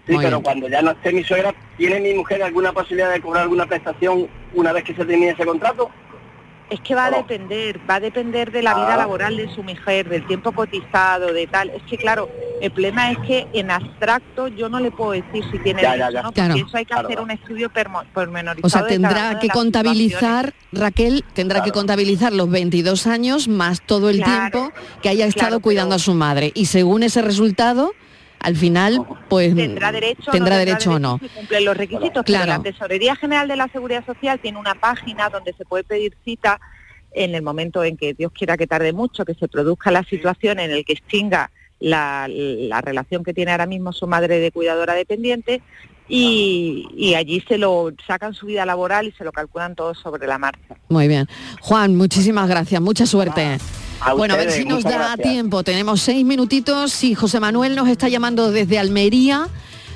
Sí, 0.07 0.11
Muy 0.13 0.23
pero 0.25 0.37
bien. 0.37 0.43
cuando 0.43 0.67
ya 0.69 0.81
no 0.81 0.91
esté 0.91 1.13
mi 1.13 1.23
suegra, 1.23 1.53
¿tiene 1.77 1.99
mi 1.99 2.13
mujer 2.15 2.41
alguna 2.41 2.73
posibilidad 2.73 3.11
de 3.13 3.21
cobrar 3.21 3.43
alguna 3.43 3.67
prestación 3.67 4.27
una 4.55 4.73
vez 4.73 4.83
que 4.83 4.95
se 4.95 5.05
termine 5.05 5.29
ese 5.29 5.45
contrato? 5.45 5.89
Es 6.69 6.79
que 6.81 6.95
va 6.95 7.05
a 7.07 7.11
depender, 7.11 7.79
va 7.87 7.95
a 7.95 7.99
depender 7.99 8.51
de 8.51 8.63
la 8.63 8.73
vida 8.73 8.93
Ah. 8.95 8.97
laboral 8.97 9.37
de 9.37 9.53
su 9.53 9.61
mujer, 9.63 10.09
del 10.09 10.25
tiempo 10.25 10.51
cotizado, 10.53 11.31
de 11.31 11.45
tal. 11.45 11.69
Es 11.69 11.83
que 11.83 11.97
claro, 11.97 12.29
el 12.61 12.71
problema 12.71 13.11
es 13.11 13.17
que 13.19 13.47
en 13.53 13.69
abstracto 13.69 14.47
yo 14.47 14.69
no 14.69 14.79
le 14.79 14.89
puedo 14.89 15.11
decir 15.11 15.43
si 15.51 15.59
tiene 15.59 15.81
Ya, 15.81 15.91
derecho 15.91 16.11
ya, 16.11 16.21
no, 16.23 16.31
Claro. 16.31 16.53
porque 16.55 16.67
eso 16.67 16.77
hay 16.77 16.85
que 16.85 16.93
Claro. 16.93 17.07
hacer 17.07 17.19
un 17.19 17.31
estudio 17.31 17.69
permo- 17.69 18.03
pormenorizado. 18.13 18.65
O 18.65 18.69
sea, 18.69 18.87
tendrá 18.87 19.37
que 19.39 19.49
contabilizar, 19.49 20.53
Raquel, 20.71 21.23
tendrá 21.33 21.61
que 21.63 21.71
contabilizar 21.71 22.33
los 22.33 22.49
22 22.49 23.05
años 23.07 23.47
más 23.47 23.81
todo 23.81 24.09
el 24.09 24.17
Claro, 24.23 24.51
tiempo 24.59 24.73
que 25.01 25.09
haya 25.09 25.25
estado 25.25 25.49
claro, 25.49 25.61
cuidando 25.61 25.95
a 25.95 25.99
su 25.99 26.13
madre. 26.13 26.51
Y 26.55 26.65
según 26.65 27.03
ese 27.03 27.21
resultado, 27.21 27.91
al 28.43 28.57
final, 28.57 29.05
pues 29.29 29.55
tendrá 29.55 29.91
derecho, 29.91 30.29
o 30.29 30.31
tendrá 30.31 30.55
no 30.55 30.59
derecho 30.59 30.91
o 30.91 30.99
no. 30.99 31.17
si 31.19 31.29
cumple 31.29 31.61
los 31.61 31.75
requisitos. 31.75 32.23
Claro. 32.23 32.45
Pero 32.45 32.57
la 32.57 32.63
Tesorería 32.63 33.15
General 33.15 33.47
de 33.47 33.55
la 33.55 33.69
Seguridad 33.69 34.05
Social 34.05 34.39
tiene 34.39 34.59
una 34.59 34.75
página 34.75 35.29
donde 35.29 35.53
se 35.53 35.65
puede 35.65 35.85
pedir 35.85 36.15
cita 36.25 36.59
en 37.13 37.35
el 37.35 37.41
momento 37.41 37.83
en 37.83 37.95
que 37.95 38.13
Dios 38.13 38.31
quiera 38.33 38.57
que 38.57 38.67
tarde 38.67 38.91
mucho, 38.91 39.23
que 39.23 39.33
se 39.33 39.47
produzca 39.47 39.91
la 39.91 40.03
situación 40.03 40.59
en 40.59 40.71
el 40.71 40.83
que 40.83 40.93
extinga 40.93 41.51
la, 41.79 42.27
la 42.29 42.81
relación 42.81 43.23
que 43.23 43.33
tiene 43.33 43.51
ahora 43.51 43.65
mismo 43.65 43.93
su 43.93 44.07
madre 44.07 44.39
de 44.39 44.51
cuidadora 44.51 44.93
dependiente 44.93 45.61
y, 46.09 46.87
y 46.95 47.15
allí 47.15 47.41
se 47.47 47.57
lo 47.57 47.91
sacan 48.05 48.33
su 48.33 48.47
vida 48.47 48.65
laboral 48.65 49.07
y 49.07 49.11
se 49.13 49.23
lo 49.23 49.31
calculan 49.31 49.75
todo 49.75 49.93
sobre 49.93 50.27
la 50.27 50.37
marcha. 50.37 50.75
Muy 50.89 51.07
bien. 51.07 51.27
Juan, 51.61 51.95
muchísimas 51.95 52.49
gracias, 52.49 52.81
mucha 52.81 53.05
suerte. 53.05 53.57
A 54.05 54.13
Bueno, 54.13 54.33
a 54.33 54.37
ver 54.37 54.51
si 54.51 54.65
nos 54.65 54.83
da 54.83 54.91
gracias. 54.91 55.21
tiempo. 55.29 55.63
Tenemos 55.63 56.01
seis 56.01 56.25
minutitos 56.25 57.03
y 57.03 57.15
José 57.15 57.39
Manuel 57.39 57.75
nos 57.75 57.87
está 57.87 58.09
llamando 58.09 58.51
desde 58.51 58.79
Almería. 58.79 59.47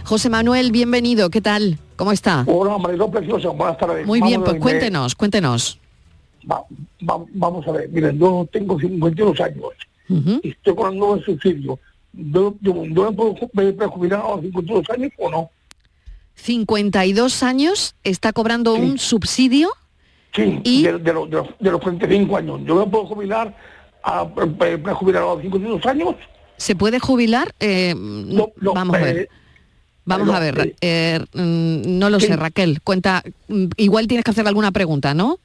José 0.03 0.30
Manuel, 0.30 0.72
bienvenido. 0.72 1.30
¿Qué 1.30 1.41
tal? 1.41 1.78
¿Cómo 1.95 2.12
está? 2.12 2.43
Hola, 2.47 2.78
Mariló 2.78 3.10
Preciosa, 3.10 3.49
buenas 3.49 3.78
tardes. 3.78 4.05
Muy 4.05 4.22
bien, 4.22 4.43
pues 4.43 4.58
cuéntenos, 4.60 5.16
cuéntenos. 5.16 5.80
Va- 6.49 6.64
va- 7.10 7.26
vamos 7.34 7.68
a 7.68 7.72
ver, 7.72 7.89
miren, 7.89 8.18
yo 8.18 8.47
tengo 8.51 8.80
52 8.80 9.39
años 9.41 9.72
y 10.43 10.49
estoy 10.51 10.76
cobrando 10.76 11.16
el 11.16 11.26
subsidio. 11.26 11.80
¿Yo, 12.14 12.55
yo, 12.62 12.86
yo 12.86 13.12
me 13.12 13.12
puedo 13.12 13.36
jubilar 13.89 14.22
a 14.26 14.30
los 14.36 14.41
52 14.41 14.89
años 14.91 15.12
o 15.18 15.30
no? 15.30 15.49
52 16.36 17.43
años 17.43 17.95
está 18.03 18.32
cobrando 18.32 18.76
un 18.76 18.97
subsidio. 18.97 19.70
Sí, 20.34 20.62
y 20.64 20.84
de, 20.84 20.99
de 20.99 21.14
los, 21.14 21.30
de, 21.30 21.36
los, 21.38 21.47
de 21.60 21.72
los 21.72 21.82
45 21.82 22.38
años. 22.38 22.62
¿Yo 22.64 22.76
me 22.76 22.86
puedo 22.86 23.05
jubilar 23.08 23.55
a, 24.03 24.27
pre- 24.27 24.77
pre- 24.77 24.93
jubilar 24.93 25.23
a 25.23 25.25
los 25.27 25.41
52 25.41 25.85
años? 25.85 26.15
¿Se 26.57 26.75
puede 26.75 26.99
jubilar? 26.99 27.53
Eh, 27.59 27.93
vamos 27.95 28.95
a 28.95 28.99
ver. 28.99 29.17
eh, 29.17 29.29
Vamos 30.05 30.27
no, 30.27 30.33
a 30.35 30.39
ver, 30.39 30.57
eh, 30.59 30.75
eh, 30.79 31.19
mm, 31.33 31.99
no 31.99 32.09
lo 32.09 32.19
sí. 32.21 32.27
sé, 32.27 32.37
Raquel. 32.37 32.81
Cuenta, 32.81 33.23
mm, 33.49 33.65
igual 33.75 34.07
tienes 34.07 34.23
que 34.23 34.31
hacer 34.31 34.47
alguna 34.47 34.71
pregunta, 34.71 35.13
¿no? 35.13 35.37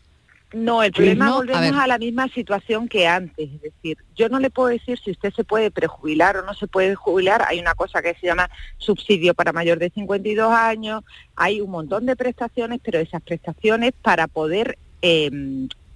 No, 0.55 0.82
el 0.82 0.92
problema 0.92 1.26
¿no? 1.26 1.32
A 1.32 1.36
volvemos 1.38 1.62
ver. 1.72 1.74
a, 1.80 1.86
la 1.86 1.98
misma 1.98 2.28
situación 2.28 2.86
que 2.86 3.09
antes, 3.09 3.50
es 3.50 3.61
decir, 3.62 3.96
yo 4.14 4.28
no 4.28 4.38
le 4.38 4.50
puedo 4.50 4.68
decir 4.68 5.00
si 5.03 5.11
usted 5.11 5.32
se 5.34 5.42
puede 5.44 5.70
prejubilar 5.70 6.36
o 6.36 6.44
no 6.44 6.55
se 6.55 6.66
puede 6.68 6.94
jubilar, 6.94 7.42
hay 7.48 7.59
una 7.59 7.74
cosa 7.74 8.03
que 8.03 8.14
se 8.20 8.26
llama 8.26 8.48
subsidio 8.78 9.34
para 9.34 9.53
mayor 9.53 9.78
de 9.78 9.90
52 9.90 10.53
años, 10.53 11.03
hay 11.36 11.61
un 11.61 11.70
montón 11.70 12.05
de 12.07 12.14
prestaciones, 12.16 12.80
pero 12.84 13.00
esas 13.00 13.22
prestaciones 13.22 13.92
para 14.00 14.28
poder 14.28 14.78
eh, 15.00 15.30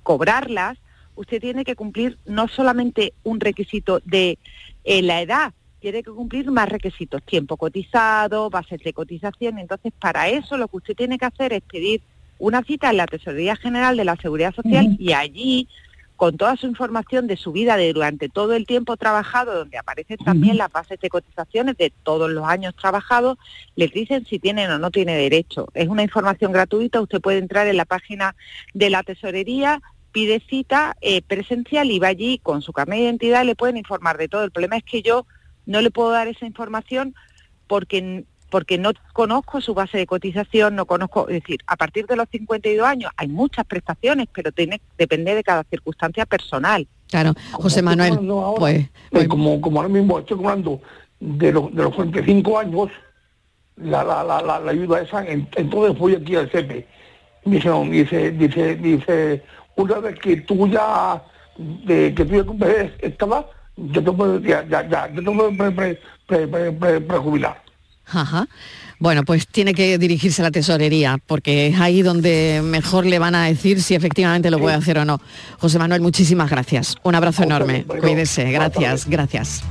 cobrarlas, 0.03 0.79
usted 1.17 1.41
tiene 1.41 1.65
que 1.65 1.75
cumplir 1.75 2.19
no 2.27 2.47
solamente 2.49 3.15
un 3.25 3.41
requisito 3.41 4.01
de 4.05 4.39
eh, 4.85 5.03
la 5.03 5.21
edad, 5.21 5.53
tiene 5.81 6.03
que 6.03 6.11
cumplir 6.11 6.51
más 6.51 6.69
requisitos, 6.69 7.23
tiempo 7.23 7.57
cotizado, 7.57 8.51
bases 8.51 8.83
de 8.83 8.93
cotización, 8.93 9.59
entonces 9.59 9.93
para 9.99 10.29
eso 10.29 10.57
lo 10.57 10.69
que 10.69 10.77
usted 10.77 10.97
tiene 10.97 11.19
que 11.19 11.27
hacer 11.27 11.53
es 11.53 11.63
pedir 11.63 12.03
una 12.39 12.63
cita 12.63 12.91
en 12.91 12.99
la 12.99 13.07
Tesorería 13.07 13.57
General 13.57 13.97
de 13.97 14.05
la 14.05 14.17
Seguridad 14.17 14.55
Social 14.55 14.97
y 14.99 15.13
allí, 15.13 15.69
con 16.17 16.37
toda 16.39 16.57
su 16.57 16.67
información 16.67 17.27
de 17.27 17.37
su 17.37 17.53
vida 17.53 17.77
de 17.77 17.93
durante 17.93 18.29
todo 18.29 18.55
el 18.55 18.67
tiempo 18.67 18.97
trabajado, 18.97 19.55
donde 19.55 19.77
aparecen 19.79 20.17
también 20.19 20.57
las 20.57 20.73
bases 20.73 20.99
de 20.99 21.11
cotizaciones 21.11 21.77
de 21.77 21.93
todos 22.03 22.31
los 22.31 22.47
años 22.47 22.75
trabajados, 22.75 23.39
les 23.75 23.93
dicen 23.93 24.25
si 24.25 24.39
tienen 24.39 24.71
o 24.71 24.79
no 24.79 24.91
tiene 24.91 25.15
derecho. 25.15 25.69
Es 25.75 25.89
una 25.89 26.03
información 26.03 26.53
gratuita, 26.53 27.01
usted 27.01 27.21
puede 27.21 27.39
entrar 27.39 27.67
en 27.67 27.77
la 27.77 27.85
página 27.85 28.35
de 28.73 28.91
la 28.91 29.03
Tesorería, 29.03 29.83
pide 30.17 30.41
cita 30.49 30.97
eh, 31.03 31.21
presencial 31.21 31.91
y 31.91 31.99
va 31.99 32.09
allí 32.09 32.39
con 32.43 32.63
su 32.63 32.73
carnet 32.73 32.97
de 33.01 33.05
identidad 33.05 33.43
y 33.43 33.49
le 33.49 33.55
pueden 33.55 33.77
informar 33.77 34.17
de 34.17 34.29
todo. 34.29 34.45
El 34.45 34.51
problema 34.51 34.79
es 34.79 34.83
que 34.83 35.03
yo 35.03 35.27
no 35.67 35.83
le 35.83 35.91
puedo 35.91 36.09
dar 36.11 36.27
esa 36.27 36.47
información 36.47 37.15
porque 37.67 38.25
porque 38.49 38.79
no 38.79 38.93
conozco 39.13 39.61
su 39.61 39.75
base 39.75 39.99
de 39.99 40.07
cotización, 40.07 40.75
no 40.75 40.87
conozco, 40.87 41.29
es 41.29 41.43
decir, 41.43 41.59
a 41.67 41.77
partir 41.77 42.07
de 42.07 42.17
los 42.17 42.29
52 42.31 42.87
años 42.87 43.11
hay 43.19 43.29
muchas 43.29 43.67
prestaciones, 43.67 44.29
pero 44.33 44.53
tiene 44.53 44.81
depende 44.97 45.35
de 45.35 45.45
cada 45.45 45.65
circunstancia 45.65 46.25
personal. 46.25 46.89
Claro, 47.11 47.35
José 47.53 47.83
Manuel, 47.83 48.13
ahora, 48.31 48.59
pues, 48.59 48.89
eh, 49.13 49.29
como, 49.29 49.61
como 49.61 49.81
ahora 49.81 49.93
mismo 49.93 50.19
estoy 50.19 50.39
cobrando 50.39 50.81
de 51.21 51.53
los, 51.53 51.75
de 51.75 51.83
los 51.83 51.95
45 51.95 52.59
años, 52.59 52.89
la, 53.77 54.03
la, 54.03 54.25
la, 54.25 54.41
la, 54.61 54.71
ayuda 54.71 55.03
esa, 55.03 55.27
en- 55.27 55.47
entonces 55.57 55.99
fui 55.99 56.15
aquí 56.15 56.37
al 56.37 56.49
CEPE. 56.49 56.87
Me 57.45 57.57
dice, 57.91 58.31
dice, 58.33 58.77
dice, 58.77 59.43
una 59.77 59.99
vez 60.01 60.19
que 60.19 60.37
tú 60.39 60.69
ya, 60.69 61.23
de, 61.57 62.13
que 62.15 62.25
tú 62.25 62.35
ya 62.35 62.45
cumples 62.45 62.93
esta 62.99 63.27
edad, 63.27 63.47
ya 63.77 64.03
te 64.03 64.13
puedes, 64.13 64.43
ya, 64.43 64.67
ya, 64.69 64.83
ya, 64.89 65.09
ya 65.09 65.15
te 65.17 65.23
puedes 65.23 65.57
pre, 65.57 65.71
pre, 65.71 65.99
pre, 66.27 66.47
pre- 66.49 66.73
pre- 66.73 67.01
prejubilar. 67.01 67.63
Ajá. 68.09 68.47
Bueno, 68.99 69.25
pues 69.25 69.47
tiene 69.49 69.75
que 69.75 69.99
dirigirse 69.99 70.41
a 70.41 70.45
la 70.45 70.51
tesorería, 70.51 71.19
porque 71.27 71.67
es 71.67 71.81
ahí 71.81 72.01
donde 72.03 72.63
mejor 72.65 73.05
le 73.05 73.19
van 73.19 73.35
a 73.35 73.45
decir 73.45 73.83
si 73.83 73.95
efectivamente 73.95 74.51
lo 74.51 74.59
puede 74.59 74.77
hacer 74.77 74.97
o 74.99 75.05
no. 75.05 75.21
José 75.59 75.79
Manuel, 75.79 76.01
muchísimas 76.01 76.49
gracias. 76.49 76.97
Un 77.03 77.15
abrazo 77.15 77.43
enorme. 77.43 77.85
Cuídese. 77.85 78.51
Gracias, 78.53 79.07
gracias. 79.07 79.63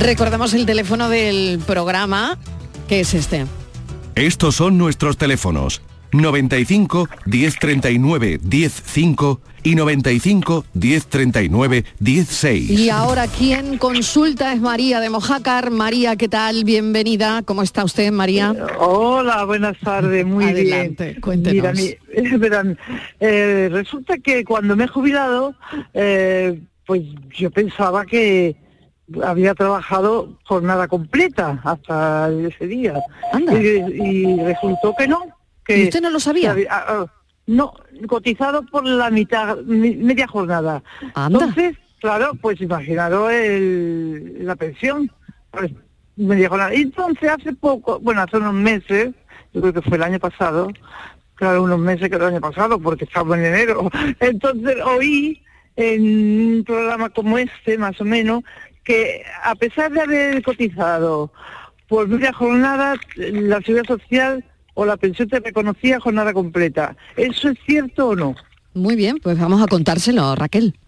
Recordamos 0.00 0.54
el 0.54 0.66
teléfono 0.66 1.08
del 1.08 1.60
programa, 1.66 2.36
que 2.88 3.00
es 3.00 3.14
este. 3.14 3.46
Estos 4.14 4.56
son 4.56 4.78
nuestros 4.78 5.16
teléfonos. 5.16 5.82
95 6.20 7.08
1039 7.26 8.38
105 8.48 9.40
y 9.62 9.74
95 9.74 10.64
1039 10.74 11.84
16. 11.98 12.70
Y 12.70 12.90
ahora 12.90 13.26
quien 13.26 13.78
consulta 13.78 14.52
es 14.52 14.60
María 14.60 15.00
de 15.00 15.10
Mojácar. 15.10 15.70
María, 15.70 16.16
¿qué 16.16 16.28
tal? 16.28 16.64
Bienvenida. 16.64 17.42
¿Cómo 17.42 17.62
está 17.62 17.82
usted, 17.84 18.12
María? 18.12 18.54
Hola, 18.78 19.44
buenas 19.44 19.76
tardes, 19.80 20.24
muy 20.24 20.44
Adelante, 20.44 21.04
bien. 21.10 21.20
cuéntenos. 21.20 21.74
Mira, 21.74 21.96
mi- 22.22 22.36
verán, 22.38 22.78
eh, 23.20 23.68
resulta 23.72 24.18
que 24.18 24.44
cuando 24.44 24.76
me 24.76 24.84
he 24.84 24.88
jubilado, 24.88 25.54
eh, 25.94 26.60
pues 26.86 27.02
yo 27.36 27.50
pensaba 27.50 28.06
que 28.06 28.54
había 29.24 29.54
trabajado 29.54 30.38
jornada 30.44 30.86
completa 30.88 31.60
hasta 31.64 32.28
ese 32.30 32.66
día. 32.66 32.94
Y, 33.38 33.44
y 33.44 34.40
resultó 34.42 34.94
que 34.96 35.08
no. 35.08 35.22
Que 35.66 35.78
¿Y 35.78 35.84
usted 35.84 36.00
no 36.00 36.10
lo 36.10 36.20
sabía? 36.20 36.54
que 36.54 36.66
ah, 36.70 36.84
ah, 36.88 37.06
no, 37.46 37.74
cotizado 38.08 38.62
por 38.66 38.84
la 38.86 39.10
mitad, 39.10 39.56
mi- 39.58 39.96
media 39.96 40.26
jornada. 40.26 40.82
Entonces, 41.16 41.76
claro, 42.00 42.32
pues 42.40 42.60
imaginaros 42.60 43.32
el, 43.32 44.38
la 44.46 44.56
pensión. 44.56 45.10
Pues, 45.50 45.72
media 46.16 46.48
jornada. 46.48 46.74
Y 46.74 46.82
entonces 46.82 47.28
hace 47.30 47.52
poco, 47.52 48.00
bueno, 48.00 48.22
hace 48.22 48.38
unos 48.38 48.54
meses, 48.54 49.10
yo 49.52 49.60
creo 49.60 49.72
que 49.74 49.82
fue 49.82 49.96
el 49.96 50.02
año 50.02 50.18
pasado, 50.18 50.68
claro, 51.34 51.62
unos 51.62 51.78
meses 51.78 52.08
que 52.08 52.16
el 52.16 52.22
año 52.24 52.40
pasado, 52.40 52.78
porque 52.80 53.04
estamos 53.04 53.36
en 53.36 53.44
enero. 53.46 53.90
Entonces 54.20 54.76
oí 54.84 55.42
en 55.76 56.02
un 56.58 56.64
programa 56.64 57.10
como 57.10 57.38
este, 57.38 57.76
más 57.76 58.00
o 58.00 58.04
menos, 58.04 58.42
que 58.82 59.22
a 59.44 59.54
pesar 59.56 59.92
de 59.92 60.00
haber 60.00 60.42
cotizado 60.42 61.32
por 61.88 62.08
media 62.08 62.32
jornada, 62.32 62.94
la 63.16 63.60
seguridad 63.60 63.84
social 63.86 64.44
o 64.76 64.84
la 64.84 64.96
pensión 64.98 65.28
te 65.28 65.40
reconocía 65.40 65.98
jornada 65.98 66.32
completa. 66.32 66.96
¿Eso 67.16 67.48
es 67.48 67.58
cierto 67.66 68.08
o 68.08 68.14
no? 68.14 68.36
Muy 68.74 68.94
bien, 68.94 69.18
pues 69.22 69.38
vamos 69.38 69.62
a 69.62 69.66
contárselo, 69.66 70.34
Raquel. 70.36 70.78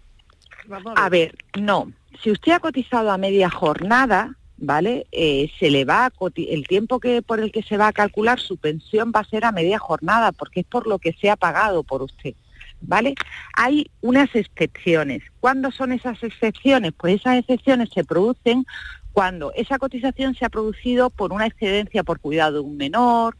A 0.95 1.09
ver, 1.09 1.35
no. 1.59 1.91
Si 2.21 2.29
usted 2.29 2.51
ha 2.51 2.59
cotizado 2.59 3.09
a 3.09 3.17
media 3.17 3.49
jornada, 3.49 4.35
¿vale? 4.57 5.07
Eh, 5.11 5.49
se 5.59 5.71
le 5.71 5.85
va 5.85 6.05
a 6.05 6.11
el 6.35 6.67
tiempo 6.67 6.99
que 6.99 7.23
por 7.23 7.39
el 7.39 7.51
que 7.51 7.63
se 7.63 7.77
va 7.77 7.87
a 7.87 7.93
calcular 7.93 8.39
su 8.39 8.57
pensión 8.57 9.11
va 9.13 9.21
a 9.21 9.29
ser 9.29 9.43
a 9.43 9.51
media 9.51 9.79
jornada, 9.79 10.31
porque 10.33 10.59
es 10.59 10.67
por 10.67 10.85
lo 10.85 10.99
que 10.99 11.13
se 11.13 11.31
ha 11.31 11.35
pagado 11.35 11.81
por 11.81 12.03
usted. 12.03 12.35
¿Vale? 12.81 13.15
Hay 13.55 13.89
unas 14.01 14.33
excepciones. 14.35 15.23
¿Cuándo 15.39 15.71
son 15.71 15.91
esas 15.91 16.23
excepciones? 16.23 16.93
Pues 16.95 17.15
esas 17.15 17.39
excepciones 17.39 17.89
se 17.91 18.05
producen 18.05 18.65
cuando 19.13 19.51
esa 19.53 19.79
cotización 19.79 20.35
se 20.35 20.45
ha 20.45 20.49
producido 20.49 21.09
por 21.09 21.33
una 21.33 21.47
excedencia 21.47 22.03
por 22.03 22.19
cuidado 22.19 22.53
de 22.53 22.59
un 22.59 22.77
menor, 22.77 23.35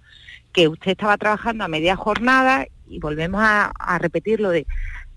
que 0.53 0.67
usted 0.67 0.91
estaba 0.91 1.17
trabajando 1.17 1.63
a 1.63 1.67
media 1.67 1.95
jornada 1.95 2.67
y 2.87 2.99
volvemos 2.99 3.41
a, 3.41 3.71
a 3.77 3.97
repetir 3.99 4.39
lo 4.39 4.49
de 4.49 4.65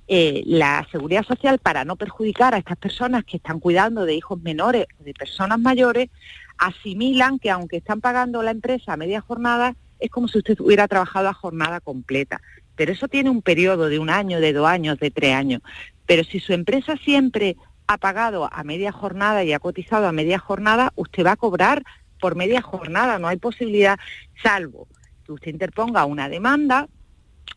eh, 0.08 0.42
la 0.44 0.86
seguridad 0.90 1.24
social 1.24 1.58
para 1.58 1.84
no 1.84 1.96
perjudicar 1.96 2.54
a 2.54 2.58
estas 2.58 2.76
personas 2.76 3.24
que 3.24 3.38
están 3.38 3.60
cuidando 3.60 4.04
de 4.04 4.14
hijos 4.14 4.42
menores 4.42 4.86
o 5.00 5.04
de 5.04 5.14
personas 5.14 5.58
mayores, 5.58 6.10
asimilan 6.58 7.38
que 7.38 7.50
aunque 7.50 7.78
están 7.78 8.00
pagando 8.00 8.42
la 8.42 8.50
empresa 8.50 8.92
a 8.92 8.96
media 8.96 9.20
jornada, 9.20 9.74
es 10.00 10.10
como 10.10 10.28
si 10.28 10.38
usted 10.38 10.58
hubiera 10.60 10.88
trabajado 10.88 11.28
a 11.28 11.32
jornada 11.32 11.80
completa. 11.80 12.42
Pero 12.74 12.92
eso 12.92 13.08
tiene 13.08 13.30
un 13.30 13.42
periodo 13.42 13.88
de 13.88 14.00
un 14.00 14.10
año, 14.10 14.40
de 14.40 14.52
dos 14.52 14.66
años, 14.66 14.98
de 14.98 15.10
tres 15.10 15.34
años. 15.34 15.62
Pero 16.04 16.24
si 16.24 16.40
su 16.40 16.52
empresa 16.52 16.96
siempre 16.96 17.56
ha 17.86 17.96
pagado 17.96 18.48
a 18.52 18.64
media 18.64 18.92
jornada 18.92 19.44
y 19.44 19.52
ha 19.52 19.60
cotizado 19.60 20.08
a 20.08 20.12
media 20.12 20.38
jornada, 20.38 20.92
usted 20.96 21.24
va 21.24 21.32
a 21.32 21.36
cobrar 21.36 21.84
por 22.20 22.34
media 22.34 22.60
jornada. 22.60 23.18
No 23.18 23.28
hay 23.28 23.36
posibilidad, 23.36 23.98
salvo 24.42 24.88
que 25.32 25.34
usted 25.34 25.50
interponga 25.52 26.04
una 26.04 26.28
demanda 26.28 26.88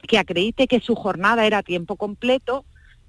que 0.07 0.17
acredite 0.17 0.67
que 0.67 0.79
su 0.79 0.95
jornada 0.95 1.45
era 1.45 1.59
a 1.59 1.63
tiempo 1.63 1.95
completo, 1.95 2.65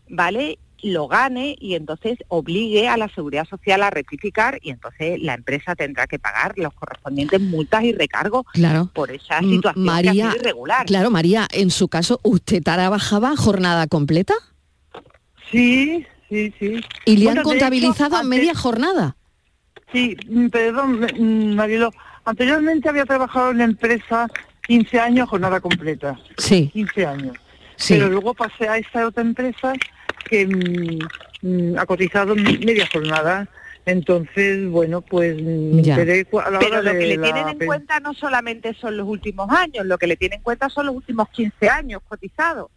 ¿vale? 0.08 0.58
Lo 0.82 1.08
gane 1.08 1.56
y 1.58 1.74
entonces 1.74 2.18
obligue 2.28 2.86
a 2.88 2.96
la 2.98 3.08
seguridad 3.08 3.46
social 3.48 3.82
a 3.82 3.90
rectificar 3.90 4.58
y 4.62 4.70
entonces 4.70 5.20
la 5.22 5.34
empresa 5.34 5.74
tendrá 5.74 6.06
que 6.06 6.18
pagar 6.18 6.52
los 6.58 6.72
correspondientes 6.74 7.40
multas 7.40 7.82
y 7.84 7.92
recargos 7.92 8.44
Claro. 8.52 8.90
por 8.94 9.10
esa 9.10 9.40
situación 9.40 9.74
que 9.84 9.90
ha 9.90 9.94
María, 9.94 10.12
sido 10.30 10.36
irregular. 10.36 10.86
claro, 10.86 11.10
María, 11.10 11.48
en 11.52 11.70
su 11.70 11.88
caso, 11.88 12.20
¿usted 12.22 12.62
trabajaba 12.62 13.34
jornada 13.36 13.86
completa? 13.86 14.34
Sí, 15.50 16.04
sí, 16.28 16.52
sí. 16.58 16.80
¿Y 17.04 17.16
le 17.16 17.26
Bueno, 17.26 17.40
han 17.40 17.44
contabilizado 17.44 18.08
hecho, 18.08 18.16
antes- 18.16 18.28
media 18.28 18.54
jornada? 18.54 19.16
Sí, 19.92 20.16
perdón, 20.50 21.00
mm, 21.18 21.54
Marilo. 21.54 21.90
Anteriormente 22.24 22.88
había 22.88 23.04
trabajado 23.06 23.52
en 23.52 23.58
la 23.58 23.64
empresa 23.64 24.26
15 24.66 24.98
años 25.00 25.28
jornada 25.28 25.60
completa. 25.60 26.18
Sí. 26.38 26.70
15 26.72 27.06
años. 27.06 27.36
Sí. 27.76 27.94
Pero 27.94 28.08
luego 28.08 28.34
pasé 28.34 28.68
a 28.68 28.78
esta 28.78 29.06
otra 29.06 29.22
empresa 29.22 29.72
que 30.28 30.46
mm, 30.46 30.98
mm, 31.72 31.78
ha 31.78 31.86
cotizado 31.86 32.34
media 32.34 32.86
jornada. 32.92 33.48
Entonces, 33.84 34.68
bueno, 34.68 35.00
pues 35.00 35.40
me 35.40 35.80
Ya. 35.82 35.94
enteré 35.94 36.26
a 36.44 36.50
la 36.50 36.58
Pero 36.58 36.78
hora 36.80 36.92
lo 36.92 36.98
que 36.98 37.06
le 37.06 37.16
la 37.16 37.22
tienen 37.22 37.48
en 37.50 37.58
cuenta 37.66 38.00
no 38.00 38.14
solamente 38.14 38.74
son 38.74 38.96
los 38.96 39.06
últimos 39.06 39.48
años, 39.50 39.86
lo 39.86 39.96
que 39.96 40.08
le 40.08 40.16
tienen 40.16 40.38
en 40.38 40.42
cuenta 40.42 40.68
son 40.68 40.86
los 40.86 40.96
últimos 40.96 41.28
15 41.28 41.68
años 41.68 42.02
cotizados. 42.08 42.68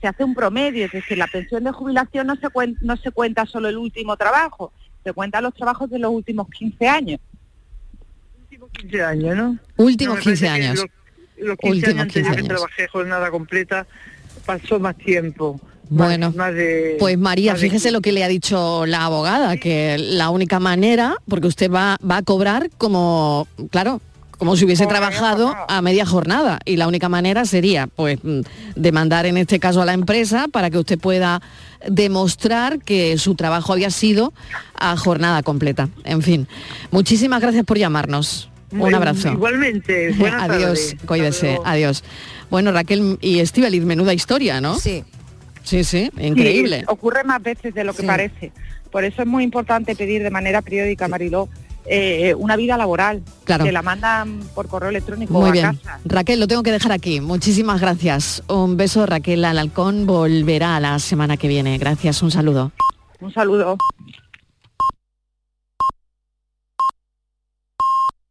Se 0.00 0.06
hace 0.06 0.22
un 0.24 0.34
promedio, 0.34 0.86
es 0.86 0.92
decir, 0.92 1.18
la 1.18 1.26
pensión 1.26 1.64
de 1.64 1.72
jubilación 1.72 2.26
no 2.28 2.36
se, 2.36 2.46
cuen- 2.48 2.78
no 2.80 2.96
se 2.96 3.10
cuenta 3.10 3.44
solo 3.46 3.68
el 3.68 3.76
último 3.76 4.16
trabajo, 4.16 4.72
se 5.04 5.12
cuentan 5.12 5.42
los 5.42 5.52
trabajos 5.54 5.90
de 5.90 5.98
los 5.98 6.10
últimos 6.12 6.48
15 6.50 6.86
años. 6.88 7.20
15 8.72 9.02
años, 9.02 9.36
¿no? 9.36 9.58
Últimos 9.76 10.14
No, 10.16 10.18
me 10.18 10.24
parece 10.24 10.44
15 10.44 10.44
que 10.44 10.50
años. 10.50 10.76
Los, 10.76 11.46
los 11.46 11.58
15 11.58 11.68
Últimos 11.68 11.88
años 11.88 12.02
anteriores 12.02 12.12
15 12.12 12.22
que 12.22 12.38
años. 12.38 12.48
trabajé 12.48 12.88
jornada 12.88 13.30
completa 13.30 13.86
pasó 14.44 14.78
más 14.80 14.96
tiempo. 14.96 15.60
Bueno, 15.88 16.28
más, 16.28 16.36
más 16.36 16.54
de, 16.54 16.96
Pues 16.98 17.18
María, 17.18 17.52
de 17.52 17.58
fíjese 17.58 17.90
lo 17.90 18.00
que 18.00 18.12
le 18.12 18.24
ha 18.24 18.28
dicho 18.28 18.86
la 18.86 19.04
abogada, 19.04 19.56
que 19.58 19.98
la 19.98 20.30
única 20.30 20.58
manera, 20.58 21.16
porque 21.28 21.48
usted 21.48 21.70
va, 21.70 21.98
va 22.08 22.18
a 22.18 22.22
cobrar 22.22 22.70
como, 22.78 23.46
claro, 23.70 24.00
como 24.38 24.56
si 24.56 24.64
hubiese 24.64 24.86
trabajado 24.86 25.54
a 25.68 25.82
media 25.82 26.06
jornada. 26.06 26.60
Y 26.64 26.76
la 26.76 26.88
única 26.88 27.08
manera 27.08 27.44
sería, 27.44 27.86
pues, 27.86 28.18
mm, 28.24 28.40
demandar 28.74 29.26
en 29.26 29.36
este 29.36 29.60
caso 29.60 29.82
a 29.82 29.84
la 29.84 29.92
empresa 29.92 30.48
para 30.48 30.70
que 30.70 30.78
usted 30.78 30.98
pueda 30.98 31.42
demostrar 31.86 32.80
que 32.80 33.18
su 33.18 33.34
trabajo 33.34 33.72
había 33.72 33.90
sido 33.90 34.32
a 34.74 34.96
jornada 34.96 35.42
completa. 35.42 35.90
En 36.04 36.22
fin, 36.22 36.48
muchísimas 36.90 37.40
gracias 37.40 37.64
por 37.64 37.78
llamarnos. 37.78 38.48
Un 38.72 38.94
abrazo. 38.94 39.32
Igualmente, 39.32 40.12
buenas 40.18 40.50
adiós, 40.50 40.96
cuídese, 41.06 41.58
adiós. 41.64 42.02
Bueno, 42.50 42.72
Raquel 42.72 43.18
y 43.20 43.38
Estivaliz, 43.40 43.84
menuda 43.84 44.12
historia, 44.14 44.60
¿no? 44.60 44.78
Sí. 44.78 45.04
Sí, 45.62 45.84
sí, 45.84 46.10
increíble. 46.18 46.80
Sí, 46.80 46.84
ocurre 46.88 47.22
más 47.24 47.40
veces 47.42 47.72
de 47.74 47.84
lo 47.84 47.92
que 47.94 48.02
Sí. 48.02 48.06
parece. 48.06 48.52
Por 48.90 49.04
eso 49.04 49.22
es 49.22 49.28
muy 49.28 49.44
importante 49.44 49.94
pedir 49.94 50.22
de 50.22 50.30
manera 50.30 50.60
periódica, 50.60 51.06
Mariló, 51.08 51.48
eh, 51.86 52.34
una 52.36 52.56
vida 52.56 52.76
laboral. 52.76 53.22
Claro. 53.44 53.64
Que 53.64 53.72
la 53.72 53.80
mandan 53.82 54.40
por 54.54 54.66
correo 54.68 54.90
electrónico 54.90 55.32
Muy 55.32 55.48
a 55.50 55.52
bien. 55.52 55.64
casa. 55.76 56.00
Raquel, 56.04 56.40
lo 56.40 56.46
tengo 56.48 56.62
que 56.62 56.72
dejar 56.72 56.92
aquí. 56.92 57.20
Muchísimas 57.20 57.80
gracias. 57.80 58.42
Un 58.48 58.76
beso, 58.76 59.06
Raquel 59.06 59.44
Alalcón. 59.44 60.06
Volverá 60.06 60.78
la 60.80 60.98
semana 60.98 61.36
que 61.36 61.48
viene. 61.48 61.78
Gracias, 61.78 62.22
un 62.22 62.30
saludo. 62.30 62.72
Un 63.20 63.32
saludo. 63.32 63.78